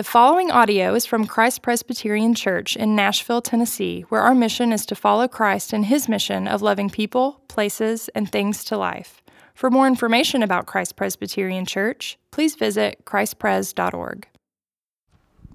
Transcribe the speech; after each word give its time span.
The 0.00 0.04
following 0.04 0.50
audio 0.50 0.94
is 0.94 1.04
from 1.04 1.26
Christ 1.26 1.60
Presbyterian 1.60 2.34
Church 2.34 2.74
in 2.74 2.96
Nashville, 2.96 3.42
Tennessee, 3.42 4.06
where 4.08 4.22
our 4.22 4.34
mission 4.34 4.72
is 4.72 4.86
to 4.86 4.94
follow 4.94 5.28
Christ 5.28 5.74
in 5.74 5.82
his 5.82 6.08
mission 6.08 6.48
of 6.48 6.62
loving 6.62 6.88
people, 6.88 7.42
places, 7.48 8.08
and 8.14 8.32
things 8.32 8.64
to 8.64 8.78
life. 8.78 9.20
For 9.52 9.70
more 9.70 9.86
information 9.86 10.42
about 10.42 10.64
Christ 10.64 10.96
Presbyterian 10.96 11.66
Church, 11.66 12.16
please 12.30 12.54
visit 12.54 13.04
christpres.org. 13.04 14.26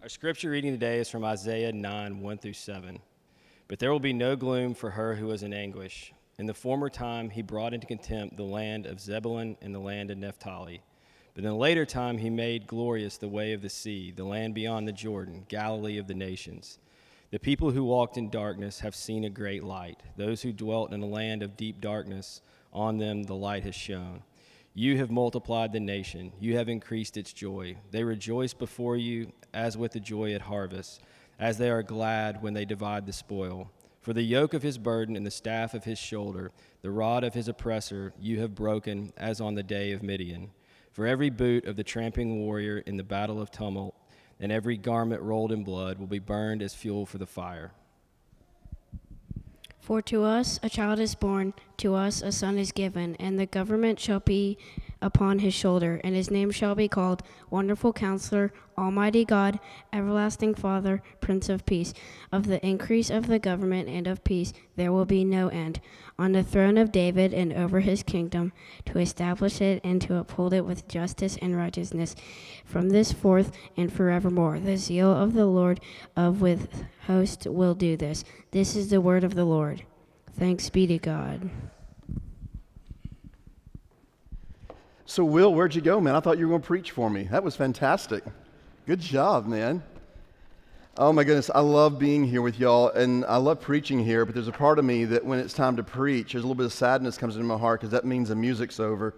Our 0.03 0.09
scripture 0.09 0.51
reading 0.51 0.73
today 0.73 0.99
is 0.99 1.09
from 1.09 1.25
Isaiah 1.25 1.73
9 1.73 2.19
1 2.19 2.37
through 2.37 2.53
7. 2.53 2.99
But 3.67 3.79
there 3.79 3.91
will 3.91 3.99
be 3.99 4.13
no 4.13 4.35
gloom 4.35 4.75
for 4.75 4.91
her 4.91 5.15
who 5.15 5.31
is 5.31 5.41
in 5.41 5.55
anguish. 5.55 6.13
In 6.37 6.45
the 6.45 6.53
former 6.53 6.91
time, 6.91 7.31
he 7.31 7.41
brought 7.41 7.73
into 7.73 7.87
contempt 7.87 8.37
the 8.37 8.43
land 8.43 8.85
of 8.85 8.99
Zebulun 8.99 9.57
and 9.63 9.73
the 9.73 9.79
land 9.79 10.11
of 10.11 10.19
Naphtali. 10.19 10.83
But 11.35 11.43
in 11.43 11.49
a 11.49 11.57
later 11.57 11.85
time, 11.85 12.17
he 12.17 12.29
made 12.29 12.65
glorious 12.65 13.17
the 13.17 13.27
way 13.27 13.51
of 13.51 13.61
the 13.61 13.69
sea, 13.69 14.11
the 14.11 14.23
land 14.23 14.55
beyond 14.55 14.87
the 14.87 14.93
Jordan, 14.93 15.45
Galilee 15.49 15.97
of 15.97 16.07
the 16.07 16.13
nations. 16.13 16.79
The 17.29 17.39
people 17.39 17.71
who 17.71 17.83
walked 17.83 18.15
in 18.15 18.29
darkness 18.29 18.79
have 18.79 18.95
seen 18.95 19.25
a 19.25 19.29
great 19.29 19.61
light. 19.61 20.01
Those 20.15 20.43
who 20.43 20.53
dwelt 20.53 20.93
in 20.93 21.03
a 21.03 21.07
land 21.07 21.43
of 21.43 21.57
deep 21.57 21.81
darkness, 21.81 22.41
on 22.71 22.97
them 22.97 23.23
the 23.23 23.35
light 23.35 23.63
has 23.63 23.75
shone. 23.75 24.23
You 24.73 24.97
have 24.97 25.11
multiplied 25.11 25.73
the 25.73 25.79
nation, 25.81 26.31
you 26.39 26.55
have 26.55 26.69
increased 26.69 27.17
its 27.17 27.33
joy. 27.33 27.75
They 27.91 28.05
rejoice 28.05 28.53
before 28.53 28.95
you 28.95 29.33
as 29.53 29.77
with 29.77 29.91
the 29.91 29.99
joy 29.99 30.33
at 30.33 30.43
harvest, 30.43 31.01
as 31.37 31.57
they 31.57 31.69
are 31.69 31.83
glad 31.83 32.41
when 32.41 32.53
they 32.53 32.65
divide 32.65 33.05
the 33.05 33.13
spoil. 33.13 33.71
For 34.01 34.13
the 34.13 34.21
yoke 34.21 34.53
of 34.53 34.63
his 34.63 34.77
burden 34.77 35.17
and 35.17 35.25
the 35.25 35.31
staff 35.31 35.73
of 35.73 35.83
his 35.83 35.97
shoulder, 35.97 36.51
the 36.81 36.91
rod 36.91 37.25
of 37.25 37.33
his 37.33 37.49
oppressor, 37.49 38.13
you 38.19 38.39
have 38.39 38.55
broken 38.55 39.11
as 39.17 39.41
on 39.41 39.55
the 39.55 39.63
day 39.63 39.91
of 39.91 40.03
Midian. 40.03 40.51
For 40.95 41.05
every 41.05 41.29
boot 41.29 41.65
of 41.65 41.75
the 41.75 41.83
tramping 41.83 42.37
warrior 42.37 42.77
in 42.77 42.95
the 42.95 43.03
battle 43.03 43.41
of 43.41 43.51
tumult, 43.51 43.93
and 44.39 44.49
every 44.49 44.77
garment 44.77 45.21
rolled 45.21 45.51
in 45.51 45.61
blood 45.61 45.99
will 45.99 46.07
be 46.07 46.19
burned 46.19 46.61
as 46.61 46.73
fuel 46.73 47.05
for 47.05 47.17
the 47.17 47.25
fire. 47.25 47.73
For 49.81 50.01
to 50.03 50.23
us 50.23 50.57
a 50.63 50.69
child 50.69 50.99
is 50.99 51.13
born, 51.13 51.53
to 51.79 51.95
us 51.95 52.21
a 52.21 52.31
son 52.31 52.57
is 52.57 52.71
given, 52.71 53.17
and 53.17 53.37
the 53.37 53.45
government 53.45 53.99
shall 53.99 54.21
be 54.21 54.57
upon 55.01 55.39
his 55.39 55.53
shoulder, 55.53 55.99
and 56.03 56.15
his 56.15 56.31
name 56.31 56.51
shall 56.51 56.75
be 56.75 56.87
called 56.87 57.23
Wonderful 57.49 57.93
Counselor, 57.93 58.51
Almighty 58.77 59.23
God, 59.23 59.59
Everlasting 59.93 60.55
Father, 60.55 61.01
Prince 61.21 61.49
of 61.49 61.65
Peace. 61.65 61.93
Of 62.31 62.47
the 62.47 62.65
increase 62.65 63.09
of 63.09 63.27
the 63.27 63.39
government 63.39 63.87
and 63.89 64.07
of 64.07 64.23
peace 64.23 64.53
there 64.75 64.91
will 64.91 65.05
be 65.05 65.23
no 65.23 65.47
end, 65.49 65.79
on 66.17 66.31
the 66.31 66.43
throne 66.43 66.77
of 66.77 66.91
David 66.91 67.33
and 67.33 67.53
over 67.53 67.79
his 67.79 68.03
kingdom, 68.03 68.51
to 68.85 68.99
establish 68.99 69.61
it 69.61 69.81
and 69.83 70.01
to 70.01 70.15
uphold 70.17 70.53
it 70.53 70.65
with 70.65 70.87
justice 70.87 71.37
and 71.41 71.55
righteousness 71.55 72.15
from 72.65 72.89
this 72.89 73.11
forth 73.11 73.51
and 73.77 73.91
forevermore. 73.91 74.59
The 74.59 74.77
zeal 74.77 75.11
of 75.11 75.33
the 75.33 75.45
Lord 75.45 75.79
of 76.15 76.41
with 76.41 76.85
hosts 77.07 77.45
will 77.45 77.75
do 77.75 77.95
this. 77.95 78.23
This 78.51 78.75
is 78.75 78.89
the 78.89 79.01
word 79.01 79.23
of 79.23 79.35
the 79.35 79.45
Lord. 79.45 79.83
Thanks 80.37 80.69
be 80.69 80.87
to 80.87 80.97
God. 80.97 81.49
So, 85.07 85.23
Will, 85.23 85.53
where'd 85.53 85.75
you 85.75 85.81
go, 85.81 86.01
man? 86.01 86.15
I 86.15 86.19
thought 86.19 86.39
you 86.39 86.47
were 86.47 86.51
going 86.51 86.63
to 86.63 86.67
preach 86.67 86.89
for 86.89 87.11
me. 87.11 87.23
That 87.29 87.43
was 87.43 87.55
fantastic. 87.55 88.23
Good 88.87 88.99
job, 88.99 89.45
man. 89.45 89.83
Oh 90.97 91.13
my 91.13 91.23
goodness, 91.23 91.51
I 91.53 91.59
love 91.59 91.99
being 91.99 92.23
here 92.23 92.41
with 92.41 92.59
y'all, 92.59 92.89
and 92.89 93.23
I 93.25 93.35
love 93.37 93.61
preaching 93.61 94.03
here. 94.03 94.25
But 94.25 94.33
there's 94.33 94.47
a 94.47 94.51
part 94.53 94.79
of 94.79 94.85
me 94.85 95.05
that 95.05 95.23
when 95.23 95.37
it's 95.37 95.53
time 95.53 95.75
to 95.75 95.83
preach, 95.83 96.31
there's 96.31 96.43
a 96.43 96.47
little 96.47 96.55
bit 96.55 96.65
of 96.65 96.73
sadness 96.73 97.19
comes 97.19 97.35
into 97.35 97.47
my 97.47 97.57
heart 97.57 97.81
because 97.81 97.91
that 97.91 98.05
means 98.05 98.29
the 98.29 98.35
music's 98.35 98.79
over. 98.79 99.13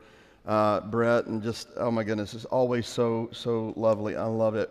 Uh, 0.45 0.81
Brett, 0.81 1.27
and 1.27 1.41
just 1.41 1.69
oh 1.77 1.91
my 1.91 2.03
goodness, 2.03 2.33
it's 2.33 2.45
always 2.45 2.85
so 2.85 3.29
so 3.31 3.73
lovely. 3.77 4.17
I 4.17 4.25
love 4.25 4.55
it. 4.55 4.69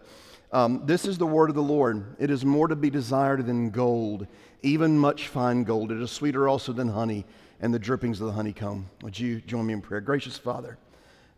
Um, 0.52 0.82
this 0.84 1.06
is 1.06 1.16
the 1.16 1.26
word 1.26 1.48
of 1.48 1.56
the 1.56 1.62
Lord. 1.62 2.04
It 2.18 2.30
is 2.30 2.44
more 2.44 2.68
to 2.68 2.76
be 2.76 2.90
desired 2.90 3.46
than 3.46 3.70
gold, 3.70 4.26
even 4.62 4.98
much 4.98 5.28
fine 5.28 5.64
gold. 5.64 5.92
It 5.92 6.02
is 6.02 6.10
sweeter 6.10 6.46
also 6.46 6.72
than 6.72 6.88
honey, 6.88 7.24
and 7.60 7.72
the 7.72 7.78
drippings 7.78 8.20
of 8.20 8.26
the 8.26 8.32
honeycomb. 8.32 8.90
Would 9.02 9.18
you 9.18 9.40
join 9.40 9.66
me 9.66 9.72
in 9.72 9.80
prayer, 9.80 10.02
gracious 10.02 10.36
Father? 10.36 10.76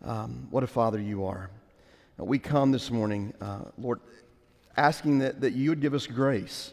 Um, 0.04 0.47
what 0.50 0.62
a 0.62 0.66
father 0.66 1.00
you 1.00 1.25
are. 1.25 1.50
Uh, 2.19 2.25
we 2.25 2.38
come 2.38 2.70
this 2.70 2.91
morning, 2.91 3.34
uh, 3.41 3.64
Lord, 3.76 4.00
asking 4.76 5.19
that, 5.19 5.41
that 5.41 5.54
you 5.54 5.70
would 5.70 5.81
give 5.81 5.94
us 5.94 6.06
grace, 6.06 6.72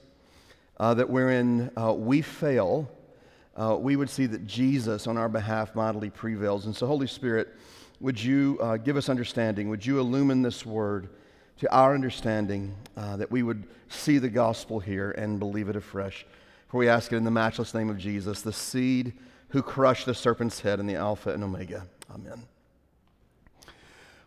uh, 0.80 0.94
that 0.94 1.10
wherein 1.10 1.72
uh, 1.76 1.94
we 1.94 2.22
fail, 2.22 2.90
uh, 3.56 3.76
we 3.80 3.96
would 3.96 4.10
see 4.10 4.28
that 4.28 4.46
Jesus 4.46 5.08
on 5.08 5.18
our 5.18 5.30
behalf 5.30 5.74
mightily 5.76 6.10
prevails. 6.10 6.66
And 6.66 6.76
so, 6.76 6.86
Holy 6.86 7.08
Spirit, 7.08 7.50
would 8.00 8.22
you 8.22 8.60
uh, 8.62 8.78
give 8.78 8.98
us 8.98 9.10
understanding? 9.10 9.70
Would 9.70 9.86
you 9.86 10.00
illumine 10.00 10.42
this 10.42 10.66
word 10.66 11.10
to 11.60 11.74
our 11.74 11.94
understanding 11.94 12.76
that 12.96 13.32
we 13.32 13.42
would 13.42 13.66
see 13.88 14.18
the 14.18 14.30
gospel 14.30 14.80
here 14.80 15.12
and 15.12 15.40
believe 15.40 15.70
it 15.70 15.76
afresh? 15.76 16.26
For 16.68 16.78
we 16.78 16.90
ask 16.90 17.14
it 17.14 17.16
in 17.16 17.24
the 17.24 17.32
matchless 17.32 17.74
name 17.74 17.90
of 17.90 17.98
Jesus, 17.98 18.42
the 18.42 18.54
seed 18.54 19.14
who 19.50 19.62
crushed 19.62 20.06
the 20.06 20.14
serpent's 20.14 20.60
head 20.60 20.80
in 20.80 20.86
the 20.86 20.96
Alpha 20.96 21.30
and 21.32 21.44
Omega. 21.44 21.88
Amen. 22.14 22.44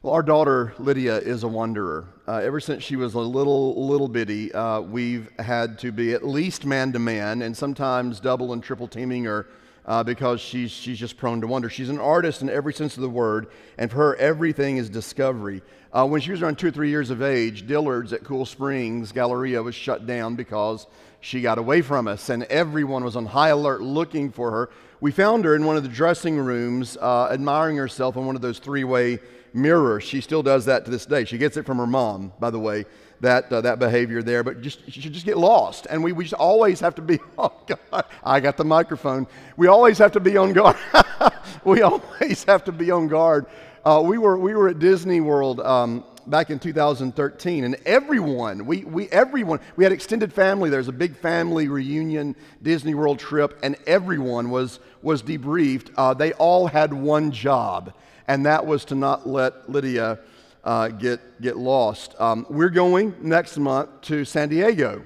Well, 0.00 0.14
our 0.14 0.22
daughter 0.22 0.74
Lydia 0.78 1.16
is 1.18 1.42
a 1.42 1.48
wanderer. 1.48 2.06
Uh, 2.28 2.36
ever 2.36 2.60
since 2.60 2.84
she 2.84 2.94
was 2.94 3.14
a 3.14 3.18
little, 3.18 3.84
little 3.84 4.06
bitty, 4.06 4.52
uh, 4.52 4.80
we've 4.80 5.28
had 5.40 5.76
to 5.80 5.90
be 5.90 6.12
at 6.12 6.24
least 6.24 6.64
man 6.64 6.92
to 6.92 7.00
man, 7.00 7.42
and 7.42 7.56
sometimes 7.56 8.20
double 8.20 8.52
and 8.52 8.62
triple 8.62 8.86
teaming 8.86 9.24
her 9.24 9.48
uh, 9.86 10.04
because 10.04 10.40
she's 10.40 10.70
she's 10.70 11.00
just 11.00 11.16
prone 11.16 11.40
to 11.40 11.48
wander. 11.48 11.68
She's 11.68 11.88
an 11.88 11.98
artist 11.98 12.42
in 12.42 12.48
every 12.48 12.72
sense 12.74 12.96
of 12.96 13.00
the 13.00 13.10
word, 13.10 13.48
and 13.76 13.90
for 13.90 13.96
her, 13.96 14.16
everything 14.18 14.76
is 14.76 14.88
discovery. 14.88 15.62
Uh, 15.92 16.06
when 16.06 16.20
she 16.20 16.30
was 16.30 16.42
around 16.42 16.60
two 16.60 16.68
or 16.68 16.70
three 16.70 16.90
years 16.90 17.10
of 17.10 17.20
age, 17.20 17.66
Dillard's 17.66 18.12
at 18.12 18.22
Cool 18.22 18.46
Springs 18.46 19.10
Galleria 19.10 19.64
was 19.64 19.74
shut 19.74 20.06
down 20.06 20.36
because 20.36 20.86
she 21.20 21.40
got 21.40 21.58
away 21.58 21.82
from 21.82 22.06
us, 22.06 22.28
and 22.28 22.44
everyone 22.44 23.02
was 23.02 23.16
on 23.16 23.26
high 23.26 23.48
alert 23.48 23.82
looking 23.82 24.30
for 24.30 24.52
her. 24.52 24.70
We 25.00 25.10
found 25.10 25.44
her 25.44 25.56
in 25.56 25.64
one 25.64 25.76
of 25.76 25.82
the 25.82 25.88
dressing 25.88 26.38
rooms, 26.38 26.96
uh, 27.00 27.30
admiring 27.32 27.76
herself 27.76 28.16
in 28.16 28.26
one 28.26 28.36
of 28.36 28.42
those 28.42 28.60
three-way 28.60 29.18
mirror. 29.52 30.00
She 30.00 30.20
still 30.20 30.42
does 30.42 30.64
that 30.66 30.84
to 30.84 30.90
this 30.90 31.06
day. 31.06 31.24
She 31.24 31.38
gets 31.38 31.56
it 31.56 31.66
from 31.66 31.78
her 31.78 31.86
mom, 31.86 32.32
by 32.38 32.50
the 32.50 32.58
way, 32.58 32.84
that, 33.20 33.52
uh, 33.52 33.60
that 33.62 33.78
behavior 33.78 34.22
there. 34.22 34.42
But 34.42 34.60
just, 34.60 34.90
she 34.90 35.08
just 35.08 35.26
get 35.26 35.38
lost. 35.38 35.86
And 35.90 36.02
we, 36.02 36.12
we 36.12 36.24
just 36.24 36.34
always 36.34 36.80
have 36.80 36.94
to 36.96 37.02
be, 37.02 37.18
oh 37.38 37.52
God, 37.66 38.04
I 38.24 38.40
got 38.40 38.56
the 38.56 38.64
microphone. 38.64 39.26
We 39.56 39.66
always 39.66 39.98
have 39.98 40.12
to 40.12 40.20
be 40.20 40.36
on 40.36 40.52
guard. 40.52 40.76
we 41.64 41.82
always 41.82 42.44
have 42.44 42.64
to 42.64 42.72
be 42.72 42.90
on 42.90 43.08
guard. 43.08 43.46
Uh, 43.84 44.02
we, 44.04 44.18
were, 44.18 44.36
we 44.38 44.54
were 44.54 44.68
at 44.68 44.78
Disney 44.78 45.20
World 45.20 45.60
um, 45.60 46.04
back 46.28 46.50
in 46.50 46.58
2013 46.58 47.64
and 47.64 47.74
everyone 47.86 48.66
we, 48.66 48.84
we 48.84 49.08
everyone 49.08 49.58
we 49.76 49.84
had 49.84 49.92
extended 49.92 50.30
family 50.30 50.68
there's 50.68 50.88
a 50.88 50.92
big 50.92 51.16
family 51.16 51.68
reunion 51.68 52.36
disney 52.62 52.94
world 52.94 53.18
trip 53.18 53.58
and 53.62 53.76
everyone 53.86 54.50
was 54.50 54.78
was 55.00 55.22
debriefed 55.22 55.90
uh, 55.96 56.12
they 56.12 56.34
all 56.34 56.66
had 56.66 56.92
one 56.92 57.30
job 57.30 57.94
and 58.28 58.46
that 58.46 58.64
was 58.64 58.84
to 58.84 58.94
not 58.94 59.26
let 59.26 59.68
Lydia 59.68 60.18
uh, 60.62 60.88
get, 60.88 61.40
get 61.40 61.56
lost. 61.56 62.14
Um, 62.20 62.46
we're 62.50 62.68
going 62.68 63.14
next 63.20 63.56
month 63.56 64.02
to 64.02 64.24
San 64.24 64.50
Diego. 64.50 65.04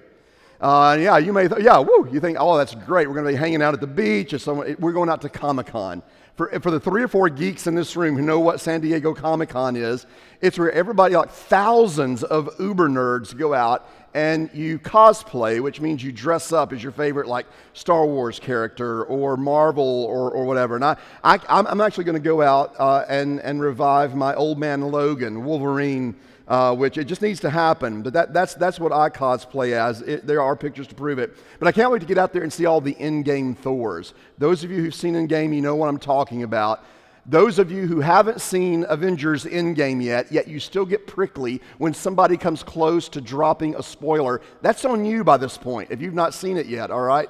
Uh, 0.60 0.96
yeah, 1.00 1.18
you 1.18 1.32
may, 1.32 1.48
th- 1.48 1.62
yeah, 1.62 1.78
woo, 1.78 2.08
you 2.12 2.20
think, 2.20 2.36
oh, 2.38 2.58
that's 2.58 2.74
great. 2.74 3.08
We're 3.08 3.14
going 3.14 3.26
to 3.26 3.32
be 3.32 3.38
hanging 3.38 3.62
out 3.62 3.74
at 3.74 3.80
the 3.80 3.86
beach. 3.86 4.32
Or 4.32 4.38
someone, 4.38 4.76
we're 4.78 4.92
going 4.92 5.08
out 5.08 5.22
to 5.22 5.28
Comic 5.28 5.66
Con. 5.66 6.02
For, 6.36 6.48
for 6.60 6.70
the 6.70 6.80
three 6.80 7.02
or 7.02 7.08
four 7.08 7.28
geeks 7.28 7.66
in 7.66 7.74
this 7.74 7.94
room 7.94 8.16
who 8.16 8.22
know 8.22 8.40
what 8.40 8.58
San 8.60 8.80
Diego 8.80 9.12
Comic 9.12 9.50
Con 9.50 9.76
is, 9.76 10.06
it's 10.40 10.58
where 10.58 10.72
everybody, 10.72 11.14
like 11.14 11.30
thousands 11.30 12.22
of 12.24 12.48
Uber 12.58 12.88
nerds, 12.88 13.36
go 13.36 13.54
out 13.54 13.88
and 14.14 14.50
you 14.52 14.78
cosplay, 14.78 15.60
which 15.60 15.80
means 15.80 16.02
you 16.02 16.12
dress 16.12 16.52
up 16.52 16.72
as 16.72 16.82
your 16.82 16.92
favorite, 16.92 17.26
like 17.26 17.46
Star 17.72 18.04
Wars 18.06 18.38
character 18.38 19.04
or 19.04 19.36
Marvel 19.36 20.04
or, 20.04 20.30
or 20.30 20.44
whatever. 20.44 20.74
And 20.76 20.84
I, 20.84 20.96
I, 21.24 21.38
am 21.48 21.80
actually 21.80 22.04
going 22.04 22.16
to 22.16 22.20
go 22.20 22.42
out 22.42 22.74
uh, 22.78 23.04
and, 23.08 23.40
and 23.40 23.60
revive 23.60 24.14
my 24.14 24.34
old 24.34 24.58
man 24.58 24.82
Logan, 24.82 25.44
Wolverine, 25.44 26.14
uh, 26.46 26.74
which 26.74 26.98
it 26.98 27.04
just 27.04 27.22
needs 27.22 27.40
to 27.40 27.50
happen. 27.50 28.02
But 28.02 28.12
that, 28.12 28.34
that's, 28.34 28.54
that's 28.54 28.78
what 28.78 28.92
I 28.92 29.08
cosplay 29.08 29.72
as. 29.72 30.02
It, 30.02 30.26
there 30.26 30.42
are 30.42 30.56
pictures 30.56 30.86
to 30.88 30.94
prove 30.94 31.18
it. 31.18 31.34
But 31.58 31.68
I 31.68 31.72
can't 31.72 31.90
wait 31.90 32.00
to 32.00 32.06
get 32.06 32.18
out 32.18 32.34
there 32.34 32.42
and 32.42 32.52
see 32.52 32.66
all 32.66 32.82
the 32.82 32.94
Endgame 32.94 33.56
Thors. 33.56 34.12
Those 34.36 34.62
of 34.62 34.70
you 34.70 34.82
who've 34.82 34.94
seen 34.94 35.14
Endgame, 35.14 35.54
you 35.54 35.62
know 35.62 35.76
what 35.76 35.88
I'm 35.88 35.98
talking 35.98 36.42
about. 36.42 36.84
Those 37.24 37.60
of 37.60 37.70
you 37.70 37.86
who 37.86 38.00
haven't 38.00 38.40
seen 38.40 38.84
Avengers 38.88 39.44
Endgame 39.44 40.02
yet, 40.02 40.32
yet 40.32 40.48
you 40.48 40.58
still 40.58 40.84
get 40.84 41.06
prickly 41.06 41.62
when 41.78 41.94
somebody 41.94 42.36
comes 42.36 42.64
close 42.64 43.08
to 43.10 43.20
dropping 43.20 43.76
a 43.76 43.82
spoiler, 43.82 44.40
that's 44.60 44.84
on 44.84 45.04
you 45.04 45.22
by 45.22 45.36
this 45.36 45.56
point, 45.56 45.92
if 45.92 46.02
you've 46.02 46.14
not 46.14 46.34
seen 46.34 46.56
it 46.56 46.66
yet, 46.66 46.90
all 46.90 47.02
right? 47.02 47.28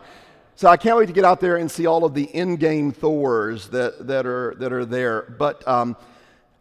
So 0.55 0.69
I 0.69 0.79
can't 0.79 0.97
wait 0.97 1.07
to 1.07 1.13
get 1.13 1.25
out 1.25 1.41
there 1.41 1.57
and 1.57 1.71
see 1.71 1.87
all 1.87 2.05
of 2.05 2.15
the 2.15 2.27
Endgame 2.29 2.95
Thors 2.95 3.69
that, 3.69 4.07
that, 4.07 4.27
are, 4.27 4.55
that 4.59 4.73
are 4.73 4.87
there. 4.87 5.35
But 5.39 5.67
um, 5.69 5.95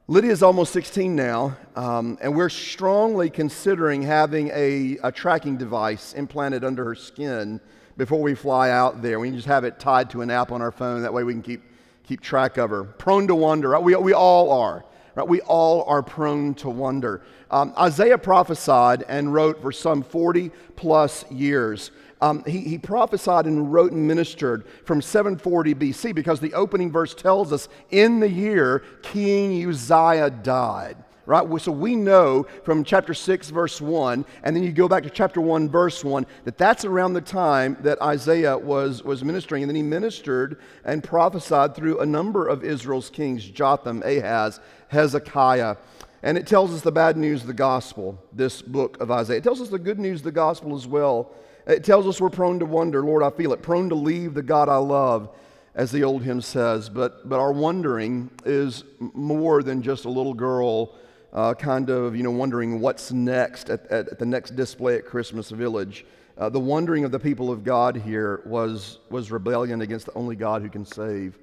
Lydia's 0.08 0.44
almost 0.44 0.74
16 0.74 1.16
now, 1.16 1.56
um, 1.78 2.18
and 2.22 2.36
we're 2.36 2.50
strongly 2.50 3.30
considering 3.30 4.02
having 4.02 4.50
a, 4.50 4.98
a 5.04 5.12
tracking 5.12 5.56
device 5.56 6.14
implanted 6.14 6.66
under 6.66 6.84
her 6.84 6.96
skin 6.96 7.62
before 7.96 8.22
we 8.22 8.36
fly 8.36 8.72
out 8.72 9.02
there. 9.02 9.22
We 9.22 9.30
can 9.30 9.38
just 9.38 9.48
have 9.48 9.64
it 9.64 9.80
tied 9.80 10.10
to 10.10 10.22
an 10.22 10.30
app 10.30 10.52
on 10.52 10.62
our 10.62 10.72
phone. 10.72 11.02
That 11.04 11.14
way 11.14 11.24
we 11.24 11.32
can 11.32 11.42
keep 11.42 11.62
keep 12.04 12.22
track 12.22 12.58
of 12.58 12.70
her. 12.70 12.84
Prone 12.84 13.28
to 13.28 13.36
wonder. 13.36 13.70
Right? 13.70 13.84
We, 13.84 13.96
we 13.96 14.14
all 14.14 14.52
are. 14.52 14.86
Right? 15.16 15.28
We 15.28 15.42
all 15.42 15.84
are 15.84 16.02
prone 16.02 16.54
to 16.56 16.70
wonder. 16.70 17.22
Um, 17.50 17.74
Isaiah 17.78 18.18
prophesied 18.18 19.04
and 19.08 19.34
wrote 19.34 19.62
for 19.62 19.72
some 19.72 20.04
40 20.04 20.52
plus 20.76 21.30
years. 21.30 21.92
Um, 22.22 22.44
he, 22.46 22.60
he 22.60 22.78
prophesied 22.78 23.46
and 23.46 23.74
wrote 23.74 23.92
and 23.92 24.08
ministered 24.08 24.66
from 24.86 25.02
740 25.02 25.74
BC 25.74 26.14
because 26.14 26.40
the 26.40 26.54
opening 26.54 26.92
verse 26.92 27.16
tells 27.16 27.52
us 27.52 27.68
in 27.90 28.20
the 28.20 28.30
year 28.30 28.84
King 29.02 29.68
Uzziah 29.68 30.30
died 30.30 30.98
right? 31.26 31.62
So 31.62 31.72
we 31.72 31.96
know 31.96 32.46
from 32.64 32.84
chapter 32.84 33.14
6, 33.14 33.50
verse 33.50 33.80
1, 33.80 34.26
and 34.44 34.56
then 34.56 34.64
you 34.64 34.72
go 34.72 34.88
back 34.88 35.04
to 35.04 35.10
chapter 35.10 35.40
1, 35.42 35.70
verse 35.70 36.04
1, 36.04 36.26
that 36.46 36.58
that's 36.58 36.86
around 36.86 37.14
the 37.14 37.22
time 37.22 37.78
that 37.82 38.02
Isaiah 38.02 38.58
was, 38.58 39.04
was 39.04 39.24
ministering. 39.24 39.64
And 39.64 39.70
then 39.70 39.76
he 39.76 39.84
ministered 39.84 40.60
and 40.84 41.04
prophesied 41.04 41.76
through 41.76 42.00
a 42.00 42.06
number 42.06 42.48
of 42.48 42.64
Israel's 42.64 43.10
kings 43.10 43.46
Jotham, 43.46 44.02
Ahaz, 44.04 44.60
Hezekiah. 44.88 45.78
And 46.24 46.38
it 46.38 46.46
tells 46.46 46.72
us 46.74 46.82
the 46.82 46.92
bad 46.92 47.18
news 47.18 47.42
of 47.42 47.48
the 47.48 47.54
gospel, 47.54 48.18
this 48.32 48.62
book 48.62 49.00
of 49.00 49.10
Isaiah. 49.10 49.38
It 49.38 49.44
tells 49.44 49.62
us 49.62 49.70
the 49.70 49.80
good 49.80 50.00
news 50.00 50.20
of 50.20 50.26
the 50.26 50.32
gospel 50.32 50.76
as 50.76 50.88
well. 50.88 51.32
It 51.66 51.84
tells 51.84 52.08
us 52.08 52.20
we're 52.22 52.30
prone 52.30 52.60
to 52.60 52.66
wonder, 52.66 53.04
Lord, 53.04 53.24
I 53.24 53.30
feel 53.30 53.54
it, 53.54 53.62
prone 53.62 53.90
to 53.90 53.96
leave 53.96 54.34
the 54.34 54.44
God 54.44 54.70
I 54.70 54.78
love, 54.78 55.30
as 55.74 55.92
the 55.92 56.04
old 56.04 56.24
hymn 56.24 56.42
says. 56.42 56.90
But, 56.90 57.28
but 57.28 57.40
our 57.40 57.52
wondering 57.52 58.30
is 58.46 58.84
more 59.00 59.64
than 59.64 59.82
just 59.82 60.06
a 60.06 60.10
little 60.10 60.34
girl 60.34 60.94
uh, 61.34 61.54
kind 61.54 61.90
of, 61.90 62.16
you 62.16 62.24
know, 62.24 62.32
wondering 62.32 62.80
what's 62.80 63.12
next 63.12 63.70
at, 63.70 63.86
at, 63.88 64.10
at 64.10 64.20
the 64.20 64.26
next 64.26 64.56
display 64.56 64.96
at 64.96 65.06
Christmas 65.06 65.50
Village. 65.50 66.06
Uh, 66.38 66.50
the 66.50 66.60
wondering 66.60 67.04
of 67.04 67.12
the 67.12 67.20
people 67.20 67.52
of 67.52 67.64
God 67.64 67.96
here 67.96 68.42
was, 68.46 69.00
was 69.10 69.32
rebellion 69.32 69.82
against 69.82 70.08
the 70.08 70.14
only 70.14 70.36
God 70.36 70.62
who 70.62 70.70
can 70.70 70.86
save. 70.86 71.38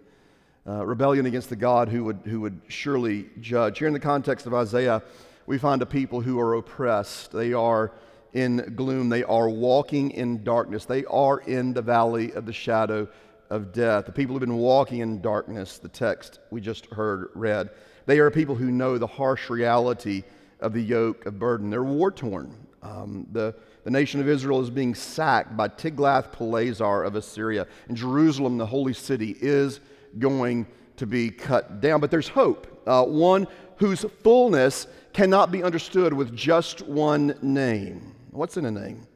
Uh, 0.67 0.85
rebellion 0.85 1.25
against 1.27 1.49
the 1.49 1.57
God 1.57 1.89
who 1.89 2.05
would, 2.05 2.21
who 2.25 2.41
would 2.41 2.61
surely 2.69 3.27
judge. 3.41 3.79
Here 3.79 3.89
in 3.89 3.95
the 3.95 4.01
context 4.01 4.47
of 4.47 4.53
Isaiah, 4.53 5.03
we 5.47 5.57
find 5.57 5.81
a 5.81 5.87
people 5.87 6.21
who 6.21 6.39
are 6.39 6.55
oppressed. 6.55 7.33
They 7.33 7.55
are 7.55 7.93
in 8.35 8.75
gloom. 8.77 9.09
They 9.09 9.25
are 9.25 9.49
walking 9.49 10.11
in 10.11 10.45
darkness. 10.45 10.85
They 10.85 11.07
are 11.07 11.39
in 11.41 11.73
the 11.73 11.81
valley 11.81 12.33
of 12.33 12.45
the 12.45 12.53
shadow 12.53 13.09
of 13.49 13.73
death. 13.73 14.05
The 14.05 14.13
people 14.13 14.35
who 14.35 14.41
have 14.41 14.49
been 14.49 14.59
walking 14.59 15.01
in 15.01 15.23
darkness, 15.23 15.79
the 15.79 15.89
text 15.89 16.41
we 16.51 16.61
just 16.61 16.87
heard 16.87 17.31
read. 17.35 17.71
They 18.09 18.21
are 18.21 18.31
people 18.31 18.55
who 18.55 18.71
know 18.71 18.97
the 18.97 19.07
harsh 19.07 19.51
reality 19.51 20.25
of 20.61 20.73
the 20.73 20.81
yoke 20.81 21.27
of 21.27 21.39
burden. 21.39 21.69
They're 21.69 21.85
war 21.85 22.11
torn. 22.11 22.57
Um, 22.83 23.27
the, 23.33 23.55
the 23.85 23.91
nation 23.91 24.19
of 24.19 24.27
Israel 24.27 24.63
is 24.63 24.71
being 24.71 24.95
sacked 24.95 25.59
by 25.59 25.69
Tiglath-Pileser 25.69 27.05
of 27.05 27.17
Assyria. 27.17 27.67
And 27.87 27.95
Jerusalem, 27.95 28.57
the 28.57 28.65
holy 28.65 28.95
city, 28.95 29.37
is 29.43 29.81
going 30.19 30.67
to 30.97 31.07
be 31.07 31.29
cut 31.29 31.83
down. 31.83 32.01
But 32.01 32.11
there's 32.11 32.29
hope. 32.29 32.83
Uh, 32.87 33.05
one 33.05 33.47
whose 33.77 34.07
fullness 34.23 34.87
cannot 35.13 35.53
be 35.53 35.63
understood 35.63 36.15
with 36.15 36.35
just 36.35 36.81
one 36.81 37.35
name. 37.43 38.15
What's 38.31 38.57
in 38.57 38.65
a 38.65 38.71
name? 38.71 39.07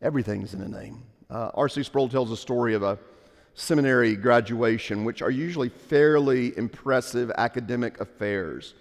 Everything's 0.00 0.54
in 0.54 0.60
a 0.60 0.68
name. 0.68 1.02
Uh, 1.28 1.50
R.C. 1.54 1.82
Sproul 1.82 2.08
tells 2.08 2.30
a 2.30 2.36
story 2.36 2.74
of 2.74 2.84
a 2.84 2.96
seminary 3.54 4.16
graduation, 4.16 5.04
which 5.04 5.22
are 5.22 5.30
usually 5.30 5.68
fairly 5.68 6.56
impressive 6.58 7.30
academic 7.36 8.00
affairs. 8.00 8.74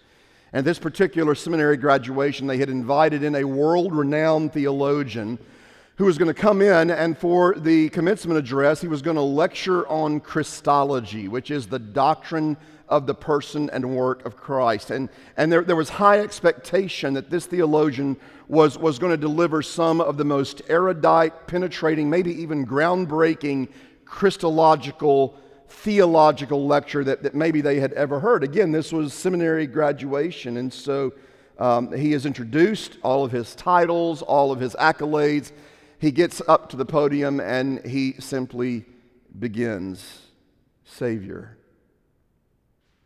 And 0.51 0.65
this 0.65 0.79
particular 0.79 1.35
seminary 1.35 1.77
graduation, 1.77 2.47
they 2.47 2.57
had 2.57 2.69
invited 2.69 3.23
in 3.23 3.35
a 3.35 3.43
world 3.43 3.93
renowned 3.93 4.53
theologian 4.53 5.39
who 5.97 6.05
was 6.05 6.17
going 6.17 6.27
to 6.27 6.39
come 6.39 6.61
in 6.61 6.89
and 6.89 7.17
for 7.17 7.55
the 7.55 7.89
commencement 7.89 8.39
address, 8.39 8.81
he 8.81 8.87
was 8.87 9.01
going 9.01 9.15
to 9.15 9.21
lecture 9.21 9.87
on 9.87 10.19
Christology, 10.19 11.27
which 11.27 11.51
is 11.51 11.67
the 11.67 11.79
doctrine 11.79 12.57
of 12.89 13.07
the 13.07 13.13
person 13.13 13.69
and 13.71 13.95
work 13.95 14.25
of 14.25 14.35
Christ. 14.35 14.91
And, 14.91 15.09
and 15.37 15.51
there, 15.51 15.63
there 15.63 15.75
was 15.75 15.89
high 15.89 16.19
expectation 16.19 17.13
that 17.13 17.29
this 17.29 17.45
theologian 17.45 18.17
was, 18.47 18.77
was 18.77 18.99
going 18.99 19.11
to 19.11 19.17
deliver 19.17 19.61
some 19.61 20.01
of 20.01 20.17
the 20.17 20.25
most 20.25 20.61
erudite, 20.67 21.47
penetrating, 21.47 22.09
maybe 22.09 22.31
even 22.41 22.65
groundbreaking 22.65 23.69
Christological, 24.13 25.35
theological 25.67 26.67
lecture 26.67 27.03
that, 27.03 27.23
that 27.23 27.33
maybe 27.33 27.61
they 27.61 27.79
had 27.79 27.93
ever 27.93 28.19
heard. 28.19 28.43
Again, 28.43 28.71
this 28.71 28.93
was 28.93 29.11
seminary 29.11 29.65
graduation, 29.65 30.57
and 30.57 30.71
so 30.71 31.13
um, 31.57 31.91
he 31.91 32.13
is 32.13 32.27
introduced 32.27 32.99
all 33.01 33.25
of 33.25 33.31
his 33.31 33.55
titles, 33.55 34.21
all 34.21 34.51
of 34.51 34.59
his 34.59 34.75
accolades. 34.75 35.51
He 35.97 36.11
gets 36.11 36.43
up 36.47 36.69
to 36.69 36.77
the 36.77 36.85
podium 36.85 37.39
and 37.39 37.83
he 37.83 38.13
simply 38.19 38.85
begins 39.39 40.21
Savior, 40.85 41.57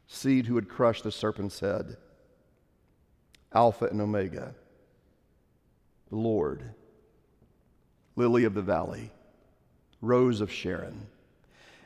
seed 0.07 0.45
who 0.45 0.55
would 0.55 0.67
crush 0.67 1.01
the 1.01 1.11
serpent's 1.11 1.61
head, 1.61 1.95
Alpha 3.53 3.85
and 3.85 4.01
Omega, 4.01 4.53
the 6.09 6.17
Lord, 6.17 6.73
Lily 8.17 8.43
of 8.43 8.53
the 8.53 8.61
Valley 8.61 9.11
Rose 10.01 10.41
of 10.41 10.51
Sharon. 10.51 11.07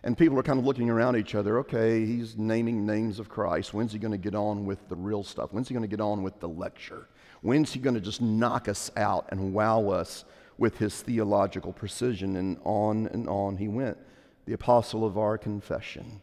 And 0.03 0.17
people 0.17 0.37
are 0.39 0.43
kind 0.43 0.57
of 0.57 0.65
looking 0.65 0.89
around 0.89 1.15
each 1.15 1.35
other. 1.35 1.59
Okay, 1.59 2.05
he's 2.05 2.35
naming 2.35 2.85
names 2.85 3.19
of 3.19 3.29
Christ. 3.29 3.73
When's 3.73 3.93
he 3.93 3.99
going 3.99 4.11
to 4.11 4.17
get 4.17 4.33
on 4.33 4.65
with 4.65 4.89
the 4.89 4.95
real 4.95 5.23
stuff? 5.23 5.53
When's 5.53 5.67
he 5.67 5.73
going 5.75 5.87
to 5.87 5.95
get 5.95 6.01
on 6.01 6.23
with 6.23 6.39
the 6.39 6.49
lecture? 6.49 7.07
When's 7.41 7.71
he 7.71 7.79
going 7.79 7.93
to 7.95 8.01
just 8.01 8.21
knock 8.21 8.67
us 8.67 8.89
out 8.97 9.27
and 9.29 9.53
wow 9.53 9.89
us 9.89 10.25
with 10.57 10.77
his 10.77 11.01
theological 11.01 11.71
precision? 11.71 12.35
And 12.35 12.57
on 12.63 13.07
and 13.07 13.29
on 13.29 13.57
he 13.57 13.67
went. 13.67 13.97
The 14.45 14.53
apostle 14.53 15.05
of 15.05 15.19
our 15.19 15.37
confession, 15.37 16.21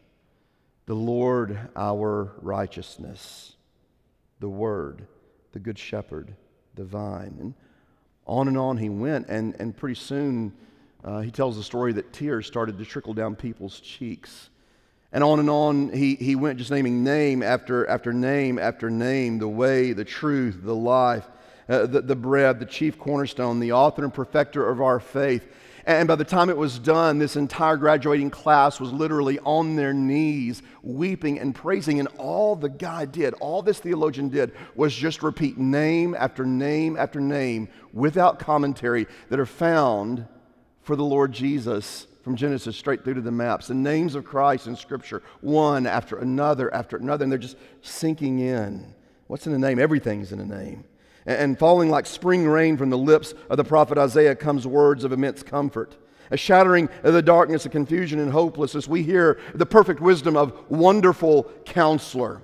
the 0.85 0.93
Lord 0.93 1.57
our 1.77 2.33
righteousness, 2.41 3.55
the 4.41 4.49
Word, 4.49 5.07
the 5.53 5.59
Good 5.59 5.79
Shepherd, 5.79 6.35
the 6.75 6.83
vine. 6.83 7.37
And 7.39 7.53
on 8.25 8.49
and 8.49 8.57
on 8.57 8.77
he 8.77 8.89
went. 8.89 9.29
And, 9.29 9.55
and 9.57 9.75
pretty 9.75 9.95
soon, 9.95 10.53
uh, 11.03 11.21
he 11.21 11.31
tells 11.31 11.55
the 11.55 11.63
story 11.63 11.93
that 11.93 12.11
tears 12.11 12.45
started 12.45 12.77
to 12.77 12.85
trickle 12.85 13.13
down 13.13 13.35
people's 13.35 13.79
cheeks. 13.79 14.49
And 15.11 15.23
on 15.23 15.39
and 15.39 15.49
on 15.49 15.89
he, 15.91 16.15
he 16.15 16.35
went, 16.35 16.59
just 16.59 16.71
naming 16.71 17.03
name 17.03 17.41
after, 17.41 17.87
after 17.87 18.13
name 18.13 18.59
after 18.59 18.89
name 18.89 19.39
the 19.39 19.47
way, 19.47 19.93
the 19.93 20.05
truth, 20.05 20.59
the 20.61 20.75
life, 20.75 21.25
uh, 21.67 21.85
the, 21.85 22.01
the 22.01 22.15
bread, 22.15 22.59
the 22.59 22.65
chief 22.65 22.99
cornerstone, 22.99 23.59
the 23.59 23.71
author 23.71 24.03
and 24.03 24.13
perfecter 24.13 24.69
of 24.69 24.81
our 24.81 24.99
faith. 24.99 25.47
And 25.85 26.07
by 26.07 26.15
the 26.15 26.25
time 26.25 26.49
it 26.49 26.57
was 26.57 26.77
done, 26.77 27.17
this 27.17 27.35
entire 27.35 27.77
graduating 27.77 28.29
class 28.29 28.79
was 28.79 28.91
literally 28.91 29.39
on 29.39 29.75
their 29.75 29.93
knees, 29.93 30.61
weeping 30.83 31.39
and 31.39 31.55
praising. 31.55 31.99
And 31.99 32.09
all 32.17 32.55
the 32.55 32.69
guy 32.69 33.05
did, 33.05 33.33
all 33.35 33.63
this 33.63 33.79
theologian 33.79 34.29
did, 34.29 34.51
was 34.75 34.93
just 34.93 35.23
repeat 35.23 35.57
name 35.57 36.13
after 36.13 36.45
name 36.45 36.97
after 36.97 37.19
name 37.19 37.69
without 37.93 38.37
commentary 38.37 39.07
that 39.29 39.39
are 39.39 39.47
found 39.47 40.27
for 40.81 40.95
the 40.95 41.03
Lord 41.03 41.31
Jesus 41.31 42.07
from 42.23 42.35
Genesis 42.35 42.75
straight 42.75 43.03
through 43.03 43.15
to 43.15 43.21
the 43.21 43.31
maps. 43.31 43.67
The 43.67 43.73
names 43.73 44.15
of 44.15 44.25
Christ 44.25 44.67
in 44.67 44.75
Scripture, 44.75 45.23
one 45.41 45.87
after 45.87 46.17
another 46.17 46.73
after 46.73 46.97
another, 46.97 47.23
and 47.23 47.31
they're 47.31 47.39
just 47.39 47.57
sinking 47.81 48.39
in. 48.39 48.93
What's 49.27 49.47
in 49.47 49.53
a 49.53 49.59
name? 49.59 49.79
Everything's 49.79 50.31
in 50.31 50.39
a 50.39 50.45
name. 50.45 50.83
And 51.25 51.57
falling 51.57 51.89
like 51.89 52.05
spring 52.05 52.47
rain 52.47 52.77
from 52.77 52.89
the 52.89 52.97
lips 52.97 53.33
of 53.49 53.57
the 53.57 53.63
prophet 53.63 53.97
Isaiah 53.97 54.35
comes 54.35 54.65
words 54.65 55.03
of 55.03 55.11
immense 55.11 55.43
comfort. 55.43 55.97
A 56.31 56.37
shattering 56.37 56.89
of 57.03 57.13
the 57.13 57.21
darkness 57.21 57.65
of 57.65 57.71
confusion 57.71 58.19
and 58.19 58.31
hopelessness, 58.31 58.87
we 58.87 59.03
hear 59.03 59.39
the 59.53 59.65
perfect 59.65 59.99
wisdom 59.99 60.37
of 60.37 60.53
wonderful 60.69 61.43
counselor. 61.65 62.41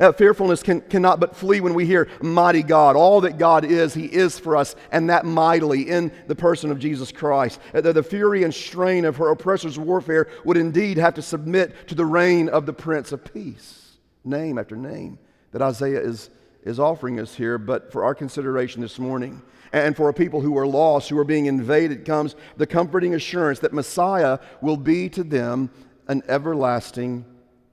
Uh, 0.00 0.10
fearfulness 0.12 0.62
can, 0.62 0.80
cannot 0.80 1.20
but 1.20 1.36
flee 1.36 1.60
when 1.60 1.74
we 1.74 1.84
hear 1.84 2.08
mighty 2.22 2.62
God. 2.62 2.96
All 2.96 3.20
that 3.20 3.36
God 3.36 3.66
is, 3.66 3.92
He 3.92 4.06
is 4.06 4.38
for 4.38 4.56
us, 4.56 4.74
and 4.90 5.10
that 5.10 5.26
mightily 5.26 5.90
in 5.90 6.10
the 6.26 6.34
person 6.34 6.70
of 6.70 6.78
Jesus 6.78 7.12
Christ. 7.12 7.60
Uh, 7.74 7.82
the, 7.82 7.92
the 7.92 8.02
fury 8.02 8.42
and 8.42 8.54
strain 8.54 9.04
of 9.04 9.16
her 9.18 9.30
oppressor's 9.30 9.78
warfare 9.78 10.28
would 10.44 10.56
indeed 10.56 10.96
have 10.96 11.14
to 11.14 11.22
submit 11.22 11.88
to 11.88 11.94
the 11.94 12.06
reign 12.06 12.48
of 12.48 12.64
the 12.64 12.72
Prince 12.72 13.12
of 13.12 13.22
Peace. 13.32 13.98
Name 14.24 14.58
after 14.58 14.74
name 14.74 15.18
that 15.52 15.60
Isaiah 15.60 16.00
is, 16.00 16.30
is 16.64 16.80
offering 16.80 17.20
us 17.20 17.34
here, 17.34 17.58
but 17.58 17.92
for 17.92 18.02
our 18.02 18.14
consideration 18.14 18.80
this 18.80 18.98
morning. 18.98 19.42
And 19.72 19.94
for 19.94 20.08
a 20.08 20.14
people 20.14 20.40
who 20.40 20.56
are 20.58 20.66
lost, 20.66 21.08
who 21.10 21.18
are 21.18 21.24
being 21.24 21.46
invaded, 21.46 22.04
comes 22.04 22.34
the 22.56 22.66
comforting 22.66 23.14
assurance 23.14 23.60
that 23.60 23.72
Messiah 23.72 24.38
will 24.60 24.76
be 24.76 25.08
to 25.10 25.22
them 25.22 25.70
an 26.08 26.22
everlasting 26.26 27.24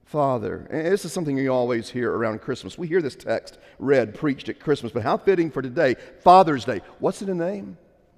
Father. 0.07 0.65
And 0.69 0.85
this 0.85 1.03
is 1.03 1.11
something 1.11 1.37
you 1.37 1.51
always 1.51 1.89
hear 1.89 2.11
around 2.13 2.39
Christmas. 2.41 2.77
We 2.77 2.87
hear 2.87 3.01
this 3.01 3.15
text 3.15 3.57
read, 3.77 4.15
preached 4.15 4.47
at 4.47 4.59
Christmas, 4.59 4.93
but 4.93 5.03
how 5.03 5.17
fitting 5.17 5.51
for 5.51 5.61
today, 5.61 5.95
Father's 6.23 6.63
Day. 6.63 6.81
What's 6.99 7.21
in 7.21 7.29
a 7.29 7.35
name? 7.35 7.77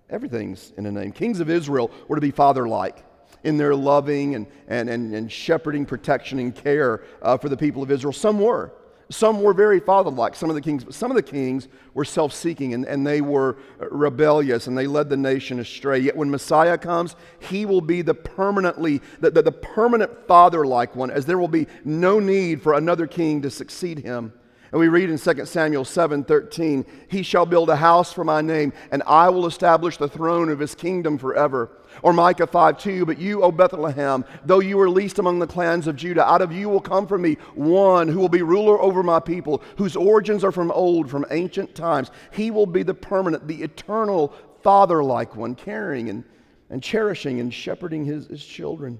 Everything's 0.09 0.71
in 0.77 0.85
a 0.85 0.91
name. 0.91 1.11
Kings 1.11 1.39
of 1.39 1.49
Israel 1.49 1.89
were 2.07 2.15
to 2.15 2.21
be 2.21 2.29
father 2.31 2.67
like 2.67 3.03
in 3.43 3.57
their 3.57 3.73
loving 3.73 4.35
and, 4.35 4.45
and, 4.67 4.87
and, 4.87 5.15
and 5.15 5.31
shepherding, 5.31 5.85
protection, 5.85 6.37
and 6.37 6.55
care 6.55 7.03
uh, 7.23 7.37
for 7.37 7.49
the 7.49 7.57
people 7.57 7.81
of 7.81 7.89
Israel. 7.89 8.13
Some 8.13 8.39
were. 8.39 8.71
Some 9.11 9.41
were 9.41 9.55
very 9.55 9.79
fatherlike, 9.79 10.35
some 10.35 10.49
of 10.49 10.55
the 10.55 10.61
kings, 10.61 10.95
some 10.95 11.09
of 11.09 11.15
the 11.15 11.23
kings 11.23 11.67
were 11.95 12.05
self 12.05 12.31
seeking 12.31 12.75
and, 12.75 12.85
and 12.85 13.05
they 13.05 13.21
were 13.21 13.57
rebellious 13.79 14.67
and 14.67 14.77
they 14.77 14.85
led 14.85 15.09
the 15.09 15.17
nation 15.17 15.59
astray. 15.59 15.97
Yet 15.97 16.15
when 16.15 16.29
Messiah 16.29 16.77
comes, 16.77 17.15
he 17.39 17.65
will 17.65 17.81
be 17.81 18.03
the 18.03 18.13
permanently, 18.13 19.01
the, 19.19 19.31
the, 19.31 19.41
the 19.41 19.51
permanent 19.51 20.27
father 20.27 20.63
like 20.63 20.95
one, 20.95 21.09
as 21.09 21.25
there 21.25 21.39
will 21.39 21.47
be 21.47 21.65
no 21.83 22.19
need 22.19 22.61
for 22.61 22.75
another 22.75 23.07
king 23.07 23.41
to 23.41 23.49
succeed 23.49 23.99
him. 23.99 24.31
And 24.71 24.79
we 24.79 24.87
read 24.87 25.09
in 25.09 25.17
2 25.17 25.45
Samuel 25.45 25.85
7 25.85 26.23
13, 26.23 26.85
He 27.07 27.23
shall 27.23 27.47
build 27.47 27.71
a 27.71 27.75
house 27.75 28.13
for 28.13 28.23
my 28.23 28.41
name, 28.41 28.73
and 28.91 29.01
I 29.07 29.29
will 29.29 29.47
establish 29.47 29.97
the 29.97 30.07
throne 30.07 30.49
of 30.49 30.59
his 30.59 30.75
kingdom 30.75 31.17
forever. 31.17 31.71
Or 32.01 32.13
Micah 32.13 32.47
5 32.47 32.77
2, 32.77 33.05
But 33.05 33.19
you, 33.19 33.43
O 33.43 33.51
Bethlehem, 33.51 34.25
though 34.45 34.59
you 34.59 34.79
are 34.79 34.89
least 34.89 35.19
among 35.19 35.39
the 35.39 35.47
clans 35.47 35.87
of 35.87 35.95
Judah, 35.95 36.25
out 36.25 36.41
of 36.41 36.51
you 36.51 36.69
will 36.69 36.81
come 36.81 37.07
for 37.07 37.17
me 37.17 37.35
one 37.55 38.07
who 38.07 38.19
will 38.19 38.29
be 38.29 38.41
ruler 38.41 38.81
over 38.81 39.03
my 39.03 39.19
people, 39.19 39.61
whose 39.77 39.95
origins 39.95 40.43
are 40.43 40.51
from 40.51 40.71
old, 40.71 41.09
from 41.09 41.25
ancient 41.31 41.75
times. 41.75 42.11
He 42.31 42.51
will 42.51 42.65
be 42.65 42.83
the 42.83 42.93
permanent, 42.93 43.47
the 43.47 43.63
eternal, 43.63 44.33
father 44.61 45.03
like 45.03 45.35
one, 45.35 45.55
caring 45.55 46.09
and, 46.09 46.23
and 46.69 46.83
cherishing 46.83 47.39
and 47.39 47.53
shepherding 47.53 48.05
his, 48.05 48.27
his 48.27 48.45
children. 48.45 48.99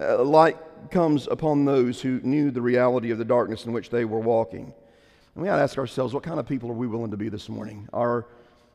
Uh, 0.00 0.22
light 0.22 0.56
comes 0.90 1.26
upon 1.26 1.64
those 1.64 2.00
who 2.00 2.20
knew 2.22 2.50
the 2.50 2.62
reality 2.62 3.10
of 3.10 3.18
the 3.18 3.24
darkness 3.24 3.66
in 3.66 3.72
which 3.72 3.90
they 3.90 4.04
were 4.04 4.20
walking. 4.20 4.72
And 5.34 5.42
we 5.42 5.48
got 5.48 5.56
to 5.56 5.62
ask 5.62 5.78
ourselves, 5.78 6.14
what 6.14 6.22
kind 6.22 6.40
of 6.40 6.46
people 6.46 6.70
are 6.70 6.74
we 6.74 6.86
willing 6.86 7.10
to 7.10 7.16
be 7.16 7.28
this 7.28 7.48
morning? 7.48 7.88
Are, 7.92 8.26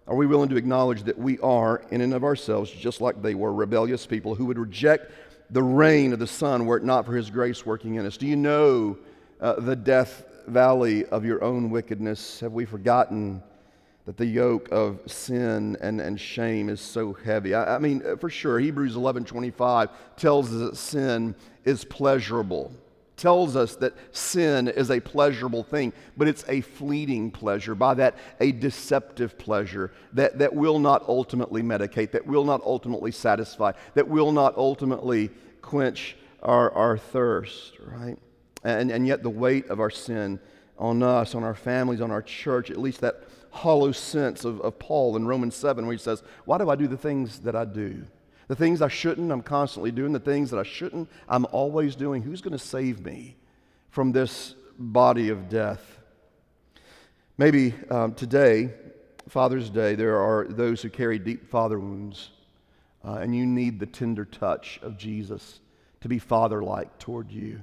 are 0.08 0.16
we 0.16 0.28
willing 0.28 0.50
to 0.50 0.56
acknowledge 0.56 1.04
that 1.04 1.18
we 1.18 1.40
are, 1.40 1.82
in 1.90 2.02
and 2.02 2.14
of 2.14 2.24
ourselves, 2.24 2.70
just 2.70 3.02
like 3.02 3.22
they 3.22 3.34
were, 3.34 3.52
rebellious 3.52 4.06
people 4.06 4.36
who 4.36 4.46
would 4.46 4.60
reject 4.60 5.12
the 5.50 5.64
reign 5.64 6.14
of 6.14 6.20
the 6.20 6.28
Son 6.28 6.66
were 6.66 6.78
it 6.78 6.84
not 6.84 7.06
for 7.06 7.16
His 7.16 7.30
grace 7.32 7.66
working 7.66 7.96
in 7.96 8.06
us? 8.06 8.18
Do 8.18 8.28
you 8.28 8.36
know 8.36 8.98
uh, 9.42 9.60
the 9.60 9.76
death 9.76 10.24
valley 10.48 11.06
of 11.06 11.26
your 11.26 11.44
own 11.44 11.72
wickedness? 11.72 12.40
Have 12.40 12.54
we 12.54 12.66
forgotten 12.66 13.42
that 14.06 14.18
the 14.18 14.26
yoke 14.26 14.70
of 14.72 15.00
sin 15.08 15.76
and, 15.82 16.00
and 16.00 16.20
shame 16.20 16.70
is 16.70 16.82
so 16.82 17.14
heavy? 17.14 17.56
I, 17.56 17.76
I 17.76 17.80
mean, 17.80 18.04
for 18.18 18.30
sure, 18.30 18.60
Hebrews 18.60 18.96
11 18.96 19.26
25 19.26 19.90
tells 20.18 20.54
us 20.54 20.60
that 20.60 20.78
sin 20.78 21.34
is 21.64 21.84
pleasurable 21.84 22.72
tells 23.18 23.56
us 23.56 23.76
that 23.78 23.94
sin 24.12 24.68
is 24.68 24.92
a 24.92 25.00
pleasurable 25.00 25.64
thing, 25.64 25.94
but 26.18 26.28
it's 26.28 26.44
a 26.48 26.62
fleeting 26.62 27.32
pleasure. 27.32 27.76
By 27.76 27.94
that, 27.96 28.16
a 28.40 28.52
deceptive 28.52 29.38
pleasure 29.38 29.92
that, 30.14 30.40
that 30.40 30.54
will 30.54 30.80
not 30.80 31.08
ultimately 31.08 31.62
medicate, 31.62 32.12
that 32.12 32.28
will 32.28 32.44
not 32.44 32.62
ultimately 32.64 33.12
satisfy, 33.12 33.72
that 33.94 34.08
will 34.08 34.32
not 34.32 34.56
ultimately 34.58 35.30
quench 35.62 36.18
our, 36.44 36.72
our 36.72 36.98
thirst, 36.98 37.74
right? 37.80 38.18
And, 38.64 38.92
and 38.92 39.08
yet, 39.08 39.24
the 39.24 39.30
weight 39.30 39.68
of 39.68 39.80
our 39.80 39.90
sin 39.90 40.40
on 40.78 41.04
us, 41.04 41.36
on 41.36 41.44
our 41.44 41.56
families, 41.56 42.02
on 42.02 42.12
our 42.12 42.22
church, 42.22 42.70
at 42.70 42.78
least 42.78 43.02
that 43.02 43.24
hollow 43.52 43.92
sense 43.92 44.44
of, 44.44 44.60
of 44.62 44.78
Paul 44.78 45.16
in 45.16 45.26
Romans 45.26 45.56
7, 45.56 45.86
where 45.86 45.94
he 45.94 46.00
says, 46.00 46.24
Why 46.46 46.58
do 46.58 46.70
I 46.70 46.76
do 46.76 46.88
the 46.88 46.98
things 46.98 47.40
that 47.40 47.56
I 47.56 47.66
do? 47.66 48.06
The 48.48 48.56
things 48.56 48.82
I 48.82 48.88
shouldn't, 48.88 49.32
I'm 49.32 49.42
constantly 49.42 49.92
doing. 49.92 50.14
The 50.14 50.20
things 50.20 50.52
that 50.52 50.60
I 50.60 50.64
shouldn't, 50.64 51.10
I'm 51.28 51.46
always 51.52 51.96
doing. 51.96 52.22
Who's 52.22 52.42
going 52.42 52.58
to 52.58 52.64
save 52.64 53.04
me 53.04 53.36
from 53.90 54.12
this 54.12 54.56
body 54.78 55.30
of 55.30 55.50
death? 55.50 56.00
Maybe 57.38 57.74
um, 57.90 58.14
today, 58.14 58.70
Father's 59.28 59.70
Day, 59.70 59.96
there 59.96 60.20
are 60.20 60.48
those 60.48 60.82
who 60.82 60.90
carry 60.90 61.18
deep 61.18 61.50
father 61.50 61.80
wounds, 61.80 62.30
uh, 63.04 63.16
and 63.16 63.36
you 63.36 63.46
need 63.46 63.80
the 63.80 63.86
tender 63.86 64.26
touch 64.26 64.80
of 64.84 64.98
Jesus 64.98 65.60
to 66.02 66.08
be 66.08 66.20
father 66.20 66.64
like 66.64 66.98
toward 67.00 67.32
you. 67.32 67.60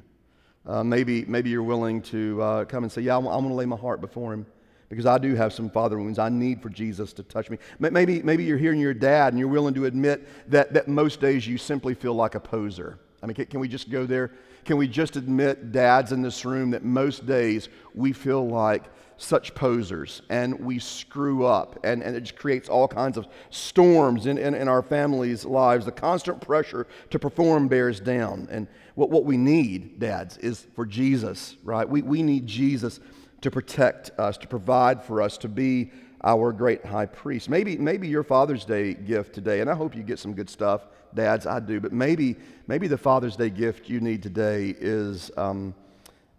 Uh, 0.66 0.82
maybe, 0.82 1.24
maybe 1.24 1.50
you're 1.50 1.62
willing 1.62 2.02
to 2.02 2.42
uh, 2.42 2.64
come 2.64 2.82
and 2.82 2.92
say, 2.92 3.02
Yeah, 3.02 3.16
I'm, 3.16 3.26
I'm 3.26 3.40
going 3.40 3.48
to 3.48 3.54
lay 3.54 3.66
my 3.66 3.76
heart 3.76 4.00
before 4.00 4.32
Him 4.32 4.46
because 4.92 5.06
I 5.06 5.16
do 5.16 5.34
have 5.34 5.54
some 5.54 5.70
father 5.70 5.98
wounds. 5.98 6.18
I 6.18 6.28
need 6.28 6.60
for 6.60 6.68
Jesus 6.68 7.14
to 7.14 7.22
touch 7.22 7.48
me. 7.48 7.56
Maybe, 7.78 8.22
maybe 8.22 8.44
you're 8.44 8.58
hearing 8.58 8.78
your 8.78 8.92
dad 8.92 9.32
and 9.32 9.38
you're 9.38 9.48
willing 9.48 9.72
to 9.72 9.86
admit 9.86 10.28
that, 10.50 10.74
that 10.74 10.86
most 10.86 11.18
days 11.18 11.48
you 11.48 11.56
simply 11.56 11.94
feel 11.94 12.12
like 12.12 12.34
a 12.34 12.40
poser. 12.40 12.98
I 13.22 13.26
mean, 13.26 13.34
can, 13.34 13.46
can 13.46 13.58
we 13.58 13.68
just 13.68 13.88
go 13.90 14.04
there? 14.04 14.32
Can 14.66 14.76
we 14.76 14.86
just 14.86 15.16
admit, 15.16 15.72
dads 15.72 16.12
in 16.12 16.20
this 16.20 16.44
room, 16.44 16.72
that 16.72 16.84
most 16.84 17.24
days 17.24 17.70
we 17.94 18.12
feel 18.12 18.46
like 18.46 18.84
such 19.16 19.54
posers 19.54 20.20
and 20.28 20.60
we 20.60 20.78
screw 20.78 21.46
up 21.46 21.78
and, 21.84 22.02
and 22.02 22.14
it 22.14 22.20
just 22.20 22.36
creates 22.36 22.68
all 22.68 22.86
kinds 22.86 23.16
of 23.16 23.26
storms 23.48 24.26
in, 24.26 24.36
in, 24.36 24.52
in 24.52 24.68
our 24.68 24.82
families' 24.82 25.46
lives. 25.46 25.86
The 25.86 25.92
constant 25.92 26.42
pressure 26.42 26.86
to 27.08 27.18
perform 27.18 27.66
bears 27.66 27.98
down. 27.98 28.46
And 28.50 28.68
what, 28.94 29.08
what 29.08 29.24
we 29.24 29.38
need, 29.38 30.00
dads, 30.00 30.36
is 30.36 30.66
for 30.74 30.84
Jesus, 30.84 31.56
right? 31.64 31.88
We, 31.88 32.02
we 32.02 32.22
need 32.22 32.46
Jesus 32.46 33.00
to 33.42 33.50
protect 33.50 34.10
us, 34.18 34.38
to 34.38 34.48
provide 34.48 35.04
for 35.04 35.20
us, 35.20 35.36
to 35.38 35.48
be 35.48 35.90
our 36.24 36.52
great 36.52 36.84
high 36.84 37.06
priest. 37.06 37.48
Maybe, 37.48 37.76
maybe 37.76 38.08
your 38.08 38.22
Father's 38.22 38.64
Day 38.64 38.94
gift 38.94 39.34
today, 39.34 39.60
and 39.60 39.68
I 39.68 39.74
hope 39.74 39.94
you 39.94 40.02
get 40.02 40.18
some 40.18 40.32
good 40.32 40.48
stuff, 40.48 40.86
dads, 41.14 41.46
I 41.46 41.60
do, 41.60 41.80
but 41.80 41.92
maybe, 41.92 42.36
maybe 42.68 42.86
the 42.86 42.96
Father's 42.96 43.36
Day 43.36 43.50
gift 43.50 43.88
you 43.88 44.00
need 44.00 44.22
today 44.22 44.74
is 44.78 45.30
um, 45.36 45.74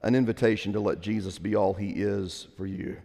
an 0.01 0.15
invitation 0.15 0.74
to 0.74 0.79
let 0.79 1.01
Jesus 1.01 1.38
be 1.38 1.55
all 1.55 1.74
he 1.74 1.89
is 1.89 2.48
for 2.57 2.65
you. 2.65 2.98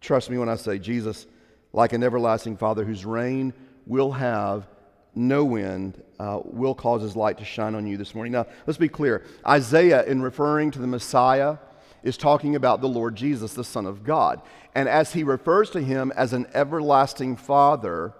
Trust 0.00 0.30
me 0.30 0.38
when 0.38 0.48
I 0.48 0.56
say 0.56 0.78
Jesus, 0.78 1.26
like 1.72 1.92
an 1.92 2.02
everlasting 2.02 2.56
Father 2.56 2.84
whose 2.84 3.04
reign 3.04 3.52
will 3.86 4.12
have 4.12 4.66
no 5.14 5.56
end, 5.56 6.02
uh, 6.18 6.40
will 6.44 6.74
cause 6.74 7.02
his 7.02 7.16
light 7.16 7.36
to 7.38 7.44
shine 7.44 7.74
on 7.74 7.86
you 7.86 7.96
this 7.96 8.14
morning. 8.14 8.32
Now, 8.32 8.46
let's 8.66 8.78
be 8.78 8.88
clear. 8.88 9.24
Isaiah, 9.46 10.04
in 10.04 10.22
referring 10.22 10.70
to 10.70 10.78
the 10.78 10.86
Messiah, 10.86 11.58
is 12.02 12.16
talking 12.16 12.56
about 12.56 12.80
the 12.80 12.88
Lord 12.88 13.16
Jesus, 13.16 13.54
the 13.54 13.64
Son 13.64 13.86
of 13.86 14.04
God. 14.04 14.40
And 14.74 14.88
as 14.88 15.12
he 15.12 15.22
refers 15.22 15.70
to 15.70 15.80
him 15.80 16.12
as 16.16 16.32
an 16.32 16.46
everlasting 16.54 17.36
Father, 17.36 18.14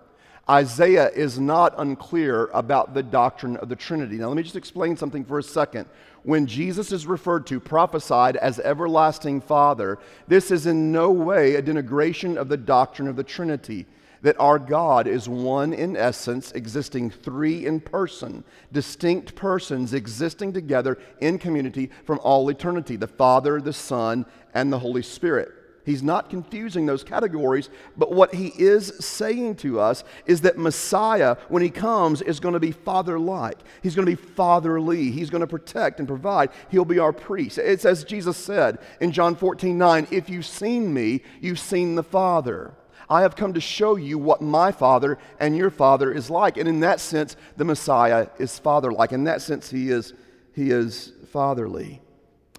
Isaiah 0.49 1.11
is 1.11 1.39
not 1.39 1.75
unclear 1.79 2.47
about 2.53 2.93
the 2.93 3.03
doctrine 3.03 3.57
of 3.59 3.69
the 3.69 3.77
Trinity. 3.77 4.17
Now, 4.17 4.29
let 4.29 4.37
me 4.37 4.43
just 4.43 4.57
explain 4.57 4.97
something 4.97 5.25
for 5.25 5.39
a 5.39 5.43
second. 5.43 5.89
When 6.25 6.47
Jesus 6.47 6.91
is 6.91 7.07
referred 7.07 7.47
to, 7.47 7.61
prophesied 7.61 8.37
as 8.37 8.59
everlasting 8.59 9.43
Father, 9.43 9.99
this 10.27 10.51
is 10.51 10.67
in 10.67 10.91
no 10.91 11.11
way 11.11 11.55
a 11.55 11.63
denigration 11.63 12.37
of 12.37 12.49
the 12.49 12.57
doctrine 12.57 13.07
of 13.07 13.17
the 13.17 13.25
Trinity 13.25 13.87
that 14.23 14.39
our 14.39 14.59
God 14.59 15.07
is 15.07 15.29
one 15.29 15.73
in 15.73 15.97
essence, 15.97 16.53
existing 16.53 17.11
three 17.11 17.67
in 17.67 17.81
person, 17.81 18.45
distinct 18.73 19.35
persons 19.35 19.95
existing 19.95 20.53
together 20.53 20.99
in 21.21 21.39
community 21.39 21.91
from 22.05 22.21
all 22.23 22.49
eternity 22.49 22.97
the 22.97 23.07
Father, 23.07 23.61
the 23.61 23.73
Son, 23.73 24.27
and 24.55 24.73
the 24.73 24.79
Holy 24.79 25.03
Spirit. 25.03 25.53
He's 25.85 26.03
not 26.03 26.31
confusing 26.31 26.87
those 26.87 27.03
categories, 27.03 27.71
but 27.97 28.13
what 28.13 28.35
he 28.35 28.49
is 28.57 28.93
saying 29.01 29.57
to 29.57 29.81
us 29.81 30.05
is 30.27 30.43
that 30.43 30.59
Messiah, 30.59 31.37
when 31.49 31.63
he 31.63 31.71
comes, 31.71 32.21
is 32.21 32.39
going 32.39 32.53
to 32.53 32.61
be 32.61 32.71
father 32.71 33.19
like. 33.19 33.59
He's 33.83 33.95
going 33.95 34.07
to 34.07 34.15
be 34.15 34.23
fatherly. 34.23 35.11
He's 35.11 35.31
going 35.31 35.41
to 35.41 35.47
protect 35.47 35.99
and 35.99 36.07
provide. 36.07 36.51
He'll 36.69 36.85
be 36.85 36.99
our 36.99 37.13
priest. 37.13 37.59
It's 37.59 37.85
as 37.85 38.05
Jesus 38.05 38.37
said 38.37 38.79
in 39.01 39.11
John 39.11 39.35
14 39.35 39.77
9, 39.77 40.07
if 40.11 40.29
you've 40.29 40.47
seen 40.47 40.93
me, 40.93 41.23
you've 41.41 41.59
seen 41.59 41.95
the 41.95 42.03
Father. 42.03 42.75
I 43.11 43.23
have 43.23 43.35
come 43.35 43.55
to 43.55 43.61
show 43.61 43.97
you 43.97 44.17
what 44.17 44.41
my 44.41 44.71
Father 44.71 45.19
and 45.41 45.57
your 45.57 45.71
Father 45.71 46.13
is 46.13 46.31
like. 46.31 46.57
And 46.57 46.69
in 46.69 46.81
that 46.81 47.01
sense, 47.01 47.37
the 47.57 47.65
Messiah 47.65 48.29
is 48.39 48.57
father 48.59 48.93
like. 48.93 49.11
In 49.11 49.25
that 49.25 49.43
sense, 49.43 49.69
he 49.69 49.91
is, 49.91 50.15
he 50.55 50.71
is 50.71 51.13
fatherly. 51.33 52.01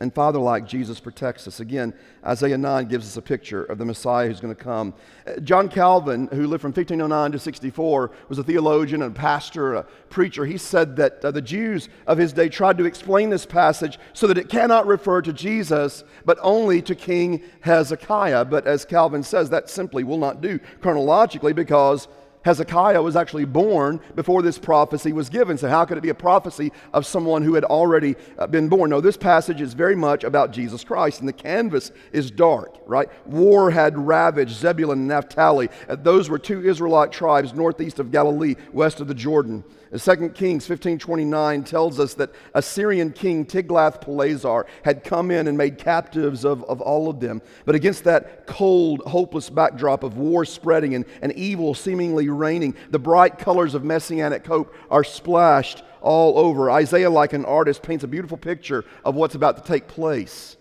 And 0.02 0.12
Father 0.12 0.40
like 0.40 0.66
Jesus 0.66 1.00
protects 1.00 1.48
us. 1.48 1.60
Again, 1.60 1.94
Isaiah 2.26 2.58
9 2.58 2.88
gives 2.88 3.06
us 3.06 3.18
a 3.18 3.22
picture 3.22 3.66
of 3.66 3.78
the 3.78 3.86
Messiah 3.86 4.28
who's 4.28 4.40
going 4.40 4.54
to 4.54 4.60
come. 4.60 4.96
Uh, 5.28 5.40
John 5.42 5.70
Calvin, 5.70 6.28
who 6.32 6.48
lived 6.48 6.62
from 6.62 6.72
1509 6.72 7.34
to 7.34 7.38
64, 7.38 8.12
was 8.28 8.40
a 8.40 8.44
theologian 8.44 9.04
and 9.04 9.16
a 9.16 9.20
pastor, 9.20 9.76
a 9.76 9.84
preacher. 10.10 10.44
He 10.44 10.58
said 10.58 10.96
that 10.96 11.24
uh, 11.24 11.30
the 11.30 11.42
Jews 11.42 11.88
of 12.08 12.18
his 12.18 12.34
day 12.34 12.50
tried 12.50 12.80
to 12.80 12.86
explain 12.86 13.30
this 13.30 13.46
passage 13.46 14.00
so 14.14 14.26
that 14.26 14.40
it 14.40 14.50
cannot 14.50 14.88
refer 14.88 15.22
to 15.22 15.32
Jesus, 15.32 16.04
but 16.26 16.40
only 16.42 16.82
to 16.82 16.96
King 16.96 17.44
Hezekiah. 17.60 18.46
But 18.46 18.66
as 18.66 18.86
Calvin 18.86 19.22
says, 19.22 19.52
that 19.52 19.70
simply 19.70 20.04
will 20.04 20.18
not 20.18 20.42
do 20.42 20.60
chronologically 20.82 21.54
because 21.54 22.08
Hezekiah 22.44 23.02
was 23.02 23.16
actually 23.16 23.46
born 23.46 24.00
before 24.16 24.42
this 24.42 24.58
prophecy 24.58 25.14
was 25.14 25.30
given. 25.30 25.58
So, 25.58 25.70
how 25.70 25.86
could 25.86 25.98
it 25.98 26.02
be 26.02 26.10
a 26.10 26.16
prophecy 26.16 26.72
of 26.94 27.06
someone 27.06 27.44
who 27.44 27.54
had 27.54 27.64
already 27.64 28.16
uh, 28.38 28.48
been 28.48 28.68
born? 28.68 28.90
No, 28.90 29.00
this 29.00 29.18
passage 29.18 29.62
is 29.62 29.74
very 29.74 29.96
much 29.96 30.24
about 30.24 30.52
Jesus 30.52 30.84
Christ, 30.84 31.20
and 31.20 31.30
the 31.30 31.34
canvas 31.34 31.92
is 32.12 32.32
dark, 32.32 32.78
right? 32.88 33.10
War 33.28 33.70
had 33.70 33.98
ravaged 33.98 34.56
Zebulun 34.56 35.00
and 35.00 35.08
Naphtali. 35.08 35.70
Uh, 35.88 35.96
those 35.96 36.30
were 36.30 36.40
two 36.40 36.68
Israelite 36.68 37.12
tribes 37.12 37.54
northeast 37.54 38.00
of 38.00 38.12
Galilee, 38.12 38.56
west 38.74 39.00
of 39.00 39.08
the 39.08 39.14
Jordan. 39.14 39.64
2 39.98 40.30
Kings 40.30 40.66
15:29 40.66 41.66
tells 41.66 42.00
us 42.00 42.14
that 42.14 42.32
Assyrian 42.54 43.12
king 43.12 43.46
Tiglath-Pileser 43.46 44.66
had 44.84 45.04
come 45.04 45.32
in 45.32 45.48
and 45.48 45.58
made 45.58 45.78
captives 45.78 46.46
of, 46.46 46.64
of 46.64 46.80
all 46.80 47.10
of 47.10 47.20
them. 47.20 47.42
But 47.66 47.76
against 47.76 48.06
that 48.06 48.48
cold, 48.48 49.02
hopeless 49.02 49.50
backdrop 49.50 50.04
of 50.04 50.18
war 50.18 50.46
spreading 50.46 50.96
and, 50.96 51.06
and 51.22 51.34
evil 51.34 51.74
seemingly 51.74 52.30
reigning, 52.32 52.76
the 52.90 53.00
bright 53.00 53.38
colors 53.38 53.76
of 53.76 53.84
messianic 53.84 54.46
hope 54.46 54.74
are 54.90 55.04
splashed 55.04 55.84
all 56.02 56.38
over. 56.38 56.72
Isaiah, 56.72 57.10
like 57.10 57.34
an 57.34 57.46
artist, 57.46 57.84
paints 57.84 58.04
a 58.04 58.08
beautiful 58.08 58.38
picture 58.38 58.86
of 59.06 59.16
what's 59.16 59.36
about 59.36 59.58
to 59.58 59.64
take 59.64 59.88
place 59.88 60.58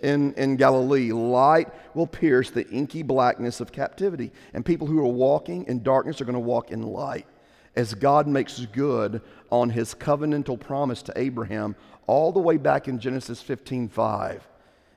in, 0.00 0.32
in 0.34 0.56
Galilee. 0.56 1.12
Light 1.12 1.68
will 1.94 2.06
pierce 2.06 2.50
the 2.50 2.68
inky 2.70 3.02
blackness 3.02 3.60
of 3.60 3.72
captivity, 3.72 4.32
and 4.54 4.64
people 4.64 4.86
who 4.86 5.00
are 5.00 5.12
walking 5.12 5.64
in 5.66 5.82
darkness 5.82 6.20
are 6.20 6.24
going 6.24 6.34
to 6.34 6.40
walk 6.40 6.70
in 6.70 6.82
light 6.82 7.26
as 7.76 7.94
God 7.94 8.26
makes 8.26 8.58
good 8.72 9.20
on 9.50 9.70
his 9.70 9.94
covenantal 9.94 10.58
promise 10.58 11.00
to 11.02 11.12
Abraham 11.16 11.76
all 12.08 12.32
the 12.32 12.40
way 12.40 12.56
back 12.56 12.88
in 12.88 12.98
Genesis 12.98 13.42
15:5. 13.42 14.40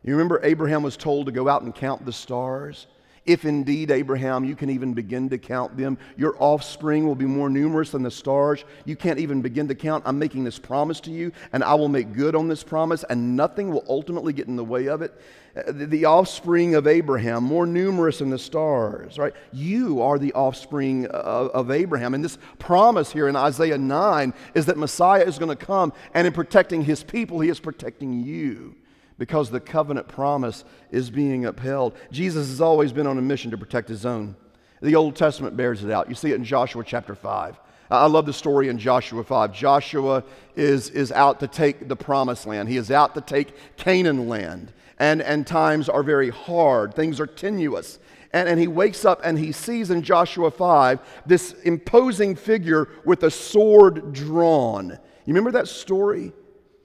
You 0.03 0.13
remember 0.13 0.39
Abraham 0.43 0.81
was 0.81 0.97
told 0.97 1.27
to 1.27 1.31
go 1.31 1.47
out 1.47 1.61
and 1.61 1.75
count 1.75 2.05
the 2.05 2.11
stars? 2.11 2.87
If 3.23 3.45
indeed, 3.45 3.91
Abraham, 3.91 4.43
you 4.43 4.55
can 4.55 4.71
even 4.71 4.93
begin 4.93 5.29
to 5.29 5.37
count 5.37 5.77
them, 5.77 5.99
your 6.17 6.35
offspring 6.39 7.05
will 7.05 7.15
be 7.15 7.25
more 7.25 7.51
numerous 7.51 7.91
than 7.91 8.01
the 8.01 8.09
stars. 8.09 8.65
You 8.83 8.95
can't 8.95 9.19
even 9.19 9.43
begin 9.43 9.67
to 9.67 9.75
count. 9.75 10.03
I'm 10.07 10.17
making 10.17 10.43
this 10.43 10.57
promise 10.57 10.99
to 11.01 11.11
you, 11.11 11.31
and 11.53 11.63
I 11.63 11.75
will 11.75 11.87
make 11.87 12.13
good 12.13 12.35
on 12.35 12.47
this 12.47 12.63
promise, 12.63 13.05
and 13.07 13.35
nothing 13.35 13.71
will 13.71 13.85
ultimately 13.87 14.33
get 14.33 14.47
in 14.47 14.55
the 14.55 14.63
way 14.63 14.87
of 14.87 15.03
it. 15.03 15.13
Uh, 15.55 15.63
the 15.67 16.05
offspring 16.05 16.73
of 16.73 16.87
Abraham, 16.87 17.43
more 17.43 17.67
numerous 17.67 18.19
than 18.19 18.31
the 18.31 18.39
stars, 18.39 19.19
right? 19.19 19.33
You 19.53 20.01
are 20.01 20.17
the 20.17 20.33
offspring 20.33 21.05
of, 21.05 21.49
of 21.49 21.69
Abraham. 21.69 22.15
And 22.15 22.23
this 22.23 22.39
promise 22.57 23.11
here 23.11 23.27
in 23.27 23.35
Isaiah 23.35 23.77
9 23.77 24.33
is 24.55 24.65
that 24.65 24.77
Messiah 24.77 25.23
is 25.23 25.37
going 25.37 25.55
to 25.55 25.65
come, 25.65 25.93
and 26.15 26.25
in 26.25 26.33
protecting 26.33 26.83
his 26.83 27.03
people, 27.03 27.39
he 27.39 27.49
is 27.49 27.59
protecting 27.59 28.23
you 28.23 28.75
because 29.21 29.51
the 29.51 29.59
covenant 29.59 30.07
promise 30.07 30.65
is 30.89 31.11
being 31.11 31.45
upheld. 31.45 31.95
Jesus 32.11 32.47
has 32.47 32.59
always 32.59 32.91
been 32.91 33.05
on 33.05 33.19
a 33.19 33.21
mission 33.21 33.51
to 33.51 33.57
protect 33.57 33.87
his 33.87 34.03
own. 34.03 34.35
The 34.81 34.95
Old 34.95 35.15
Testament 35.15 35.55
bears 35.55 35.83
it 35.83 35.91
out. 35.91 36.09
You 36.09 36.15
see 36.15 36.31
it 36.31 36.37
in 36.37 36.43
Joshua 36.43 36.83
chapter 36.83 37.13
5. 37.13 37.59
I 37.91 38.07
love 38.07 38.25
the 38.25 38.33
story 38.33 38.67
in 38.67 38.79
Joshua 38.79 39.23
5. 39.23 39.53
Joshua 39.53 40.23
is, 40.55 40.89
is 40.89 41.11
out 41.11 41.39
to 41.41 41.47
take 41.47 41.87
the 41.87 41.95
promised 41.95 42.47
land, 42.47 42.67
he 42.67 42.77
is 42.77 42.89
out 42.89 43.13
to 43.13 43.21
take 43.21 43.53
Canaan 43.77 44.27
land. 44.27 44.73
And, 44.97 45.21
and 45.21 45.45
times 45.45 45.87
are 45.87 46.01
very 46.01 46.31
hard, 46.31 46.95
things 46.95 47.19
are 47.19 47.27
tenuous. 47.27 47.99
And, 48.33 48.49
and 48.49 48.59
he 48.59 48.67
wakes 48.67 49.05
up 49.05 49.21
and 49.23 49.37
he 49.37 49.51
sees 49.51 49.91
in 49.91 50.01
Joshua 50.01 50.49
5 50.49 50.99
this 51.27 51.53
imposing 51.61 52.35
figure 52.35 52.89
with 53.05 53.21
a 53.21 53.29
sword 53.29 54.13
drawn. 54.13 54.89
You 54.89 54.99
remember 55.27 55.51
that 55.51 55.67
story? 55.67 56.33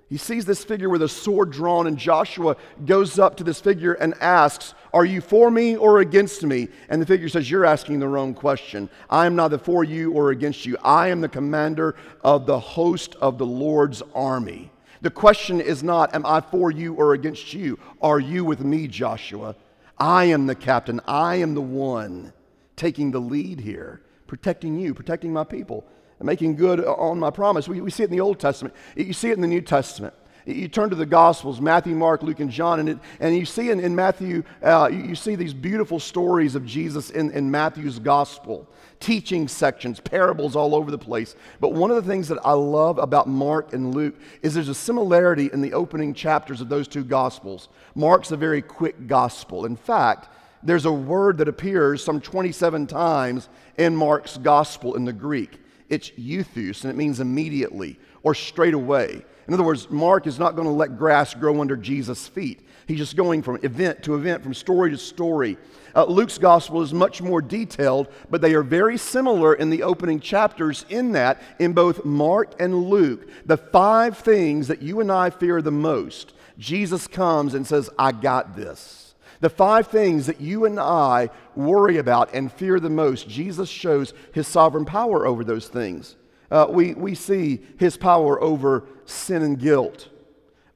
He 0.09 0.19
sees 0.19 0.45
this 0.45 0.63
figure 0.63 0.89
with 0.89 1.03
a 1.03 1.09
sword 1.09 1.51
drawn, 1.51 1.89
and 1.89 1.99
Joshua 1.99 2.57
goes 2.85 3.19
up 3.19 3.37
to 3.37 3.45
this 3.45 3.61
figure 3.61 3.95
and 3.95 4.15
asks, 4.21 4.73
Are 4.95 5.05
you 5.05 5.21
for 5.21 5.51
me 5.51 5.77
or 5.77 5.99
against 5.99 6.45
me? 6.45 6.69
And 6.89 7.03
the 7.03 7.07
figure 7.07 7.29
says, 7.29 7.51
You're 7.51 7.65
asking 7.65 7.99
the 7.99 8.07
wrong 8.07 8.33
question. 8.33 8.89
I 9.11 9.27
am 9.27 9.35
neither 9.35 9.59
for 9.59 9.83
you 9.83 10.13
or 10.13 10.31
against 10.31 10.65
you. 10.65 10.77
I 10.85 11.09
am 11.09 11.21
the 11.21 11.29
commander 11.29 11.97
of 12.23 12.47
the 12.47 12.59
host 12.59 13.17
of 13.17 13.37
the 13.37 13.47
Lord's 13.47 14.01
army. 14.15 14.71
The 15.01 15.11
question 15.11 15.61
is 15.61 15.83
not, 15.83 16.15
Am 16.15 16.25
I 16.25 16.41
for 16.41 16.71
you 16.71 16.95
or 16.95 17.15
against 17.15 17.53
you? 17.53 17.77
Are 18.01 18.21
you 18.21 18.45
with 18.45 18.61
me, 18.61 18.87
Joshua? 18.87 19.57
I 19.99 20.27
am 20.27 20.47
the 20.47 20.55
captain. 20.55 21.01
I 21.09 21.37
am 21.37 21.55
the 21.55 21.61
one 21.61 22.33
taking 22.77 23.11
the 23.11 23.21
lead 23.21 23.59
here, 23.59 24.03
protecting 24.29 24.79
you, 24.79 24.95
protecting 24.95 25.33
my 25.33 25.43
people 25.43 25.85
making 26.21 26.57
good 26.57 26.85
on 26.85 27.19
my 27.19 27.31
promise. 27.31 27.69
We, 27.69 27.81
we 27.81 27.91
see 27.91 28.03
it 28.03 28.11
in 28.11 28.17
the 28.17 28.21
Old 28.21 28.39
Testament, 28.39 28.75
you 28.97 29.13
see 29.13 29.31
it 29.31 29.35
in 29.35 29.41
the 29.41 29.49
New 29.49 29.61
Testament. 29.61 30.15
You 30.47 30.69
turn 30.69 30.91
to 30.91 30.97
the 30.97 31.07
Gospels, 31.07 31.61
Matthew, 31.61 31.97
Mark, 31.97 32.23
Luke, 32.23 32.39
and 32.39 32.51
John, 32.51 32.79
and, 32.79 32.89
it, 32.89 32.99
and 33.19 33.37
you 33.37 33.45
see 33.45 33.71
in, 33.71 33.81
in 33.81 33.97
Matthew, 33.97 34.45
uh, 34.63 34.89
you, 34.93 34.99
you, 34.99 35.15
see 35.17 35.35
these 35.35 35.53
beautiful 35.53 35.99
stories 35.99 36.55
of 36.55 36.65
Jesus 36.65 37.11
in, 37.11 37.33
in 37.33 37.51
Matthew's 37.51 37.99
Gospel, 37.99 38.69
teaching 39.01 39.49
sections, 39.49 39.99
parables 39.99 40.55
all 40.55 40.77
over 40.77 40.93
the 40.93 40.99
place. 40.99 41.35
But 41.59 41.73
one 41.73 41.91
of 41.91 41.97
the 41.97 42.09
things 42.09 42.29
that 42.29 42.39
I 42.45 42.53
love 42.53 42.99
about 42.99 43.27
Mark 43.27 43.73
and 43.73 43.93
Luke 43.93 44.15
is 44.41 44.55
there's 44.55 44.69
a 44.69 44.75
similarity 44.75 45.51
in 45.53 45.63
the 45.63 45.73
opening 45.73 46.15
chapters 46.15 46.61
of 46.61 46.69
those 46.69 46.87
two 46.87 47.03
Gospels. 47.03 47.69
Mark's 47.97 48.31
a 48.31 48.37
very 48.37 48.63
quick 48.63 49.09
Gospel. 49.09 49.67
In 49.67 49.75
fact, 49.75 50.29
there's 50.63 50.85
a 50.85 50.93
word 50.93 51.39
that 51.39 51.49
appears 51.49 52.05
some 52.05 52.21
27 52.21 52.87
times 52.87 53.49
in 53.79 53.97
Mark's 53.97 54.37
Gospel 54.37 54.95
in 54.95 55.05
the 55.05 55.13
Greek. 55.13 55.59
It's 55.89 56.11
euthus, 56.11 56.83
and 56.83 56.91
it 56.91 56.97
means 56.97 57.21
immediately 57.21 57.99
or 58.23 58.35
straight 58.35 58.75
away. 58.75 59.25
In 59.47 59.55
other 59.55 59.63
words, 59.63 59.89
Mark 59.91 60.27
is 60.27 60.39
not 60.39 60.57
going 60.57 60.67
to 60.67 60.73
let 60.73 60.99
grass 60.99 61.33
grow 61.35 61.61
under 61.61 61.77
Jesus' 61.77 62.27
feet. 62.27 62.67
He's 62.87 62.99
just 62.99 63.17
going 63.17 63.43
from 63.43 63.59
event 63.63 64.03
to 64.05 64.15
event, 64.15 64.43
from 64.43 64.55
story 64.55 64.91
to 64.91 64.99
story. 64.99 65.57
Uh, 65.95 66.05
Luke's 66.05 66.39
gospel 66.39 66.83
is 66.83 66.93
much 66.93 67.23
more 67.23 67.41
detailed, 67.41 68.09
but 68.31 68.41
they 68.41 68.55
are 68.55 68.63
very 68.63 68.99
similar 68.99 69.55
in 69.55 69.71
the 69.71 69.83
opening 69.83 70.21
chapters, 70.21 70.85
in 70.89 71.13
that, 71.13 71.41
in 71.59 71.73
both 71.73 72.05
Mark 72.05 72.61
and 72.61 72.85
Luke, 72.85 73.29
the 73.47 73.57
five 73.57 74.19
things 74.19 74.69
that 74.69 74.83
you 74.83 75.01
and 75.01 75.11
I 75.11 75.31
fear 75.31 75.63
the 75.63 75.71
most, 75.71 76.35
Jesus 76.59 77.07
comes 77.07 77.55
and 77.55 77.67
says, 77.67 77.89
I 77.99 78.13
got 78.13 78.57
this. 78.57 79.06
The 79.41 79.51
five 79.51 79.89
things 79.89 80.27
that 80.27 80.41
you 80.41 80.65
and 80.65 80.81
I 80.81 81.31
worry 81.55 81.99
about 81.99 82.33
and 82.35 82.51
fear 82.53 82.81
the 82.81 82.91
most, 82.91 83.29
Jesus 83.29 83.69
shows 83.69 84.15
his 84.33 84.47
sovereign 84.47 84.85
power 84.85 85.27
over 85.27 85.45
those 85.45 85.69
things. 85.69 86.17
Uh, 86.51 86.67
we, 86.69 86.95
we 86.95 87.15
see 87.15 87.61
his 87.79 87.97
power 87.97 88.41
over 88.43 88.85
sin 89.05 89.43
and 89.43 89.59
guilt, 89.59 90.09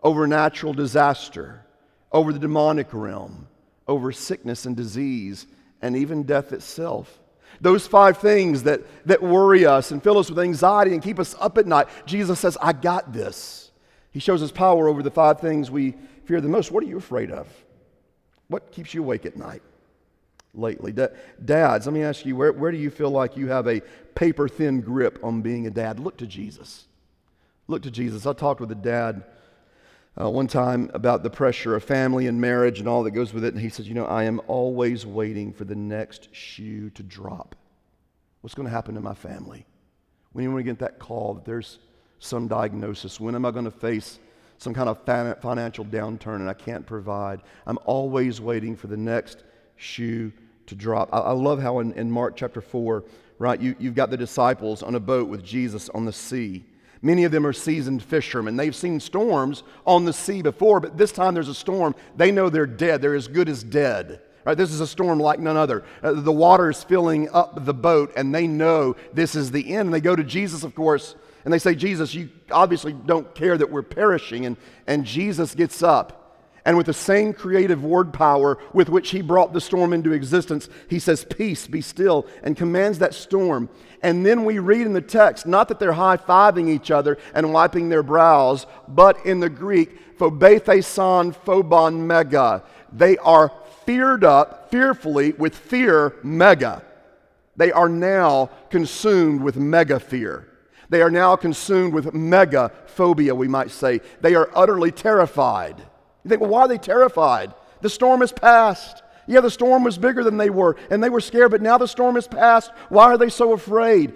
over 0.03 0.27
natural 0.27 0.73
disaster, 0.73 1.65
over 2.13 2.33
the 2.33 2.39
demonic 2.39 2.89
realm, 2.93 3.47
over 3.87 4.13
sickness 4.13 4.67
and 4.67 4.77
disease, 4.77 5.47
and 5.81 5.97
even 5.97 6.25
death 6.25 6.53
itself. 6.53 7.19
Those 7.61 7.87
five 7.87 8.19
things 8.19 8.63
that, 8.65 8.81
that 9.07 9.23
worry 9.23 9.67
us 9.67 9.91
and 9.91 10.03
fill 10.03 10.19
us 10.19 10.31
with 10.31 10.39
anxiety 10.39 10.93
and 10.93 11.03
keep 11.03 11.19
us 11.19 11.35
up 11.41 11.59
at 11.59 11.67
night, 11.67 11.89
Jesus 12.07 12.41
says, 12.41 12.57
I 12.61 12.73
got 12.73 13.13
this. 13.13 13.71
He 14.11 14.19
shows 14.19 14.41
his 14.41 14.51
power 14.53 14.89
over 14.89 15.03
the 15.03 15.11
five 15.11 15.41
things 15.41 15.71
we 15.71 15.95
fear 16.25 16.41
the 16.41 16.49
most. 16.49 16.71
What 16.71 16.83
are 16.83 16.87
you 16.87 16.97
afraid 16.99 17.31
of? 17.31 17.47
What 18.51 18.73
keeps 18.73 18.93
you 18.93 19.03
awake 19.03 19.25
at 19.27 19.37
night 19.37 19.63
lately? 20.55 20.93
Dads, 20.93 21.87
let 21.87 21.93
me 21.93 22.03
ask 22.03 22.27
you, 22.27 22.35
where, 22.35 22.53
where 22.53 22.73
do 22.73 22.79
you 22.79 22.91
feel 22.91 23.11
like 23.11 23.37
you 23.37 23.47
have 23.47 23.69
a 23.69 23.81
paper 24.17 24.49
thin 24.49 24.81
grip 24.81 25.21
on 25.23 25.41
being 25.41 25.69
a 25.69 25.71
dad? 25.71 26.01
Look 26.01 26.17
to 26.17 26.27
Jesus. 26.27 26.87
Look 27.69 27.83
to 27.83 27.93
Jesus. 27.93 28.27
I 28.27 28.33
talked 28.33 28.61
with 28.61 28.73
a 28.73 28.75
dad 28.75 29.23
uh, 30.21 30.29
one 30.29 30.49
time 30.49 30.91
about 30.95 31.23
the 31.23 31.31
pressure 31.31 31.77
of 31.77 31.85
family 31.85 32.27
and 32.27 32.41
marriage 32.41 32.81
and 32.81 32.89
all 32.89 33.05
that 33.05 33.13
goes 33.13 33.33
with 33.33 33.45
it, 33.45 33.55
and 33.55 33.63
he 33.63 33.69
says, 33.69 33.87
You 33.87 33.95
know, 33.95 34.07
I 34.07 34.25
am 34.25 34.41
always 34.49 35.07
waiting 35.07 35.53
for 35.53 35.63
the 35.63 35.77
next 35.77 36.35
shoe 36.35 36.91
to 36.91 37.05
drop. 37.05 37.55
What's 38.41 38.55
going 38.55 38.67
to 38.67 38.75
happen 38.75 38.97
to 38.97 39.01
my 39.01 39.15
family? 39.15 39.65
When 40.33 40.43
you 40.43 40.51
want 40.51 40.59
to 40.59 40.71
get 40.71 40.81
that 40.81 40.99
call 40.99 41.35
that 41.35 41.45
there's 41.45 41.79
some 42.19 42.49
diagnosis, 42.49 43.21
when 43.21 43.37
am 43.37 43.45
I 43.45 43.53
going 43.53 43.65
to 43.65 43.71
face 43.71 44.19
some 44.61 44.75
kind 44.75 44.91
of 44.91 45.03
financial 45.41 45.87
downturn 45.87 46.37
and 46.37 46.49
I 46.49 46.53
can't 46.53 46.85
provide. 46.85 47.41
I'm 47.67 47.79
always 47.87 48.43
waiting 48.43 48.77
for 48.77 48.89
the 48.89 48.97
next 48.97 49.43
shoe 49.77 50.31
to 50.67 50.75
drop. 50.75 51.09
I, 51.15 51.19
I 51.19 51.33
love 51.33 51.63
how 51.63 51.79
in, 51.79 51.93
in, 51.95 52.11
Mark 52.11 52.37
chapter 52.37 52.61
4, 52.61 53.03
right, 53.39 53.59
you, 53.59 53.75
you've 53.79 53.95
got 53.95 54.11
the 54.11 54.19
disciples 54.19 54.83
on 54.83 54.95
a 54.97 55.01
boat 55.01 55.29
with 55.29 55.43
Jesus 55.43 55.89
on 55.89 56.05
the 56.05 56.13
sea. 56.13 56.63
Many 57.01 57.25
of 57.25 57.33
them 57.33 57.47
are 57.47 57.55
seasoned 57.55 58.03
fishermen. 58.03 58.57
They've 58.57 58.77
seen 58.77 59.01
storms 59.01 59.63
on 59.87 60.05
the 60.05 60.13
sea 60.13 60.43
before, 60.43 60.79
but 60.79 60.99
this 60.99 61.11
time 61.11 61.33
there's 61.33 61.49
a 61.49 61.55
storm. 61.55 61.95
They 62.15 62.31
know 62.31 62.51
they're 62.51 62.67
dead. 62.67 63.01
They're 63.01 63.15
as 63.15 63.29
good 63.29 63.49
as 63.49 63.65
dead. 63.65 64.21
Right, 64.45 64.57
this 64.57 64.73
is 64.73 64.81
a 64.81 64.87
storm 64.87 65.19
like 65.19 65.41
none 65.41 65.57
other. 65.57 65.85
Uh, 66.03 66.13
the 66.13 66.33
water 66.33 66.69
is 66.69 66.85
filling 66.85 67.31
up 67.31 67.65
the 67.65 67.75
boat, 67.75 68.13
and 68.15 68.35
they 68.35 68.47
know 68.47 68.97
this 69.15 69.35
is 69.35 69.51
the 69.51 69.75
end. 69.75 69.87
And 69.87 69.95
they 69.95 70.01
go 70.01 70.17
to 70.17 70.25
Jesus, 70.25 70.65
of 70.65 70.75
course, 70.75 71.15
and 71.45 71.53
they 71.53 71.59
say, 71.59 71.75
Jesus, 71.75 72.15
you 72.15 72.29
obviously 72.51 72.93
don't 72.93 73.35
care 73.35 73.57
that 73.57 73.71
we're 73.71 73.83
perishing. 73.83 74.47
And, 74.47 74.57
and 74.87 75.05
Jesus 75.05 75.55
gets 75.55 75.83
up. 75.83 76.21
And 76.65 76.77
with 76.77 76.87
the 76.87 76.93
same 76.93 77.33
creative 77.33 77.83
word 77.83 78.13
power 78.13 78.59
with 78.75 78.91
which 78.91 79.11
he 79.11 79.23
brought 79.23 79.53
the 79.53 79.61
storm 79.61 79.93
into 79.95 80.13
existence, 80.13 80.69
he 80.89 80.99
says, 80.99 81.25
Peace, 81.25 81.67
be 81.67 81.81
still, 81.81 82.27
and 82.43 82.57
commands 82.57 82.99
that 82.99 83.15
storm. 83.15 83.71
And 84.03 84.25
then 84.27 84.45
we 84.45 84.59
read 84.59 84.87
in 84.87 84.93
the 84.93 85.01
text, 85.01 85.47
not 85.47 85.69
that 85.69 85.79
they're 85.79 85.93
high 85.93 86.19
fiving 86.19 86.69
each 86.69 86.91
other 86.91 87.17
and 87.35 87.53
wiping 87.53 87.89
their 87.89 88.03
brows, 88.03 88.67
but 88.89 89.25
in 89.25 89.41
the 89.41 89.49
Greek, 89.49 90.19
phobetheson 90.19 91.35
phobon 91.35 92.07
mega. 92.07 92.63
They 92.93 93.17
are 93.19 93.53
feared 93.87 94.23
up, 94.23 94.71
fearfully, 94.71 95.33
with 95.33 95.57
fear 95.57 96.17
mega. 96.23 96.83
They 97.57 97.73
are 97.73 97.89
now 97.89 98.51
consumed 98.69 99.41
with 99.41 99.57
mega 99.57 99.99
fear. 99.99 100.50
They 100.91 101.03
are 101.03 101.11
now 101.11 101.37
consumed 101.37 101.95
with 101.95 102.13
mega 102.13 102.73
phobia, 102.87 103.35
we 103.35 103.49
might 103.49 103.71
say. 103.71 104.01
They 104.21 104.35
are 104.35 104.51
utterly 104.55 104.91
terrified. 104.91 105.79
You 106.25 106.29
think, 106.29 106.41
well, 106.41 106.51
why 106.51 106.61
are 106.63 106.69
they 106.69 106.79
terrified? 106.79 107.55
The 107.81 107.89
storm 107.89 108.21
has 108.21 108.33
passed. 108.33 109.03
Yeah, 109.27 109.41
the 109.41 109.51
storm 109.51 109.85
was 109.85 109.97
bigger 109.97 110.25
than 110.25 110.37
they 110.37 110.51
were, 110.51 110.77
and 110.91 111.03
they 111.03 111.09
were 111.09 111.21
scared, 111.21 111.53
but 111.53 111.63
now 111.63 111.79
the 111.79 111.87
storm 111.87 112.17
has 112.17 112.27
passed. 112.27 112.73
Why 112.89 113.05
are 113.05 113.17
they 113.17 113.29
so 113.29 113.53
afraid? 113.53 114.15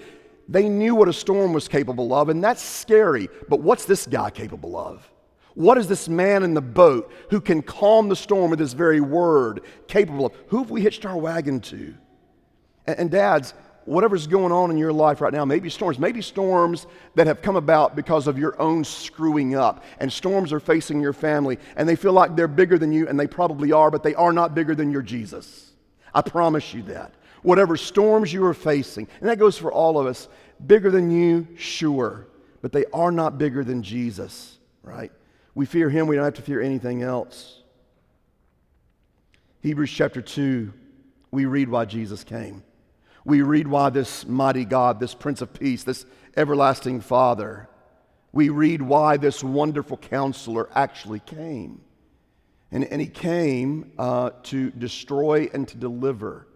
They 0.48 0.68
knew 0.68 0.96
what 0.96 1.08
a 1.08 1.12
storm 1.12 1.52
was 1.52 1.68
capable 1.68 2.12
of, 2.12 2.28
and 2.28 2.42
that's 2.42 2.60
scary. 2.60 3.28
But 3.48 3.60
what's 3.60 3.84
this 3.84 4.06
guy 4.06 4.30
capable 4.30 4.76
of? 4.76 5.08
What 5.54 5.78
is 5.78 5.86
this 5.86 6.08
man 6.08 6.42
in 6.42 6.54
the 6.54 6.60
boat 6.60 7.12
who 7.30 7.40
can 7.40 7.62
calm 7.62 8.08
the 8.08 8.16
storm 8.16 8.50
with 8.50 8.58
his 8.58 8.72
very 8.72 9.00
word 9.00 9.60
capable 9.86 10.26
of? 10.26 10.34
Who 10.48 10.58
have 10.58 10.70
we 10.70 10.82
hitched 10.82 11.06
our 11.06 11.16
wagon 11.16 11.60
to? 11.60 11.94
And 12.86 13.10
dads, 13.10 13.54
whatever's 13.84 14.26
going 14.26 14.52
on 14.52 14.70
in 14.70 14.78
your 14.78 14.92
life 14.92 15.20
right 15.20 15.32
now, 15.32 15.44
maybe 15.44 15.68
storms, 15.68 15.98
maybe 15.98 16.22
storms 16.22 16.86
that 17.14 17.26
have 17.26 17.42
come 17.42 17.56
about 17.56 17.94
because 17.94 18.26
of 18.26 18.38
your 18.38 18.60
own 18.60 18.84
screwing 18.84 19.54
up, 19.54 19.84
and 19.98 20.12
storms 20.12 20.52
are 20.52 20.60
facing 20.60 21.00
your 21.00 21.12
family, 21.12 21.58
and 21.76 21.88
they 21.88 21.96
feel 21.96 22.12
like 22.12 22.34
they're 22.34 22.48
bigger 22.48 22.78
than 22.78 22.92
you, 22.92 23.06
and 23.08 23.18
they 23.18 23.26
probably 23.26 23.72
are, 23.72 23.90
but 23.90 24.02
they 24.02 24.14
are 24.14 24.32
not 24.32 24.54
bigger 24.54 24.74
than 24.74 24.90
your 24.90 25.02
Jesus. 25.02 25.72
I 26.14 26.22
promise 26.22 26.72
you 26.72 26.82
that. 26.84 27.14
Whatever 27.42 27.76
storms 27.76 28.32
you 28.32 28.44
are 28.46 28.54
facing, 28.54 29.06
and 29.20 29.28
that 29.28 29.38
goes 29.38 29.58
for 29.58 29.70
all 29.70 29.98
of 29.98 30.06
us, 30.06 30.28
bigger 30.66 30.90
than 30.90 31.10
you, 31.10 31.46
sure, 31.56 32.26
but 32.62 32.72
they 32.72 32.86
are 32.92 33.12
not 33.12 33.36
bigger 33.36 33.62
than 33.62 33.82
Jesus, 33.82 34.58
right? 34.82 35.12
We 35.54 35.66
fear 35.66 35.90
him, 35.90 36.06
we 36.06 36.16
don't 36.16 36.24
have 36.24 36.34
to 36.34 36.42
fear 36.42 36.62
anything 36.62 37.02
else. 37.02 37.60
Hebrews 39.60 39.90
chapter 39.90 40.20
2, 40.20 40.72
we 41.30 41.44
read 41.44 41.68
why 41.68 41.84
Jesus 41.84 42.24
came. 42.24 42.63
We 43.24 43.40
read 43.40 43.66
why 43.66 43.90
this 43.90 44.26
mighty 44.26 44.64
God, 44.64 45.00
this 45.00 45.14
Prince 45.14 45.40
of 45.40 45.52
Peace, 45.52 45.82
this 45.82 46.04
everlasting 46.36 47.00
Father, 47.00 47.68
we 48.32 48.50
read 48.50 48.82
why 48.82 49.16
this 49.16 49.42
wonderful 49.42 49.96
counselor 49.96 50.68
actually 50.74 51.20
came. 51.20 51.80
And, 52.70 52.84
and 52.84 53.00
he 53.00 53.06
came 53.06 53.92
uh, 53.98 54.30
to 54.44 54.70
destroy 54.72 55.48
and 55.54 55.66
to 55.68 55.76
deliver. 55.76 56.48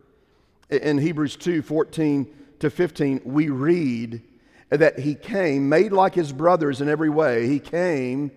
In 0.68 0.98
Hebrews 0.98 1.37
2 1.37 1.62
14 1.62 2.26
to 2.59 2.68
15, 2.68 3.22
we 3.24 3.48
read 3.48 4.22
that 4.68 4.98
he 4.98 5.14
came, 5.14 5.68
made 5.68 5.92
like 5.92 6.14
his 6.14 6.33
brothers 6.33 6.81
in 6.81 6.88
every 6.88 7.09
way. 7.09 7.46
He 7.46 7.61
came 7.61 8.33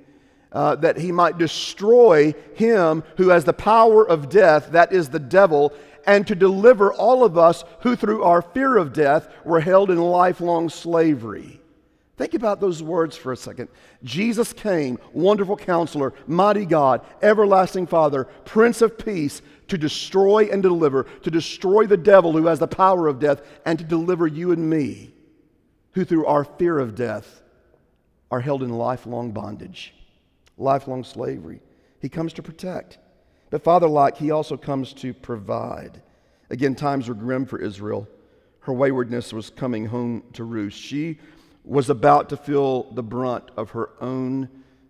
uh, 0.51 0.75
that 0.75 0.97
he 0.97 1.11
might 1.11 1.37
destroy 1.37 2.33
him 2.55 3.03
who 3.17 3.29
has 3.29 3.45
the 3.45 3.53
power 3.53 4.07
of 4.07 4.29
death, 4.29 4.71
that 4.71 4.93
is 4.93 5.09
the 5.09 5.19
devil, 5.19 5.73
and 6.05 6.25
to 6.27 6.35
deliver 6.35 6.93
all 6.93 7.23
of 7.23 7.37
us 7.37 7.63
who, 7.81 7.95
through 7.95 8.23
our 8.23 8.41
fear 8.41 8.77
of 8.77 8.93
death, 8.93 9.27
were 9.45 9.59
held 9.59 9.91
in 9.91 9.97
lifelong 9.97 10.69
slavery. 10.69 11.59
Think 12.17 12.33
about 12.35 12.61
those 12.61 12.83
words 12.83 13.17
for 13.17 13.31
a 13.31 13.37
second. 13.37 13.67
Jesus 14.03 14.53
came, 14.53 14.99
wonderful 15.11 15.57
counselor, 15.57 16.13
mighty 16.27 16.65
God, 16.65 17.01
everlasting 17.21 17.87
Father, 17.87 18.25
Prince 18.45 18.81
of 18.81 18.97
Peace, 18.97 19.41
to 19.69 19.77
destroy 19.77 20.47
and 20.51 20.61
deliver, 20.61 21.05
to 21.23 21.31
destroy 21.31 21.87
the 21.87 21.97
devil 21.97 22.33
who 22.33 22.45
has 22.45 22.59
the 22.59 22.67
power 22.67 23.07
of 23.07 23.19
death, 23.19 23.41
and 23.65 23.79
to 23.79 23.85
deliver 23.85 24.27
you 24.27 24.51
and 24.51 24.69
me, 24.69 25.13
who 25.93 26.05
through 26.05 26.25
our 26.25 26.43
fear 26.43 26.77
of 26.77 26.93
death 26.93 27.41
are 28.29 28.39
held 28.39 28.61
in 28.61 28.69
lifelong 28.69 29.31
bondage, 29.31 29.93
lifelong 30.57 31.03
slavery. 31.03 31.59
He 31.99 32.09
comes 32.09 32.33
to 32.33 32.43
protect. 32.43 32.99
But 33.51 33.63
Father 33.63 33.87
like, 33.87 34.17
He 34.17 34.31
also 34.31 34.57
comes 34.57 34.93
to 34.93 35.13
provide. 35.13 36.01
Again, 36.49 36.73
times 36.73 37.07
were 37.07 37.13
grim 37.13 37.45
for 37.45 37.59
Israel. 37.59 38.07
Her 38.61 38.73
waywardness 38.73 39.31
was 39.33 39.49
coming 39.51 39.85
home 39.85 40.23
to 40.33 40.43
roost. 40.43 40.79
She 40.79 41.19
was 41.63 41.89
about 41.89 42.29
to 42.29 42.37
feel 42.37 42.91
the 42.93 43.03
brunt 43.03 43.51
of 43.55 43.69
her 43.71 43.91
own 44.01 44.49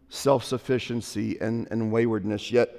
self 0.09 0.43
sufficiency 0.43 1.37
and, 1.39 1.67
and 1.71 1.91
waywardness. 1.91 2.51
Yet, 2.51 2.77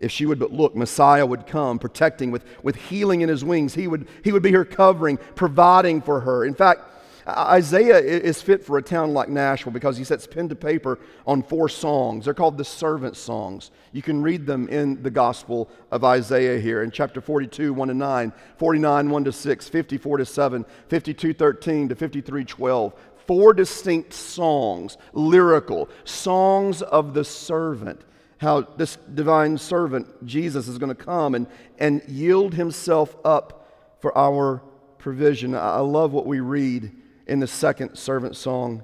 if 0.00 0.10
she 0.10 0.26
would 0.26 0.38
but 0.38 0.52
look, 0.52 0.74
Messiah 0.74 1.26
would 1.26 1.46
come, 1.46 1.78
protecting 1.78 2.30
with, 2.30 2.44
with 2.62 2.74
healing 2.76 3.20
in 3.20 3.28
his 3.28 3.44
wings. 3.44 3.74
He 3.74 3.86
would, 3.86 4.08
he 4.24 4.32
would 4.32 4.42
be 4.42 4.52
her 4.52 4.64
covering, 4.64 5.18
providing 5.34 6.00
for 6.00 6.20
her. 6.20 6.44
In 6.44 6.54
fact, 6.54 6.89
Isaiah 7.28 7.98
is 7.98 8.40
fit 8.40 8.64
for 8.64 8.78
a 8.78 8.82
town 8.82 9.12
like 9.12 9.28
Nashville 9.28 9.72
because 9.72 9.96
he 9.96 10.04
sets 10.04 10.26
pen 10.26 10.48
to 10.48 10.54
paper 10.54 10.98
on 11.26 11.42
four 11.42 11.68
songs. 11.68 12.24
They're 12.24 12.34
called 12.34 12.56
the 12.56 12.64
servant 12.64 13.16
songs. 13.16 13.70
You 13.92 14.02
can 14.02 14.22
read 14.22 14.46
them 14.46 14.68
in 14.68 15.02
the 15.02 15.10
Gospel 15.10 15.68
of 15.90 16.04
Isaiah 16.04 16.58
here 16.58 16.82
in 16.82 16.90
chapter 16.90 17.20
42, 17.20 17.72
1 17.72 17.88
to 17.88 17.94
9, 17.94 18.32
49, 18.56 19.10
1 19.10 19.24
to 19.24 19.32
6, 19.32 19.68
54 19.68 20.16
to 20.18 20.24
7, 20.24 20.66
52, 20.88 21.34
13 21.34 21.88
to 21.88 21.94
53, 21.94 22.44
12. 22.44 22.94
Four 23.26 23.52
distinct 23.52 24.12
songs, 24.12 24.96
lyrical, 25.12 25.88
songs 26.04 26.82
of 26.82 27.14
the 27.14 27.24
servant. 27.24 28.00
How 28.38 28.62
this 28.62 28.96
divine 28.96 29.58
servant, 29.58 30.26
Jesus, 30.26 30.66
is 30.66 30.78
going 30.78 30.88
to 30.88 30.94
come 30.94 31.34
and, 31.34 31.46
and 31.78 32.02
yield 32.08 32.54
himself 32.54 33.14
up 33.24 33.68
for 34.00 34.16
our 34.16 34.62
provision. 34.98 35.54
I 35.54 35.80
love 35.80 36.12
what 36.12 36.26
we 36.26 36.40
read 36.40 36.92
in 37.30 37.38
the 37.38 37.46
second 37.46 37.96
servant 37.96 38.36
song 38.36 38.82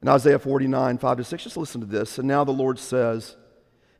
in 0.00 0.08
Isaiah 0.08 0.38
49, 0.38 0.96
5 0.96 1.16
to 1.18 1.24
6. 1.24 1.42
Just 1.44 1.56
listen 1.58 1.82
to 1.82 1.86
this. 1.86 2.18
And 2.18 2.26
now 2.26 2.42
the 2.42 2.50
Lord 2.50 2.78
says, 2.78 3.36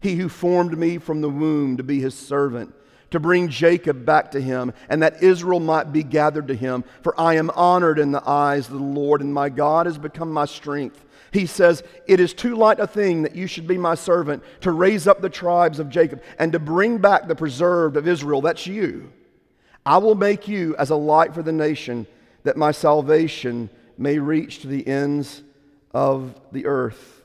He 0.00 0.16
who 0.16 0.31
formed 0.31 0.76
me 0.76 0.96
from 0.96 1.20
the 1.20 1.28
womb 1.28 1.76
to 1.76 1.83
be 1.83 2.00
his 2.00 2.14
servant, 2.14 2.74
to 3.11 3.20
bring 3.20 3.48
Jacob 3.48 4.07
back 4.07 4.31
to 4.31 4.40
him, 4.40 4.72
and 4.88 5.02
that 5.02 5.22
Israel 5.22 5.61
might 5.61 5.92
be 5.92 6.02
gathered 6.02 6.48
to 6.48 6.54
him. 6.54 6.83
For 7.02 7.18
I 7.20 7.35
am 7.35 7.50
honored 7.50 7.98
in 7.98 8.11
the 8.11 8.26
eyes 8.26 8.68
of 8.68 8.74
the 8.74 8.83
Lord, 8.83 9.20
and 9.20 9.35
my 9.35 9.50
God 9.50 9.85
has 9.85 9.98
become 9.98 10.33
my 10.33 10.46
strength. 10.46 11.04
He 11.31 11.44
says, 11.44 11.83
It 12.07 12.20
is 12.20 12.33
too 12.33 12.57
light 12.57 12.81
a 12.81 12.87
thing 12.87 13.22
that 13.22 13.37
you 13.37 13.46
should 13.46 13.66
be 13.66 13.76
my 13.76 13.96
servant 13.96 14.42
to 14.62 14.72
raise 14.72 15.07
up 15.07 15.20
the 15.20 15.28
tribes 15.28 15.78
of 15.78 15.90
Jacob 15.90 16.22
and 16.38 16.52
to 16.52 16.59
bring 16.59 16.98
back 16.98 17.28
the 17.28 17.37
preserved 17.37 17.98
of 17.98 18.09
Israel. 18.09 18.40
That's 18.40 18.66
you. 18.66 19.12
I 19.85 19.98
will 19.98 20.14
make 20.14 20.48
you 20.48 20.74
as 20.76 20.88
a 20.88 20.96
light 20.96 21.35
for 21.35 21.42
the 21.42 21.52
nation 21.52 22.07
that 22.48 22.56
my 22.56 22.72
salvation 22.72 23.68
may 23.98 24.18
reach 24.18 24.61
to 24.61 24.68
the 24.68 24.87
ends 24.88 25.42
of 25.92 26.34
the 26.50 26.64
earth. 26.64 27.20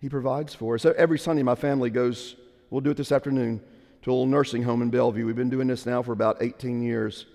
He 0.00 0.08
provides 0.08 0.54
for 0.54 0.76
us. 0.76 0.82
So 0.82 0.94
every 0.96 1.18
Sunday, 1.18 1.42
my 1.42 1.56
family 1.56 1.90
goes, 1.90 2.36
we'll 2.70 2.82
do 2.82 2.90
it 2.90 2.96
this 2.96 3.10
afternoon, 3.10 3.60
to 4.02 4.10
a 4.10 4.12
little 4.12 4.26
nursing 4.26 4.62
home 4.62 4.80
in 4.80 4.90
Bellevue. 4.90 5.26
We've 5.26 5.34
been 5.34 5.50
doing 5.50 5.66
this 5.66 5.86
now 5.86 6.04
for 6.04 6.12
about 6.12 6.40
18 6.40 6.82
years, 6.82 7.26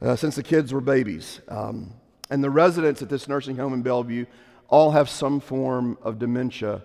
uh, 0.00 0.14
since 0.14 0.36
the 0.36 0.44
kids 0.44 0.72
were 0.72 0.80
babies. 0.80 1.40
Um, 1.48 1.92
and 2.30 2.44
the 2.44 2.48
residents 2.48 3.02
at 3.02 3.08
this 3.08 3.26
nursing 3.26 3.56
home 3.56 3.74
in 3.74 3.82
Bellevue 3.82 4.26
all 4.68 4.92
have 4.92 5.08
some 5.08 5.40
form 5.40 5.98
of 6.02 6.20
dementia 6.20 6.84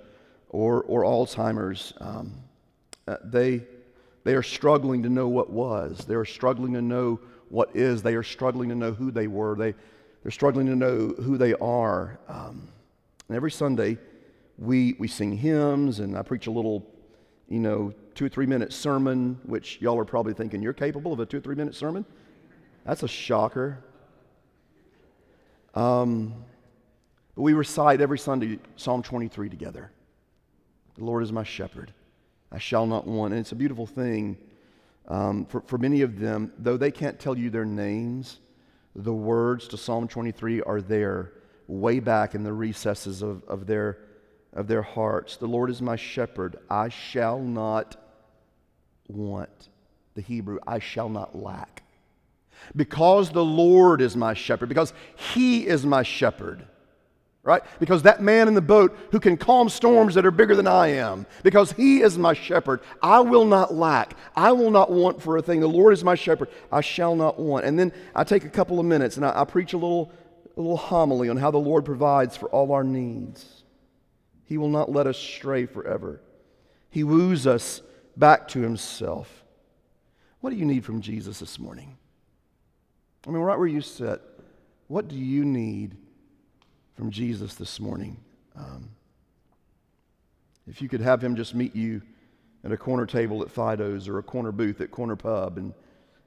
or, 0.49 0.81
or 0.81 1.03
Alzheimer's. 1.03 1.93
Um, 1.99 2.33
uh, 3.07 3.17
they, 3.23 3.67
they 4.23 4.33
are 4.33 4.41
struggling 4.41 5.03
to 5.03 5.09
know 5.09 5.27
what 5.27 5.51
was, 5.51 6.05
they 6.07 6.15
are 6.15 6.25
struggling 6.25 6.73
to 6.73 6.81
know 6.81 7.19
what 7.49 7.75
is. 7.75 8.01
They 8.01 8.15
are 8.15 8.23
struggling 8.23 8.69
to 8.69 8.75
know 8.75 8.91
who 8.91 9.11
they 9.11 9.27
were. 9.27 9.55
They, 9.55 9.73
they're 10.23 10.31
struggling 10.31 10.67
to 10.67 10.75
know 10.75 11.13
who 11.21 11.37
they 11.37 11.53
are. 11.55 12.19
Um, 12.27 12.69
and 13.27 13.35
every 13.35 13.51
Sunday, 13.51 13.97
we, 14.57 14.95
we 14.99 15.07
sing 15.07 15.37
hymns, 15.37 15.99
and 15.99 16.17
I 16.17 16.21
preach 16.21 16.47
a 16.47 16.51
little, 16.51 16.85
you 17.47 17.59
know, 17.59 17.93
two 18.15 18.25
or 18.25 18.29
three 18.29 18.45
minute 18.45 18.73
sermon, 18.73 19.39
which 19.43 19.79
y'all 19.81 19.99
are 19.99 20.05
probably 20.05 20.33
thinking, 20.33 20.61
you're 20.61 20.73
capable 20.73 21.13
of 21.13 21.19
a 21.19 21.25
two 21.25 21.37
or 21.37 21.41
three 21.41 21.55
minute 21.55 21.75
sermon? 21.75 22.05
That's 22.85 23.03
a 23.03 23.07
shocker. 23.07 23.83
Um, 25.75 26.33
but 27.35 27.43
we 27.43 27.53
recite 27.53 28.01
every 28.01 28.17
Sunday 28.17 28.59
Psalm 28.77 29.03
23 29.03 29.49
together. 29.49 29.91
The 30.97 31.03
Lord 31.03 31.21
is 31.21 31.31
my 31.31 31.43
shepherd. 31.43 31.93
I 32.51 32.57
shall 32.57 32.87
not 32.87 33.05
want. 33.05 33.33
And 33.33 33.39
it's 33.39 33.51
a 33.51 33.55
beautiful 33.55 33.85
thing 33.85 34.37
um, 35.07 35.45
for, 35.45 35.61
for 35.61 35.77
many 35.77 36.01
of 36.01 36.19
them, 36.19 36.51
though 36.57 36.77
they 36.77 36.91
can't 36.91 37.19
tell 37.19 37.37
you 37.37 37.49
their 37.49 37.65
names, 37.65 38.39
the 38.95 39.13
words 39.13 39.67
to 39.69 39.77
Psalm 39.77 40.07
23 40.07 40.61
are 40.61 40.81
there 40.81 41.33
way 41.67 41.99
back 41.99 42.35
in 42.35 42.43
the 42.43 42.53
recesses 42.53 43.21
of, 43.21 43.43
of, 43.45 43.67
their, 43.67 43.99
of 44.53 44.67
their 44.67 44.81
hearts. 44.81 45.37
The 45.37 45.47
Lord 45.47 45.69
is 45.69 45.81
my 45.81 45.95
shepherd. 45.95 46.57
I 46.69 46.89
shall 46.89 47.39
not 47.39 47.95
want. 49.07 49.69
The 50.15 50.21
Hebrew, 50.21 50.59
I 50.65 50.79
shall 50.79 51.09
not 51.09 51.35
lack. 51.35 51.83
Because 52.75 53.29
the 53.29 53.45
Lord 53.45 54.01
is 54.01 54.15
my 54.15 54.33
shepherd, 54.33 54.67
because 54.67 54.91
He 55.15 55.67
is 55.67 55.85
my 55.85 56.03
shepherd 56.03 56.65
right? 57.47 57.63
Because 57.79 58.01
that 58.01 58.21
man 58.21 58.49
in 58.49 58.55
the 58.55 58.61
boat 58.61 58.95
who 59.13 59.21
can 59.21 59.37
calm 59.37 59.69
storms 59.69 60.15
that 60.15 60.25
are 60.25 60.31
bigger 60.31 60.53
than 60.53 60.67
I 60.67 60.87
am, 60.87 61.25
because 61.43 61.71
he 61.71 62.01
is 62.01 62.17
my 62.17 62.33
shepherd, 62.33 62.81
I 63.01 63.21
will 63.21 63.45
not 63.45 63.73
lack. 63.73 64.17
I 64.35 64.51
will 64.51 64.69
not 64.69 64.91
want 64.91 65.21
for 65.21 65.37
a 65.37 65.41
thing. 65.41 65.61
The 65.61 65.67
Lord 65.67 65.93
is 65.93 66.03
my 66.03 66.15
shepherd. 66.15 66.49
I 66.73 66.81
shall 66.81 67.15
not 67.15 67.39
want. 67.39 67.63
And 67.65 67.79
then 67.79 67.93
I 68.13 68.25
take 68.25 68.43
a 68.43 68.49
couple 68.49 68.81
of 68.81 68.85
minutes 68.85 69.15
and 69.15 69.25
I, 69.25 69.41
I 69.41 69.45
preach 69.45 69.71
a 69.71 69.77
little, 69.77 70.11
a 70.57 70.59
little 70.59 70.75
homily 70.75 71.29
on 71.29 71.37
how 71.37 71.49
the 71.49 71.57
Lord 71.57 71.85
provides 71.85 72.35
for 72.35 72.49
all 72.49 72.73
our 72.73 72.83
needs. 72.83 73.63
He 74.43 74.57
will 74.57 74.69
not 74.69 74.91
let 74.91 75.07
us 75.07 75.17
stray 75.17 75.67
forever. 75.67 76.19
He 76.89 77.05
woos 77.05 77.47
us 77.47 77.81
back 78.17 78.49
to 78.49 78.59
himself. 78.59 79.45
What 80.41 80.49
do 80.49 80.57
you 80.57 80.65
need 80.65 80.83
from 80.83 80.99
Jesus 80.99 81.39
this 81.39 81.59
morning? 81.59 81.95
I 83.25 83.29
mean, 83.29 83.41
right 83.41 83.57
where 83.57 83.67
you 83.67 83.79
sit, 83.79 84.21
what 84.87 85.07
do 85.07 85.15
you 85.15 85.45
need 85.45 85.95
from 86.97 87.11
Jesus 87.11 87.53
this 87.53 87.79
morning. 87.79 88.17
Um, 88.55 88.89
if 90.65 90.81
you 90.81 90.89
could 90.89 90.99
have 90.99 91.23
him 91.23 91.35
just 91.35 91.53
meet 91.53 91.75
you 91.75 92.01
at 92.63 92.71
a 92.71 92.77
corner 92.77 93.05
table 93.05 93.43
at 93.43 93.51
Fido's 93.51 94.07
or 94.07 94.17
a 94.17 94.23
corner 94.23 94.51
booth 94.51 94.81
at 94.81 94.89
Corner 94.89 95.15
Pub, 95.15 95.59
and, 95.59 95.75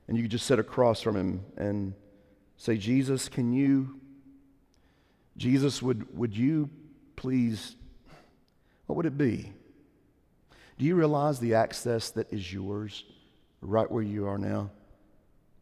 and 0.06 0.16
you 0.16 0.22
could 0.22 0.30
just 0.30 0.46
sit 0.46 0.60
across 0.60 1.02
from 1.02 1.16
him 1.16 1.44
and 1.56 1.92
say, 2.56 2.76
Jesus, 2.76 3.28
can 3.28 3.52
you, 3.52 3.98
Jesus, 5.36 5.82
would, 5.82 6.16
would 6.16 6.36
you 6.36 6.70
please, 7.16 7.74
what 8.86 8.94
would 8.94 9.06
it 9.06 9.18
be? 9.18 9.52
Do 10.78 10.84
you 10.84 10.94
realize 10.94 11.40
the 11.40 11.54
access 11.54 12.10
that 12.10 12.32
is 12.32 12.52
yours 12.52 13.04
right 13.60 13.90
where 13.90 14.04
you 14.04 14.28
are 14.28 14.38
now? 14.38 14.70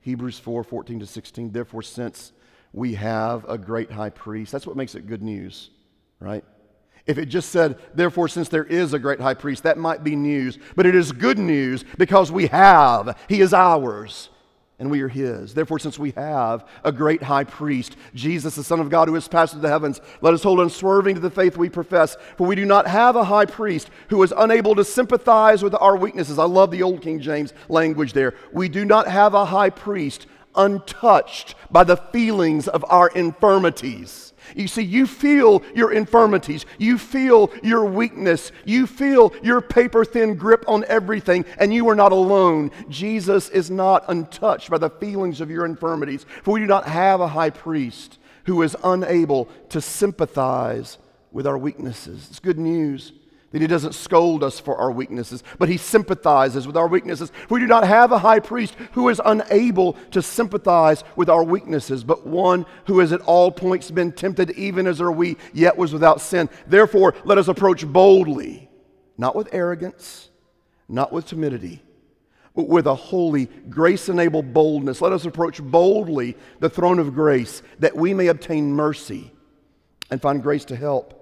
Hebrews 0.03 0.39
4 0.39 0.63
14 0.65 1.01
to 1.01 1.07
16. 1.07 1.51
Therefore, 1.51 1.83
since 1.83 2.33
we 2.73 2.95
have 2.95 3.45
a 3.49 3.59
great 3.59 3.91
high 3.91 4.11
priest. 4.11 4.53
That's 4.53 4.67
what 4.67 4.77
makes 4.77 4.95
it 4.95 5.07
good 5.07 5.23
news, 5.23 5.71
right? 6.21 6.45
If 7.07 7.17
it 7.17 7.27
just 7.27 7.49
said, 7.51 7.79
therefore, 7.95 8.29
since 8.29 8.51
there 8.51 8.65
is 8.65 8.93
a 8.93 8.99
great 8.99 9.21
high 9.21 9.35
priest, 9.35 9.63
that 9.63 9.79
might 9.79 10.05
be 10.05 10.15
news. 10.15 10.59
But 10.77 10.85
it 10.85 10.95
is 10.95 11.11
good 11.11 11.39
news 11.39 11.85
because 11.97 12.31
we 12.31 12.49
have. 12.49 13.19
He 13.29 13.41
is 13.41 13.55
ours. 13.55 14.29
and 14.79 14.91
we 14.91 15.01
are 15.01 15.09
his. 15.09 15.55
Therefore, 15.55 15.79
since 15.79 15.99
we 15.99 16.13
have 16.13 16.65
a 16.85 16.93
great 16.93 17.23
high 17.23 17.45
priest, 17.45 17.97
Jesus, 18.15 18.55
the 18.55 18.63
Son 18.63 18.79
of 18.79 18.91
God, 18.91 19.09
who 19.09 19.15
has 19.15 19.27
passed 19.27 19.53
through 19.53 19.63
the 19.63 19.69
heavens, 19.69 20.01
let 20.21 20.35
us 20.35 20.43
hold 20.43 20.61
unswerving 20.61 21.17
to 21.17 21.21
the 21.21 21.31
faith 21.31 21.57
we 21.57 21.69
profess. 21.69 22.17
For 22.37 22.47
we 22.47 22.55
do 22.55 22.65
not 22.65 22.87
have 22.87 23.17
a 23.17 23.25
high 23.25 23.47
priest 23.47 23.91
who 24.09 24.23
is 24.23 24.33
unable 24.37 24.77
to 24.77 24.85
sympathize 24.85 25.63
with 25.65 25.75
our 25.75 25.97
weaknesses. 25.97 26.39
I 26.39 26.45
love 26.45 26.71
the 26.71 26.83
old 26.85 27.03
King 27.03 27.21
James 27.21 27.53
language 27.69 28.13
there. 28.13 28.35
We 28.53 28.69
do 28.69 28.85
not 28.85 29.09
have 29.09 29.35
a 29.35 29.47
high 29.47 29.71
priest 29.71 30.27
untouched 30.59 31.55
by 31.71 31.85
the 31.85 31.97
feelings 31.97 32.69
of 32.69 32.85
our 32.89 33.09
infirmities 33.09 34.29
you 34.55 34.69
see, 34.69 34.83
you 34.83 35.07
feel 35.07 35.63
your 35.75 35.93
infirmities, 35.93 36.67
you 36.79 36.99
feel 36.99 37.51
your 37.63 37.85
weakness, 37.85 38.53
you 38.65 38.87
feel 38.87 39.33
your 39.43 39.61
paper 39.61 40.05
thin 40.05 40.35
grip 40.35 40.65
on 40.67 40.85
everything, 40.89 41.45
and 41.59 41.73
you 41.73 41.89
are 41.89 41.95
not 41.95 42.13
alone. 42.13 42.71
Jesus 42.89 43.49
is 43.51 43.71
not 43.71 44.05
untouched 44.09 44.71
by 44.71 44.79
the 44.79 44.91
feelings 44.91 45.41
of 45.41 45.51
your 45.51 45.65
infirmities, 45.65 46.25
for 46.43 46.55
we 46.55 46.61
do 46.61 46.67
not 46.67 46.87
have 46.87 47.21
a 47.21 47.29
high 47.29 47.51
priest 47.51 48.19
who 48.45 48.63
is 48.63 48.77
unable 48.85 49.47
to 49.69 49.81
sympathize 49.81 50.99
with 51.33 51.47
our 51.47 51.59
weaknesses. 51.59 52.27
It's 52.31 52.41
good 52.41 52.59
news 52.59 53.13
that 53.51 53.63
he 53.63 53.67
doesn't 53.67 53.95
scold 53.95 54.45
us 54.45 54.61
for 54.61 54.77
our 54.77 54.91
weaknesses, 54.91 55.43
but 55.59 55.69
he 55.69 55.79
sympathizes 55.79 56.67
with 56.67 56.77
our 56.77 56.87
weaknesses. 56.87 57.33
We 57.49 57.61
do 57.61 57.67
not 57.67 57.87
have 57.87 58.13
a 58.13 58.19
high 58.19 58.41
priest 58.41 58.75
who 58.93 59.09
is 59.09 59.21
unable 59.25 59.95
to 60.11 60.21
sympathize 60.21 61.03
with 61.17 61.31
our 61.31 61.43
weaknesses, 61.43 62.05
but 62.05 62.27
one 62.27 62.67
who 62.87 62.99
has 62.99 63.13
at 63.13 63.23
all 63.23 63.51
points 63.51 63.91
been 63.91 64.13
tempted, 64.13 64.51
even 64.51 64.87
as 64.87 65.01
are 65.01 65.13
we, 65.13 65.39
yet 65.55 65.79
was 65.79 65.95
without 65.95 66.21
sin. 66.21 66.51
Therefore, 66.67 67.15
let 67.25 67.39
us 67.39 67.49
approach 67.49 67.87
boldly, 67.87 68.69
not 69.17 69.35
with 69.35 69.49
arrogance, 69.53 70.29
not 70.87 71.11
with 71.11 71.27
timidity, 71.27 71.83
but 72.55 72.69
with 72.69 72.87
a 72.87 72.95
holy, 72.95 73.47
grace 73.71 74.11
enabled 74.11 74.53
boldness. 74.53 75.01
Let 75.01 75.13
us 75.13 75.25
approach 75.25 75.63
boldly 75.63 76.37
the 76.61 76.69
throne 76.69 76.99
of 76.99 77.15
grace 77.15 77.63
that 77.79 77.97
we 77.97 78.13
may 78.13 78.27
obtain 78.27 78.73
mercy 78.73 79.33
and 80.11 80.21
find 80.21 80.43
grace 80.43 80.67
to 80.67 80.77
help 80.77 81.18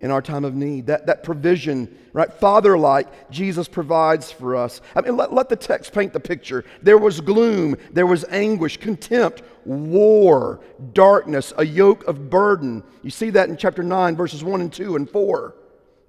in 0.00 0.10
our 0.10 0.22
time 0.22 0.44
of 0.44 0.54
need. 0.54 0.86
That, 0.86 1.06
that 1.06 1.22
provision, 1.22 1.96
right? 2.12 2.32
Father 2.32 2.78
like, 2.78 3.30
Jesus 3.30 3.66
provides 3.66 4.30
for 4.30 4.54
us. 4.54 4.80
I 4.94 5.00
mean, 5.00 5.16
let, 5.16 5.32
let 5.32 5.48
the 5.48 5.56
text 5.56 5.92
paint 5.92 6.12
the 6.12 6.20
picture. 6.20 6.64
There 6.82 6.98
was 6.98 7.20
gloom, 7.20 7.76
there 7.92 8.06
was 8.06 8.24
anguish, 8.30 8.76
contempt, 8.76 9.42
war, 9.64 10.60
darkness, 10.92 11.52
a 11.58 11.66
yoke 11.66 12.06
of 12.06 12.30
burden. 12.30 12.82
You 13.02 13.10
see 13.10 13.30
that 13.30 13.48
in 13.48 13.56
chapter 13.56 13.82
9, 13.82 14.16
verses 14.16 14.44
1 14.44 14.60
and 14.60 14.72
2 14.72 14.96
and 14.96 15.08
4. 15.08 15.54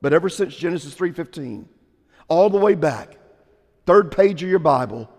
But 0.02 0.14
ever 0.14 0.30
since 0.30 0.56
Genesis 0.56 0.94
3:15, 0.94 1.66
all 2.28 2.50
the 2.50 2.58
way 2.58 2.76
back, 2.76 3.18
third 3.86 4.12
page 4.12 4.42
of 4.44 4.50
your 4.50 4.60
Bible, 4.60 5.10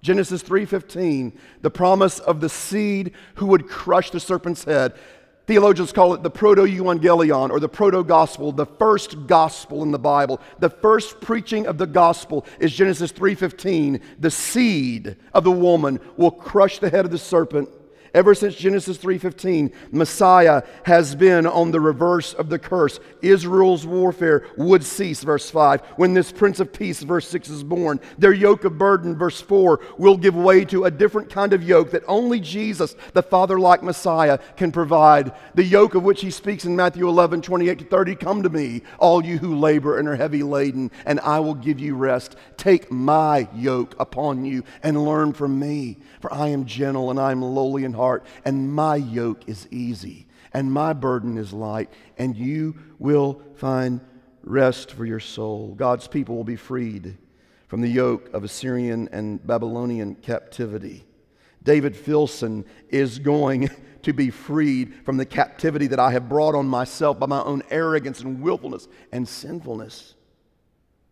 Genesis 0.00 0.42
3:15, 0.42 1.32
the 1.60 1.70
promise 1.70 2.18
of 2.18 2.40
the 2.40 2.48
seed 2.48 3.12
who 3.36 3.46
would 3.46 3.68
crush 3.68 4.10
the 4.10 4.20
serpent's 4.20 4.64
head. 4.64 4.94
Theologians 5.46 5.92
call 5.92 6.14
it 6.14 6.22
the 6.22 6.30
proto 6.30 6.62
evangelion 6.62 7.50
or 7.50 7.58
the 7.58 7.68
proto 7.68 8.04
gospel, 8.04 8.52
the 8.52 8.66
first 8.66 9.26
gospel 9.26 9.82
in 9.82 9.90
the 9.90 9.98
Bible. 9.98 10.40
The 10.60 10.70
first 10.70 11.20
preaching 11.20 11.66
of 11.66 11.78
the 11.78 11.86
gospel 11.86 12.46
is 12.60 12.72
Genesis 12.72 13.10
3:15. 13.12 14.00
The 14.20 14.30
seed 14.30 15.16
of 15.34 15.42
the 15.42 15.50
woman 15.50 15.98
will 16.16 16.30
crush 16.30 16.78
the 16.78 16.90
head 16.90 17.04
of 17.04 17.10
the 17.10 17.18
serpent 17.18 17.68
Ever 18.14 18.34
since 18.34 18.54
Genesis 18.54 18.98
3:15, 18.98 19.72
Messiah 19.90 20.62
has 20.82 21.14
been 21.14 21.46
on 21.46 21.70
the 21.70 21.80
reverse 21.80 22.34
of 22.34 22.50
the 22.50 22.58
curse. 22.58 23.00
Israel's 23.22 23.86
warfare 23.86 24.44
would 24.58 24.84
cease 24.84 25.22
verse 25.22 25.48
5 25.48 25.80
when 25.96 26.12
this 26.12 26.30
prince 26.30 26.60
of 26.60 26.74
peace 26.74 27.02
verse 27.02 27.26
6 27.28 27.48
is 27.48 27.62
born. 27.62 28.00
Their 28.18 28.34
yoke 28.34 28.64
of 28.64 28.76
burden 28.76 29.16
verse 29.16 29.40
4 29.40 29.80
will 29.96 30.18
give 30.18 30.36
way 30.36 30.64
to 30.66 30.84
a 30.84 30.90
different 30.90 31.30
kind 31.30 31.54
of 31.54 31.62
yoke 31.62 31.90
that 31.92 32.04
only 32.06 32.38
Jesus, 32.38 32.94
the 33.14 33.22
father-like 33.22 33.82
Messiah 33.82 34.38
can 34.56 34.72
provide. 34.72 35.32
The 35.54 35.64
yoke 35.64 35.94
of 35.94 36.02
which 36.02 36.20
he 36.20 36.30
speaks 36.30 36.66
in 36.66 36.76
Matthew 36.76 37.08
11, 37.08 37.40
28 37.40 37.78
to 37.78 37.84
30, 37.86 38.14
come 38.16 38.42
to 38.42 38.50
me, 38.50 38.82
all 38.98 39.24
you 39.24 39.38
who 39.38 39.54
labor 39.54 39.98
and 39.98 40.06
are 40.06 40.16
heavy 40.16 40.42
laden, 40.42 40.90
and 41.06 41.18
I 41.20 41.40
will 41.40 41.54
give 41.54 41.80
you 41.80 41.94
rest. 41.94 42.36
Take 42.58 42.92
my 42.92 43.48
yoke 43.54 43.94
upon 43.98 44.44
you 44.44 44.64
and 44.82 45.06
learn 45.06 45.32
from 45.32 45.58
me, 45.58 45.98
for 46.20 46.32
I 46.32 46.48
am 46.48 46.66
gentle 46.66 47.10
and 47.10 47.18
I 47.18 47.30
am 47.30 47.40
lowly 47.40 47.84
in 47.84 47.94
heart, 47.94 48.01
and 48.44 48.72
my 48.72 48.96
yoke 48.96 49.48
is 49.48 49.68
easy, 49.70 50.26
and 50.52 50.72
my 50.72 50.92
burden 50.92 51.38
is 51.38 51.52
light, 51.52 51.90
and 52.18 52.36
you 52.36 52.76
will 52.98 53.42
find 53.54 54.00
rest 54.42 54.92
for 54.92 55.04
your 55.04 55.20
soul. 55.20 55.74
God's 55.74 56.08
people 56.08 56.36
will 56.36 56.44
be 56.44 56.56
freed 56.56 57.16
from 57.68 57.80
the 57.80 57.88
yoke 57.88 58.32
of 58.34 58.44
Assyrian 58.44 59.08
and 59.12 59.44
Babylonian 59.46 60.16
captivity. 60.16 61.04
David 61.62 61.96
Filson 61.96 62.64
is 62.88 63.18
going 63.18 63.70
to 64.02 64.12
be 64.12 64.30
freed 64.30 64.94
from 65.04 65.16
the 65.16 65.24
captivity 65.24 65.86
that 65.86 66.00
I 66.00 66.10
have 66.10 66.28
brought 66.28 66.54
on 66.54 66.66
myself 66.66 67.18
by 67.18 67.26
my 67.26 67.42
own 67.42 67.62
arrogance 67.70 68.20
and 68.20 68.42
willfulness 68.42 68.88
and 69.12 69.26
sinfulness. 69.26 70.14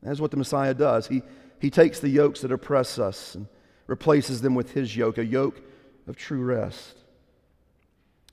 That's 0.03 0.21
what 0.21 0.31
the 0.31 0.37
Messiah 0.37 0.75
does. 0.75 1.07
He, 1.07 1.23
he 1.61 1.71
takes 1.71 2.01
the 2.01 2.09
yokes 2.09 2.41
that 2.41 2.51
oppress 2.51 2.99
us 2.99 3.37
and 3.37 3.47
replaces 3.87 4.41
them 4.41 4.55
with 4.55 4.73
his 4.73 4.97
yoke, 4.97 5.19
a 5.19 5.25
yoke 5.25 5.63
of 6.07 6.17
true 6.17 6.43
rest. 6.43 6.97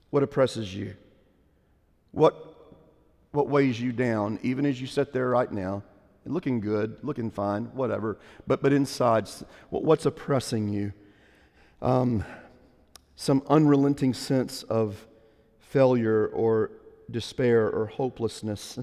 What 0.10 0.24
oppresses 0.24 0.74
you? 0.74 0.96
What, 2.12 2.36
what 3.32 3.50
weighs 3.50 3.80
you 3.80 3.92
down, 3.92 4.40
even 4.42 4.66
as 4.66 4.80
you 4.80 4.88
sit 4.88 5.14
there 5.14 5.30
right 5.30 5.52
now, 5.52 5.84
looking 6.26 6.60
good, 6.60 6.98
looking 7.04 7.32
fine, 7.32 7.66
whatever, 7.74 8.18
but, 8.46 8.62
but 8.62 8.74
inside, 8.74 9.30
what's 9.70 10.06
oppressing 10.06 10.68
you? 10.70 10.94
Um, 11.82 12.26
some 13.16 13.44
unrelenting 13.48 14.14
sense 14.14 14.64
of 14.64 15.06
failure 15.60 16.28
or 16.28 16.72
despair 17.10 17.70
or 17.70 17.88
hopelessness. 17.88 18.80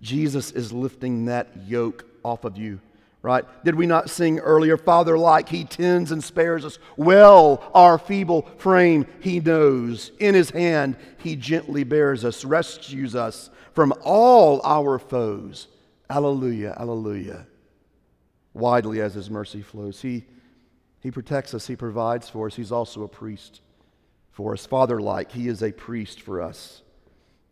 Jesus 0.00 0.50
is 0.52 0.72
lifting 0.72 1.26
that 1.26 1.48
yoke 1.66 2.04
off 2.22 2.44
of 2.44 2.56
you 2.56 2.80
right? 3.24 3.46
Did 3.64 3.74
we 3.76 3.86
not 3.86 4.10
sing 4.10 4.38
earlier, 4.38 4.76
Father 4.76 5.16
like, 5.16 5.48
He 5.48 5.64
tends 5.64 6.12
and 6.12 6.22
spares 6.22 6.62
us? 6.62 6.78
Well, 6.98 7.70
our 7.72 7.96
feeble 7.96 8.42
frame 8.58 9.06
He 9.18 9.40
knows. 9.40 10.12
In 10.18 10.34
His 10.34 10.50
hand 10.50 10.98
He 11.16 11.34
gently 11.34 11.84
bears 11.84 12.22
us, 12.22 12.44
rescues 12.44 13.16
us 13.16 13.48
from 13.72 13.94
all 14.02 14.60
our 14.62 14.98
foes. 14.98 15.68
Alleluia, 16.10 16.76
alleluia. 16.78 17.46
Widely 18.52 19.00
as 19.00 19.14
His 19.14 19.30
mercy 19.30 19.62
flows. 19.62 20.02
He, 20.02 20.26
he 21.00 21.10
protects 21.10 21.54
us, 21.54 21.66
He 21.66 21.76
provides 21.76 22.28
for 22.28 22.48
us. 22.48 22.54
He's 22.54 22.72
also 22.72 23.04
a 23.04 23.08
priest 23.08 23.62
for 24.32 24.52
us. 24.52 24.66
Father 24.66 25.00
like, 25.00 25.32
He 25.32 25.48
is 25.48 25.62
a 25.62 25.72
priest 25.72 26.20
for 26.20 26.42
us. 26.42 26.82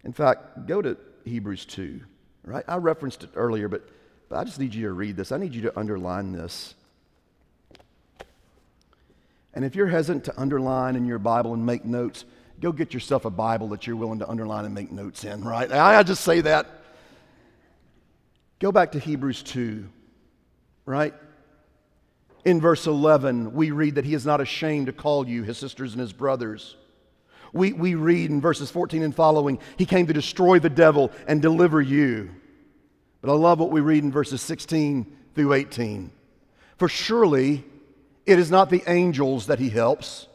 In 0.04 0.12
fact, 0.12 0.66
go 0.66 0.82
to 0.82 0.98
Hebrews 1.24 1.64
2, 1.64 1.98
right? 2.44 2.64
I 2.68 2.76
referenced 2.76 3.24
it 3.24 3.30
earlier, 3.34 3.68
but 3.68 3.88
but 4.32 4.38
I 4.38 4.44
just 4.44 4.58
need 4.58 4.74
you 4.74 4.86
to 4.86 4.92
read 4.94 5.14
this. 5.14 5.30
I 5.30 5.36
need 5.36 5.54
you 5.54 5.60
to 5.60 5.78
underline 5.78 6.32
this. 6.32 6.72
And 9.52 9.62
if 9.62 9.76
you're 9.76 9.88
hesitant 9.88 10.24
to 10.24 10.40
underline 10.40 10.96
in 10.96 11.04
your 11.04 11.18
Bible 11.18 11.52
and 11.52 11.66
make 11.66 11.84
notes, 11.84 12.24
go 12.58 12.72
get 12.72 12.94
yourself 12.94 13.26
a 13.26 13.30
Bible 13.30 13.68
that 13.68 13.86
you're 13.86 13.94
willing 13.94 14.20
to 14.20 14.28
underline 14.30 14.64
and 14.64 14.74
make 14.74 14.90
notes 14.90 15.24
in, 15.24 15.44
right? 15.44 15.70
I 15.70 16.02
just 16.02 16.24
say 16.24 16.40
that. 16.40 16.66
Go 18.58 18.72
back 18.72 18.92
to 18.92 18.98
Hebrews 18.98 19.42
2, 19.42 19.86
right? 20.86 21.12
In 22.46 22.58
verse 22.58 22.86
11, 22.86 23.52
we 23.52 23.70
read 23.70 23.96
that 23.96 24.06
he 24.06 24.14
is 24.14 24.24
not 24.24 24.40
ashamed 24.40 24.86
to 24.86 24.94
call 24.94 25.28
you 25.28 25.42
his 25.42 25.58
sisters 25.58 25.92
and 25.92 26.00
his 26.00 26.14
brothers. 26.14 26.74
We, 27.52 27.74
we 27.74 27.96
read 27.96 28.30
in 28.30 28.40
verses 28.40 28.70
14 28.70 29.02
and 29.02 29.14
following, 29.14 29.58
he 29.76 29.84
came 29.84 30.06
to 30.06 30.14
destroy 30.14 30.58
the 30.58 30.70
devil 30.70 31.12
and 31.28 31.42
deliver 31.42 31.82
you. 31.82 32.30
But 33.22 33.32
I 33.32 33.36
love 33.36 33.60
what 33.60 33.70
we 33.70 33.80
read 33.80 34.02
in 34.02 34.10
verses 34.12 34.42
16 34.42 35.06
through 35.34 35.52
18. 35.54 36.10
For 36.76 36.88
surely 36.88 37.64
it 38.26 38.38
is 38.38 38.50
not 38.50 38.68
the 38.68 38.82
angels 38.86 39.46
that 39.46 39.60
he 39.60 39.70
helps, 39.70 40.26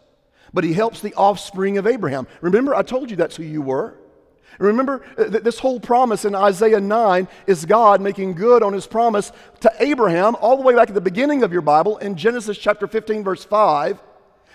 but 0.53 0.63
he 0.63 0.73
helps 0.73 1.01
the 1.01 1.13
offspring 1.13 1.77
of 1.77 1.85
Abraham. 1.85 2.27
Remember, 2.41 2.73
I 2.73 2.81
told 2.81 3.11
you 3.11 3.17
that's 3.17 3.35
who 3.35 3.43
you 3.43 3.61
were. 3.61 3.97
Remember 4.59 5.03
uh, 5.17 5.25
that 5.25 5.43
this 5.43 5.59
whole 5.59 5.79
promise 5.79 6.25
in 6.25 6.33
Isaiah 6.33 6.79
9 6.79 7.27
is 7.45 7.65
God 7.65 8.01
making 8.01 8.33
good 8.33 8.63
on 8.63 8.73
his 8.73 8.87
promise 8.87 9.31
to 9.59 9.71
Abraham 9.79 10.35
all 10.39 10.57
the 10.57 10.63
way 10.63 10.73
back 10.73 10.87
at 10.87 10.95
the 10.95 11.01
beginning 11.01 11.43
of 11.43 11.51
your 11.51 11.61
Bible 11.61 11.97
in 11.97 12.15
Genesis 12.15 12.57
chapter 12.57 12.87
15, 12.87 13.23
verse 13.23 13.43
5, 13.43 14.01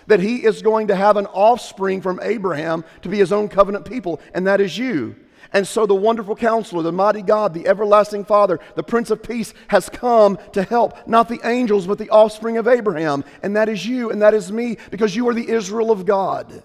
that 0.07 0.19
he 0.19 0.43
is 0.43 0.61
going 0.61 0.87
to 0.87 0.95
have 0.95 1.15
an 1.15 1.27
offspring 1.27 2.01
from 2.01 2.19
Abraham 2.21 2.83
to 3.03 3.09
be 3.09 3.17
his 3.17 3.31
own 3.31 3.47
covenant 3.47 3.85
people, 3.85 4.19
and 4.33 4.47
that 4.47 4.59
is 4.59 4.77
you. 4.77 5.15
And 5.53 5.67
so 5.67 5.85
the 5.85 5.93
wonderful 5.93 6.35
counselor, 6.35 6.81
the 6.81 6.91
mighty 6.91 7.21
God, 7.21 7.53
the 7.53 7.67
everlasting 7.67 8.25
Father, 8.25 8.59
the 8.75 8.83
Prince 8.83 9.11
of 9.11 9.21
Peace 9.21 9.53
has 9.67 9.87
come 9.87 10.39
to 10.53 10.63
help 10.63 11.07
not 11.07 11.29
the 11.29 11.39
angels, 11.43 11.85
but 11.85 11.99
the 11.99 12.09
offspring 12.09 12.57
of 12.57 12.67
Abraham. 12.67 13.23
And 13.43 13.55
that 13.55 13.69
is 13.69 13.85
you 13.85 14.09
and 14.09 14.21
that 14.23 14.33
is 14.33 14.51
me 14.51 14.77
because 14.89 15.15
you 15.15 15.29
are 15.29 15.33
the 15.33 15.47
Israel 15.47 15.91
of 15.91 16.05
God. 16.05 16.63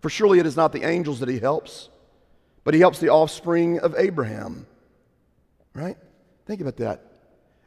For 0.00 0.08
surely 0.08 0.38
it 0.38 0.46
is 0.46 0.56
not 0.56 0.72
the 0.72 0.84
angels 0.84 1.20
that 1.20 1.28
he 1.28 1.38
helps, 1.38 1.90
but 2.64 2.72
he 2.72 2.80
helps 2.80 2.98
the 2.98 3.10
offspring 3.10 3.78
of 3.78 3.94
Abraham. 3.98 4.66
Right? 5.74 5.98
Think 6.46 6.62
about 6.62 6.78
that. 6.78 7.04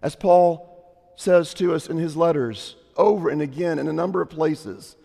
As 0.01 0.15
Paul 0.15 0.69
says 1.15 1.53
to 1.53 1.75
us 1.75 1.87
in 1.87 1.97
his 1.97 2.17
letters, 2.17 2.75
over 2.97 3.29
and 3.29 3.41
again 3.41 3.79
in 3.79 3.87
a 3.87 3.93
number 3.93 4.21
of 4.21 4.29
places. 4.29 4.95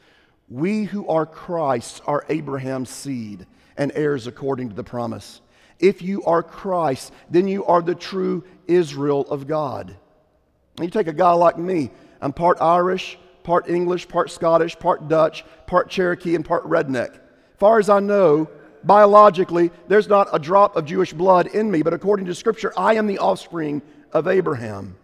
We 0.48 0.85
who 0.85 1.07
are 1.09 1.27
Christ 1.27 2.03
are 2.07 2.24
Abraham's 2.29 2.90
seed 2.90 3.46
and 3.79 3.91
heirs 3.95 4.27
according 4.27 4.69
to 4.69 4.75
the 4.75 4.85
promise. 4.85 5.41
If 5.79 6.03
you 6.03 6.23
are 6.25 6.43
Christ, 6.43 7.12
then 7.31 7.49
you 7.49 7.64
are 7.64 7.81
the 7.81 7.95
true 7.95 8.45
Israel 8.67 9.23
of 9.31 9.47
God. 9.47 9.97
And 10.77 10.85
you 10.85 10.91
take 10.91 11.07
a 11.07 11.12
guy 11.12 11.33
like 11.33 11.57
me, 11.57 11.91
I'm 12.21 12.33
part 12.33 12.61
Irish, 12.61 13.19
part 13.45 13.71
English, 13.71 14.09
part 14.09 14.31
Scottish, 14.31 14.79
part 14.79 15.09
Dutch, 15.09 15.45
part 15.67 15.88
Cherokee, 15.88 16.35
and 16.35 16.45
part 16.45 16.64
redneck. 16.64 17.21
Far 17.57 17.79
as 17.79 17.88
I 17.88 18.01
know, 18.01 18.49
biologically, 18.85 19.71
there's 19.87 20.09
not 20.09 20.29
a 20.33 20.38
drop 20.38 20.77
of 20.77 20.85
Jewish 20.85 21.12
blood 21.12 21.47
in 21.47 21.71
me, 21.71 21.83
but 21.83 21.95
according 21.95 22.27
to 22.27 22.35
Scripture, 22.35 22.73
I 22.77 22.95
am 22.95 23.07
the 23.07 23.19
offspring 23.19 23.83
of 24.12 24.29
Abraham. 24.29 24.97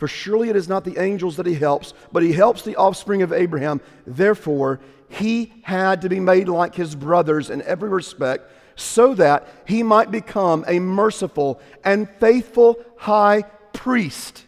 For 0.00 0.08
surely 0.08 0.48
it 0.48 0.56
is 0.56 0.66
not 0.66 0.84
the 0.84 0.98
angels 0.98 1.36
that 1.36 1.44
he 1.44 1.54
helps, 1.54 1.92
but 2.10 2.22
he 2.22 2.32
helps 2.32 2.62
the 2.62 2.76
offspring 2.76 3.20
of 3.20 3.34
Abraham. 3.34 3.82
Therefore, 4.06 4.80
he 5.10 5.52
had 5.62 6.00
to 6.00 6.08
be 6.08 6.18
made 6.18 6.48
like 6.48 6.74
his 6.74 6.94
brothers 6.94 7.50
in 7.50 7.60
every 7.62 7.90
respect, 7.90 8.50
so 8.76 9.12
that 9.16 9.46
he 9.66 9.82
might 9.82 10.10
become 10.10 10.64
a 10.66 10.78
merciful 10.78 11.60
and 11.84 12.08
faithful 12.18 12.82
high 12.96 13.42
priest 13.74 14.46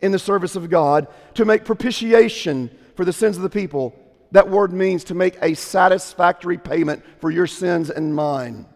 in 0.00 0.10
the 0.10 0.18
service 0.18 0.56
of 0.56 0.68
God 0.68 1.06
to 1.34 1.44
make 1.44 1.64
propitiation 1.64 2.68
for 2.96 3.04
the 3.04 3.12
sins 3.12 3.36
of 3.36 3.44
the 3.44 3.50
people. 3.50 3.94
That 4.32 4.50
word 4.50 4.72
means 4.72 5.04
to 5.04 5.14
make 5.14 5.38
a 5.40 5.54
satisfactory 5.54 6.58
payment 6.58 7.04
for 7.20 7.30
your 7.30 7.46
sins 7.46 7.88
and 7.88 8.16
mine. 8.16 8.66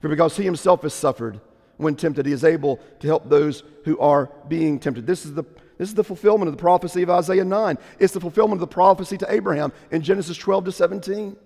For 0.00 0.08
because 0.08 0.36
he 0.36 0.42
himself 0.42 0.82
has 0.82 0.94
suffered 0.94 1.40
when 1.80 1.96
tempted, 1.96 2.26
he 2.26 2.32
is 2.32 2.44
able 2.44 2.78
to 3.00 3.06
help 3.06 3.28
those 3.28 3.62
who 3.84 3.98
are 3.98 4.30
being 4.48 4.78
tempted. 4.78 5.06
This 5.06 5.24
is 5.24 5.34
the 5.34 5.44
this 5.78 5.88
is 5.88 5.94
the 5.94 6.04
fulfillment 6.04 6.46
of 6.46 6.54
the 6.54 6.60
prophecy 6.60 7.02
of 7.02 7.08
Isaiah 7.08 7.42
9. 7.42 7.78
It's 7.98 8.12
the 8.12 8.20
fulfillment 8.20 8.58
of 8.58 8.68
the 8.68 8.74
prophecy 8.74 9.16
to 9.16 9.32
Abraham 9.32 9.72
in 9.90 10.02
Genesis 10.02 10.36
12 10.36 10.66
to 10.66 10.72
17. 10.72 11.36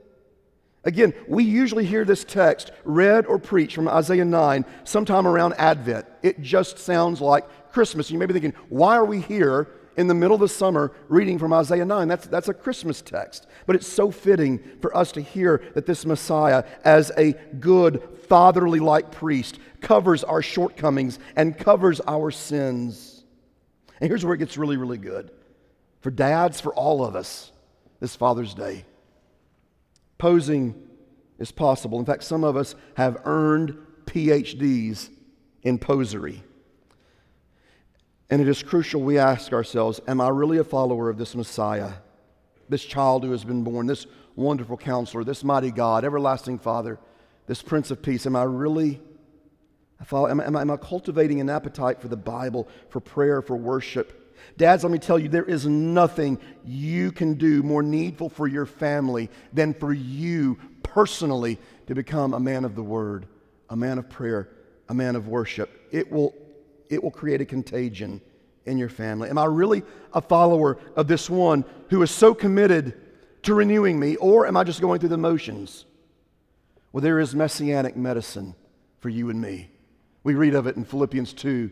Again, 0.83 1.15
we 1.29 1.45
usually 1.45 1.85
hear 1.85 2.05
this 2.05 2.25
text 2.25 2.73
read 2.83 3.27
or 3.27 3.39
preached 3.39 3.77
from 3.77 3.87
Isaiah 3.87 4.25
9 4.25 4.65
sometime 4.83 5.29
around 5.29 5.55
Advent. 5.55 6.07
It 6.25 6.41
just 6.41 6.81
sounds 6.81 7.21
like 7.21 7.71
Christmas. 7.71 8.11
You 8.11 8.19
may 8.19 8.27
be 8.27 8.33
thinking, 8.33 8.55
why 8.71 8.97
are 8.97 9.05
we 9.05 9.21
here 9.21 9.69
in 9.97 10.07
the 10.07 10.15
middle 10.15 10.35
of 10.35 10.41
the 10.41 10.49
summer 10.49 10.93
reading 11.09 11.39
from 11.39 11.53
Isaiah 11.53 11.85
9? 11.85 12.09
That's, 12.09 12.27
that's 12.27 12.49
a 12.49 12.55
Christmas 12.55 13.03
text. 13.03 13.47
But 13.67 13.77
it's 13.77 13.87
so 13.87 14.11
fitting 14.11 14.61
for 14.81 14.97
us 14.97 15.13
to 15.13 15.21
hear 15.21 15.63
that 15.75 15.87
this 15.87 16.05
Messiah, 16.05 16.65
as 16.85 17.13
a 17.17 17.33
good, 17.59 18.03
fatherly 18.29 18.81
like 18.81 19.11
priest, 19.11 19.59
covers 19.81 20.25
our 20.25 20.43
shortcomings 20.43 21.19
and 21.37 21.57
covers 21.57 22.01
our 22.07 22.31
sins. 22.31 23.25
And 24.01 24.09
here's 24.09 24.25
where 24.25 24.35
it 24.35 24.39
gets 24.39 24.57
really, 24.57 24.77
really 24.77 24.99
good. 24.99 25.31
For 26.01 26.11
dads, 26.11 26.61
for 26.61 26.75
all 26.75 27.05
of 27.05 27.17
us, 27.17 27.53
this 28.01 28.17
Father's 28.17 28.55
Day. 28.55 28.85
Posing 30.19 30.75
is 31.39 31.51
possible. 31.51 31.99
In 31.99 32.05
fact, 32.05 32.25
some 32.25 32.45
of 32.45 32.57
us 32.57 32.75
have 32.97 33.23
earned 33.25 33.77
PhDs 34.07 35.11
in 35.63 35.79
posery. 35.79 36.43
And 38.31 38.41
it 38.41 38.49
is 38.49 38.63
crucial 38.63 39.03
we 39.03 39.19
ask 39.19 39.53
ourselves 39.53 40.01
Am 40.09 40.21
I 40.21 40.29
really 40.29 40.59
a 40.59 40.65
follower 40.65 41.11
of 41.11 41.19
this 41.19 41.35
Messiah, 41.35 41.93
this 42.69 42.85
child 42.85 43.25
who 43.25 43.33
has 43.33 43.45
been 43.45 43.65
born, 43.65 43.87
this 43.87 44.07
wonderful 44.37 44.77
counselor, 44.77 45.25
this 45.25 45.45
mighty 45.45 45.71
God, 45.71 46.05
everlasting 46.05 46.59
Father, 46.59 46.99
this 47.47 47.63
Prince 47.63 47.91
of 47.91 48.03
Peace? 48.03 48.27
Am 48.27 48.37
I 48.37 48.45
really 48.45 49.01
am, 50.13 50.41
am, 50.41 50.57
am 50.57 50.71
I 50.71 50.77
cultivating 50.77 51.41
an 51.41 51.51
appetite 51.51 52.01
for 52.01 52.09
the 52.09 52.17
Bible, 52.17 52.69
for 52.91 53.01
prayer, 53.01 53.43
for 53.43 53.57
worship? 53.57 54.21
Dads, 54.57 54.85
let 54.85 54.93
me 54.93 54.99
tell 54.99 55.19
you, 55.19 55.29
there 55.29 55.45
is 55.45 55.67
nothing 55.67 56.39
you 56.65 57.13
can 57.13 57.35
do 57.35 57.63
more 57.63 57.83
needful 57.83 58.29
for 58.29 58.47
your 58.47 58.67
family 58.67 59.31
than 59.53 59.73
for 59.75 59.93
you 59.93 60.59
personally 60.83 61.59
to 61.87 61.95
become 61.95 62.35
a 62.35 62.41
man 62.41 62.65
of 62.65 62.75
the 62.75 62.83
Word, 62.83 63.27
a 63.71 63.77
man 63.77 63.99
of 63.99 64.09
prayer, 64.09 64.49
a 64.89 64.95
man 64.95 65.17
of 65.17 65.29
worship. 65.29 65.71
It 65.91 66.11
will, 66.11 66.35
it 66.95 67.03
will 67.03 67.11
create 67.11 67.41
a 67.41 67.45
contagion 67.45 68.21
in 68.67 68.79
your 68.79 68.89
family. 68.89 69.29
Am 69.29 69.39
I 69.39 69.45
really 69.45 69.83
a 70.13 70.21
follower 70.21 70.79
of 70.97 71.07
this 71.07 71.29
one 71.29 71.65
who 71.91 72.03
is 72.03 72.11
so 72.11 72.35
committed 72.35 72.95
to 73.43 73.55
renewing 73.55 74.01
me, 74.01 74.17
or 74.17 74.47
am 74.47 74.57
I 74.57 74.65
just 74.65 74.81
going 74.81 75.01
through 75.01 75.11
the 75.11 75.19
motions? 75.19 75.85
Well, 76.93 77.03
there 77.03 77.21
is 77.21 77.35
messianic 77.35 77.97
medicine 77.97 78.55
for 79.01 79.09
you 79.11 79.29
and 79.29 79.41
me. 79.41 79.71
We 80.23 80.35
read 80.35 80.55
of 80.55 80.67
it 80.67 80.77
in 80.77 80.85
Philippians 80.85 81.33
2 81.35 81.71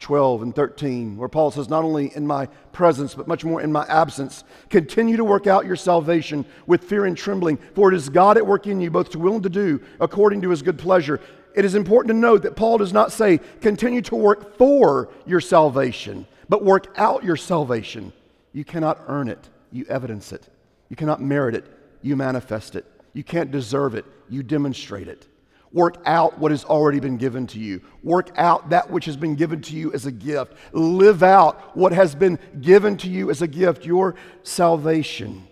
12 0.00 0.42
and 0.42 0.56
13, 0.56 1.18
where 1.18 1.28
Paul 1.28 1.50
says, 1.50 1.68
Not 1.68 1.84
only 1.84 2.14
in 2.16 2.26
my 2.26 2.46
presence, 2.72 3.14
but 3.14 3.28
much 3.28 3.44
more 3.44 3.60
in 3.60 3.70
my 3.70 3.84
absence, 3.86 4.44
continue 4.70 5.18
to 5.18 5.24
work 5.24 5.46
out 5.46 5.66
your 5.66 5.76
salvation 5.76 6.46
with 6.66 6.84
fear 6.84 7.04
and 7.04 7.16
trembling, 7.16 7.58
for 7.74 7.92
it 7.92 7.94
is 7.94 8.08
God 8.08 8.38
at 8.38 8.46
work 8.46 8.66
in 8.66 8.80
you, 8.80 8.90
both 8.90 9.10
to 9.10 9.18
will 9.18 9.34
and 9.34 9.42
to 9.42 9.50
do, 9.50 9.80
according 10.00 10.40
to 10.40 10.48
his 10.48 10.62
good 10.62 10.78
pleasure. 10.78 11.20
It 11.54 11.64
is 11.64 11.74
important 11.74 12.14
to 12.14 12.18
note 12.18 12.42
that 12.42 12.56
Paul 12.56 12.78
does 12.78 12.92
not 12.92 13.12
say, 13.12 13.40
Continue 13.60 14.02
to 14.02 14.16
work 14.16 14.56
for 14.56 15.10
your 15.26 15.40
salvation, 15.40 16.26
but 16.48 16.64
work 16.64 16.92
out 16.96 17.24
your 17.24 17.36
salvation. 17.36 18.12
You 18.52 18.64
cannot 18.64 19.00
earn 19.06 19.28
it, 19.28 19.48
you 19.70 19.84
evidence 19.88 20.32
it. 20.32 20.48
You 20.88 20.96
cannot 20.96 21.22
merit 21.22 21.54
it, 21.54 21.66
you 22.02 22.16
manifest 22.16 22.76
it. 22.76 22.84
You 23.12 23.24
can't 23.24 23.50
deserve 23.50 23.94
it, 23.94 24.04
you 24.28 24.42
demonstrate 24.42 25.08
it. 25.08 25.26
Work 25.72 26.02
out 26.04 26.38
what 26.38 26.50
has 26.50 26.64
already 26.64 26.98
been 26.98 27.16
given 27.16 27.46
to 27.48 27.60
you. 27.60 27.80
Work 28.02 28.30
out 28.36 28.70
that 28.70 28.90
which 28.90 29.04
has 29.04 29.16
been 29.16 29.36
given 29.36 29.62
to 29.62 29.76
you 29.76 29.92
as 29.92 30.04
a 30.04 30.10
gift. 30.10 30.54
Live 30.72 31.22
out 31.22 31.76
what 31.76 31.92
has 31.92 32.14
been 32.14 32.40
given 32.60 32.96
to 32.98 33.08
you 33.08 33.30
as 33.30 33.40
a 33.40 33.46
gift, 33.46 33.86
your 33.86 34.16
salvation. 34.42 35.46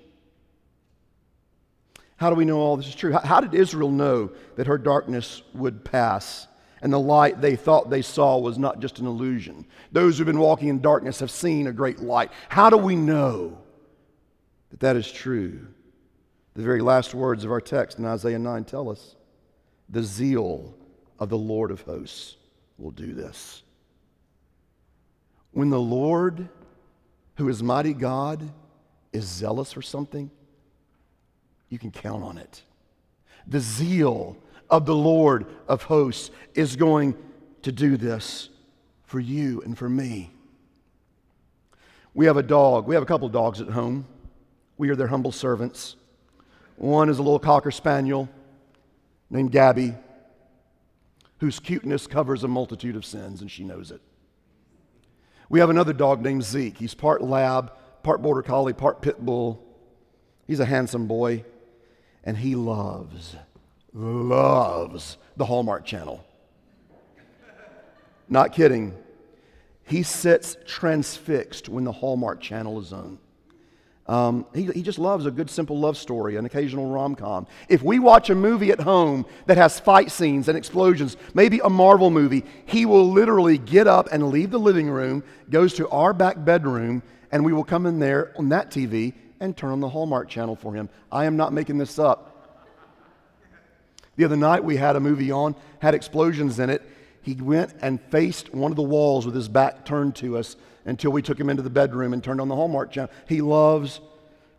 How 2.18 2.31
do 2.31 2.37
we 2.37 2.44
know 2.44 2.59
all 2.59 2.76
this 2.76 2.88
is 2.88 2.96
true? 2.96 3.12
How, 3.12 3.40
did 3.40 3.54
Israel 3.54 3.92
know 3.92 4.33
that 4.57 4.66
her 4.66 4.76
darkness 4.76 5.40
would 5.54 5.85
pass 5.85 6.48
and 6.83 6.92
the 6.92 6.98
light 6.98 7.40
they 7.40 7.54
thought 7.54 7.90
they 7.90 8.02
saw 8.02 8.38
was 8.38 8.59
not 8.59 8.81
just 8.81 8.98
an 8.98 9.07
illusion? 9.07 9.64
Those 9.92 10.18
who've 10.18 10.26
been 10.26 10.40
walking 10.40 10.66
in 10.66 10.81
darkness 10.81 11.20
have 11.20 11.31
seen 11.31 11.68
a 11.68 11.72
great 11.72 12.00
light. 12.00 12.33
How 12.48 12.70
do 12.70 12.76
we 12.76 12.96
know 12.96 13.59
that 14.70 14.81
that 14.81 14.96
is 14.96 15.11
true? 15.11 15.68
The 16.54 16.62
very 16.64 16.83
last 16.83 17.14
words 17.14 17.44
of 17.44 17.52
our 17.52 17.61
text 17.61 18.00
in 18.00 18.04
Isaiah 18.04 18.38
9 18.38 18.64
tell 18.64 18.90
us 18.90 19.14
the 19.88 20.02
zeal 20.02 20.74
of 21.20 21.28
the 21.28 21.38
Lord 21.38 21.70
of 21.70 21.83
hosts 21.83 22.37
will 22.78 22.90
do 22.90 23.14
this. 23.14 23.62
When 25.52 25.70
the 25.70 25.81
Lord, 25.81 26.48
who 27.37 27.48
is 27.48 27.62
mighty 27.62 27.94
God, 27.94 28.42
is 29.12 29.24
zealous 29.24 29.72
for 29.72 29.83
something, 29.83 30.33
you 31.68 31.78
can 31.78 31.90
count 31.90 32.22
on 32.22 32.38
it. 32.38 32.62
The 33.46 33.61
zeal 33.61 34.37
of 34.70 34.87
the 34.87 34.94
Lord 34.94 35.46
of 35.66 35.85
hosts 35.85 36.31
is 36.54 36.76
going 36.76 37.16
to 37.62 37.72
do 37.72 37.96
this 37.96 38.48
for 39.04 39.20
you 39.20 39.62
and 39.62 39.76
for 39.76 39.88
me. 39.88 40.31
We 42.14 42.26
have 42.26 42.37
a 42.37 42.42
dog. 42.42 42.87
We 42.87 42.94
have 42.94 43.02
a 43.02 43.07
couple 43.07 43.28
dogs 43.28 43.61
at 43.61 43.68
home. 43.68 44.07
We 44.76 44.90
are 44.90 44.96
their 44.96 45.07
humble 45.07 45.33
servants. 45.33 45.96
One 46.76 47.09
is 47.09 47.18
a 47.18 47.22
little 47.22 47.38
cocker 47.38 47.70
spaniel 47.70 48.28
named 49.31 49.52
Gabby, 49.52 49.94
whose 51.38 51.59
cuteness 51.59 52.07
covers 52.07 52.44
a 52.44 52.48
multitude 52.48 52.96
of 52.96 53.04
sins, 53.04 53.40
and 53.40 53.50
she 53.50 53.64
knows 53.64 53.90
it. 53.90 54.00
We 55.48 55.61
have 55.61 55.70
another 55.70 55.92
dog 55.92 56.22
named 56.22 56.44
Zeke. 56.44 56.78
He's 56.78 56.94
part 56.94 57.22
lab, 57.22 57.72
part 58.02 58.22
border 58.22 58.42
collie, 58.42 58.72
part 58.72 59.00
pit 59.00 59.24
bull. 59.24 59.64
He's 60.46 60.61
a 60.61 60.64
handsome 60.64 61.07
boy, 61.07 61.44
and 62.24 62.37
he 62.37 62.54
loves, 62.54 63.37
loves 63.92 65.18
the 65.37 65.44
Hallmark 65.44 65.85
Channel. 65.85 66.24
Not 68.28 68.52
kidding. 68.52 68.94
He 69.85 70.02
sits 70.02 70.57
transfixed 70.66 71.68
when 71.68 71.85
the 71.85 71.92
Hallmark 71.92 72.40
Channel 72.40 72.81
is 72.81 72.92
on. 72.92 73.18
Um, 74.07 74.46
he, 74.54 74.64
he 74.64 74.83
just 74.83 74.98
loves 74.98 75.26
a 75.26 75.31
good, 75.31 75.50
simple 75.50 75.78
love 75.78 75.98
story, 75.98 76.37
an 76.37 76.46
occasional 76.46 76.90
rom 76.90 77.14
com. 77.14 77.46
If 77.68 77.83
we 77.83 77.98
watch 77.98 78.31
a 78.31 78.35
movie 78.35 78.70
at 78.70 78.81
home 78.81 79.26
that 79.46 79.59
has 79.59 79.78
fight 79.78 80.11
scenes 80.11 80.48
and 80.48 80.57
explosions, 80.57 81.18
maybe 81.35 81.61
a 81.62 81.68
Marvel 81.68 82.09
movie, 82.09 82.44
he 82.64 82.87
will 82.87 83.11
literally 83.11 83.58
get 83.58 83.87
up 83.87 84.08
and 84.10 84.29
leave 84.29 84.50
the 84.50 84.58
living 84.58 84.88
room, 84.88 85.23
goes 85.50 85.75
to 85.75 85.88
our 85.90 86.14
back 86.14 86.42
bedroom, 86.42 87.02
and 87.31 87.44
we 87.44 87.52
will 87.52 87.64
come 87.64 87.85
in 87.85 87.98
there 87.98 88.33
on 88.38 88.48
that 88.48 88.71
TV 88.71 89.12
and 89.40 89.56
turn 89.56 89.70
on 89.70 89.80
the 89.80 89.88
Hallmark 89.88 90.28
channel 90.28 90.56
for 90.56 90.74
him. 90.74 90.88
I 91.10 91.24
am 91.24 91.36
not 91.36 91.52
making 91.52 91.78
this 91.78 91.98
up. 91.98 92.34
The 94.16 94.24
other 94.24 94.36
night 94.36 94.64
we 94.64 94.76
had 94.76 94.96
a 94.96 95.00
movie 95.00 95.30
on, 95.30 95.54
had 95.78 95.94
explosions 95.94 96.58
in 96.58 96.70
it. 96.70 96.82
He 97.22 97.34
went 97.34 97.74
and 97.82 98.00
faced 98.10 98.52
one 98.52 98.72
of 98.72 98.76
the 98.76 98.82
walls 98.82 99.26
with 99.26 99.34
his 99.34 99.48
back 99.48 99.84
turned 99.84 100.16
to 100.16 100.36
us 100.38 100.56
until 100.86 101.12
we 101.12 101.22
took 101.22 101.38
him 101.38 101.50
into 101.50 101.62
the 101.62 101.70
bedroom 101.70 102.12
and 102.12 102.24
turned 102.24 102.40
on 102.40 102.48
the 102.48 102.56
Hallmark 102.56 102.90
channel. 102.90 103.10
He 103.28 103.40
loves 103.40 104.00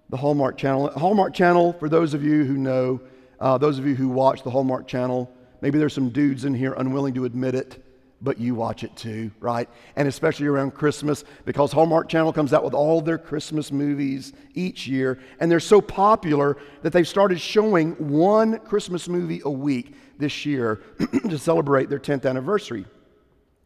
the 0.09 0.17
Hallmark 0.17 0.57
channel. 0.57 0.89
Hallmark 0.91 1.33
channel, 1.33 1.73
for 1.73 1.89
those 1.89 2.13
of 2.13 2.23
you 2.23 2.45
who 2.45 2.57
know, 2.57 3.01
uh, 3.39 3.57
those 3.57 3.79
of 3.79 3.85
you 3.85 3.95
who 3.95 4.07
watch 4.07 4.43
the 4.43 4.49
Hallmark 4.49 4.87
channel, 4.87 5.31
maybe 5.61 5.77
there's 5.77 5.93
some 5.93 6.09
dudes 6.09 6.45
in 6.45 6.53
here 6.53 6.73
unwilling 6.73 7.13
to 7.15 7.25
admit 7.25 7.55
it. 7.55 7.83
But 8.21 8.39
you 8.39 8.55
watch 8.55 8.83
it 8.83 8.95
too, 8.95 9.31
right? 9.39 9.69
And 9.95 10.07
especially 10.07 10.47
around 10.47 10.73
Christmas 10.73 11.23
because 11.45 11.71
Hallmark 11.71 12.09
Channel 12.09 12.33
comes 12.33 12.53
out 12.53 12.63
with 12.63 12.73
all 12.73 13.01
their 13.01 13.17
Christmas 13.17 13.71
movies 13.71 14.33
each 14.53 14.87
year, 14.87 15.19
and 15.39 15.49
they're 15.49 15.59
so 15.59 15.81
popular 15.81 16.57
that 16.81 16.91
they've 16.91 17.07
started 17.07 17.39
showing 17.39 17.91
one 17.93 18.59
Christmas 18.59 19.07
movie 19.07 19.41
a 19.45 19.49
week 19.49 19.95
this 20.17 20.45
year 20.45 20.81
to 21.29 21.37
celebrate 21.37 21.89
their 21.89 21.99
10th 21.99 22.29
anniversary. 22.29 22.85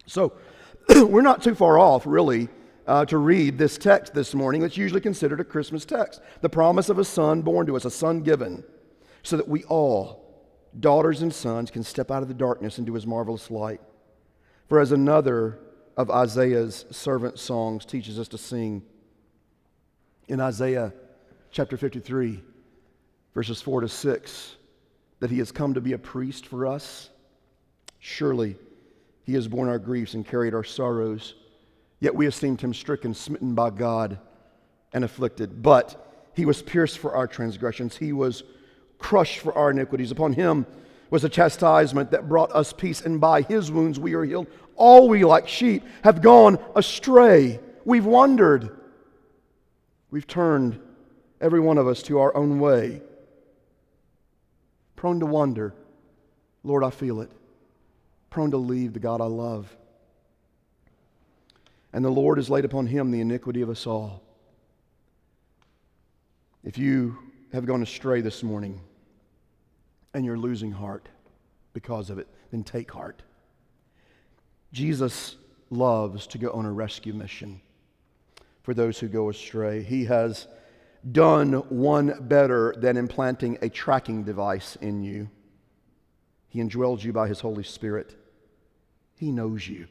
So 0.05 0.33
we're 0.89 1.21
not 1.21 1.41
too 1.41 1.55
far 1.55 1.79
off, 1.79 2.05
really, 2.05 2.49
uh, 2.85 3.05
to 3.05 3.17
read 3.17 3.57
this 3.57 3.77
text 3.77 4.13
this 4.13 4.35
morning 4.35 4.61
that's 4.61 4.77
usually 4.77 5.01
considered 5.01 5.39
a 5.39 5.43
Christmas 5.43 5.85
text. 5.85 6.21
The 6.41 6.49
promise 6.49 6.89
of 6.89 6.99
a 6.99 7.05
son 7.05 7.41
born 7.41 7.65
to 7.67 7.75
us, 7.75 7.85
a 7.85 7.91
son 7.91 8.21
given, 8.21 8.63
so 9.23 9.37
that 9.37 9.47
we 9.47 9.63
all, 9.63 10.45
daughters 10.79 11.21
and 11.21 11.33
sons, 11.33 11.71
can 11.71 11.83
step 11.83 12.11
out 12.11 12.21
of 12.21 12.27
the 12.27 12.33
darkness 12.33 12.77
into 12.77 12.93
his 12.93 13.07
marvelous 13.07 13.49
light. 13.49 13.81
For 14.67 14.79
as 14.79 14.91
another 14.91 15.59
of 15.97 16.09
Isaiah's 16.09 16.85
servant 16.91 17.37
songs 17.39 17.85
teaches 17.85 18.19
us 18.19 18.27
to 18.29 18.37
sing, 18.37 18.83
in 20.27 20.39
Isaiah 20.39 20.93
chapter 21.51 21.77
53, 21.77 22.41
verses 23.33 23.61
4 23.61 23.81
to 23.81 23.89
6, 23.89 24.55
that 25.19 25.29
he 25.29 25.37
has 25.37 25.51
come 25.51 25.73
to 25.73 25.81
be 25.81 25.93
a 25.93 25.97
priest 25.97 26.47
for 26.47 26.65
us. 26.65 27.09
Surely 27.99 28.55
he 29.25 29.33
has 29.33 29.47
borne 29.47 29.69
our 29.69 29.79
griefs 29.79 30.13
and 30.13 30.25
carried 30.25 30.53
our 30.53 30.63
sorrows. 30.63 31.35
Yet 31.99 32.15
we 32.15 32.27
esteemed 32.27 32.61
him 32.61 32.73
stricken, 32.73 33.13
smitten 33.13 33.53
by 33.53 33.69
God, 33.69 34.17
and 34.93 35.03
afflicted. 35.03 35.61
But 35.61 36.31
he 36.35 36.45
was 36.45 36.61
pierced 36.61 36.97
for 36.97 37.15
our 37.15 37.27
transgressions, 37.27 37.97
he 37.97 38.13
was 38.13 38.43
crushed 38.97 39.39
for 39.39 39.53
our 39.53 39.71
iniquities. 39.71 40.11
Upon 40.11 40.33
him 40.33 40.65
was 41.13 41.23
a 41.23 41.29
chastisement 41.29 42.09
that 42.09 42.27
brought 42.27 42.51
us 42.53 42.73
peace, 42.73 42.99
and 42.99 43.21
by 43.21 43.43
his 43.43 43.71
wounds 43.71 43.99
we 43.99 44.15
are 44.15 44.23
healed. 44.23 44.47
All 44.75 45.07
we, 45.07 45.23
like 45.23 45.47
sheep, 45.47 45.83
have 46.03 46.23
gone 46.23 46.57
astray. 46.75 47.59
We've 47.85 48.03
wandered. 48.03 48.75
We've 50.09 50.25
turned, 50.25 50.79
every 51.39 51.59
one 51.59 51.77
of 51.77 51.87
us, 51.87 52.01
to 52.03 52.17
our 52.17 52.35
own 52.35 52.59
way. 52.59 53.03
Prone 54.95 55.19
to 55.19 55.27
wander. 55.27 55.75
Lord, 56.63 56.83
I 56.83 56.89
feel 56.89 57.21
it. 57.21 57.29
Prone 58.31 58.49
to 58.49 58.57
leave 58.57 58.93
the 58.93 58.99
God 58.99 59.21
I 59.21 59.25
love. 59.25 59.71
And 61.93 62.03
the 62.03 62.09
Lord 62.09 62.39
has 62.39 62.49
laid 62.49 62.65
upon 62.65 62.87
him 62.87 63.11
the 63.11 63.21
iniquity 63.21 63.61
of 63.61 63.69
us 63.69 63.85
all. 63.85 64.23
If 66.63 66.79
you 66.79 67.19
have 67.51 67.67
gone 67.67 67.83
astray 67.83 68.21
this 68.21 68.41
morning 68.41 68.81
and 70.13 70.25
you're 70.25 70.37
losing 70.37 70.71
heart 70.71 71.09
because 71.73 72.09
of 72.09 72.19
it, 72.19 72.27
then 72.51 72.63
take 72.63 72.91
heart. 72.91 73.23
Jesus 74.71 75.35
loves 75.69 76.27
to 76.27 76.37
go 76.37 76.51
on 76.51 76.65
a 76.65 76.71
rescue 76.71 77.13
mission 77.13 77.61
for 78.63 78.73
those 78.73 78.99
who 78.99 79.07
go 79.07 79.29
astray. 79.29 79.83
He 79.83 80.05
has 80.05 80.47
done 81.11 81.53
one 81.69 82.15
better 82.21 82.73
than 82.77 82.97
implanting 82.97 83.57
a 83.61 83.69
tracking 83.69 84.23
device 84.23 84.77
in 84.77 85.03
you. 85.03 85.29
He 86.47 86.59
indwells 86.59 87.03
you 87.03 87.11
by 87.11 87.27
His 87.27 87.41
Holy 87.41 87.63
Spirit. 87.63 88.15
He 89.15 89.31
knows 89.31 89.67
you, 89.67 89.87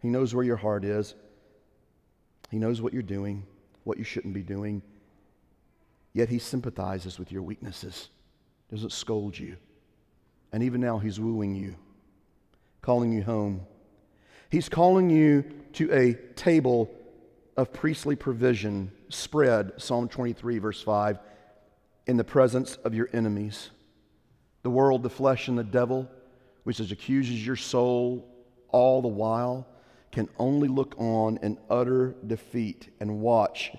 He 0.00 0.08
knows 0.08 0.34
where 0.34 0.44
your 0.44 0.56
heart 0.56 0.84
is, 0.84 1.14
He 2.50 2.58
knows 2.58 2.80
what 2.82 2.92
you're 2.92 3.02
doing, 3.02 3.46
what 3.84 3.98
you 3.98 4.04
shouldn't 4.04 4.34
be 4.34 4.42
doing. 4.42 4.82
Yet 6.12 6.28
He 6.28 6.38
sympathizes 6.38 7.18
with 7.18 7.32
your 7.32 7.42
weaknesses, 7.42 8.10
doesn't 8.72 8.90
scold 8.92 9.38
you. 9.38 9.56
And 10.50 10.62
even 10.62 10.80
now, 10.80 10.98
He's 10.98 11.20
wooing 11.20 11.54
you, 11.54 11.76
calling 12.80 13.12
you 13.12 13.22
home. 13.22 13.66
He's 14.50 14.68
calling 14.68 15.10
you 15.10 15.44
to 15.74 15.92
a 15.92 16.14
table 16.34 16.90
of 17.56 17.72
priestly 17.72 18.16
provision 18.16 18.90
spread, 19.10 19.72
Psalm 19.76 20.08
23, 20.08 20.58
verse 20.58 20.82
5, 20.82 21.18
in 22.06 22.16
the 22.16 22.24
presence 22.24 22.76
of 22.76 22.94
your 22.94 23.08
enemies. 23.12 23.70
The 24.62 24.70
world, 24.70 25.02
the 25.02 25.10
flesh, 25.10 25.48
and 25.48 25.58
the 25.58 25.64
devil, 25.64 26.10
which 26.64 26.80
accuses 26.80 27.46
your 27.46 27.56
soul 27.56 28.26
all 28.68 29.02
the 29.02 29.08
while, 29.08 29.66
can 30.12 30.28
only 30.38 30.68
look 30.68 30.94
on 30.98 31.38
in 31.42 31.58
utter 31.68 32.14
defeat 32.26 32.90
and 33.00 33.20
watch 33.20 33.72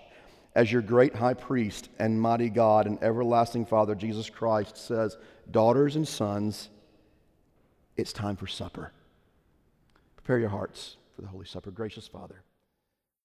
as 0.56 0.72
your 0.72 0.82
great 0.82 1.16
high 1.16 1.34
priest 1.34 1.90
and 2.00 2.20
mighty 2.20 2.50
God 2.50 2.86
and 2.86 3.02
everlasting 3.04 3.66
Father, 3.66 3.96
Jesus 3.96 4.30
Christ, 4.30 4.78
says, 4.78 5.18
Daughters 5.50 5.96
and 5.96 6.08
sons, 6.08 6.70
it's 7.98 8.14
time 8.14 8.36
for 8.36 8.48
supper. 8.48 8.92
Prepare 10.16 10.40
your 10.40 10.50
hearts 10.50 10.98
for 11.16 11.22
the 11.22 11.28
Holy 11.28 11.46
Supper. 11.46 11.72
Gracious 11.72 12.08
Father. 12.08 12.44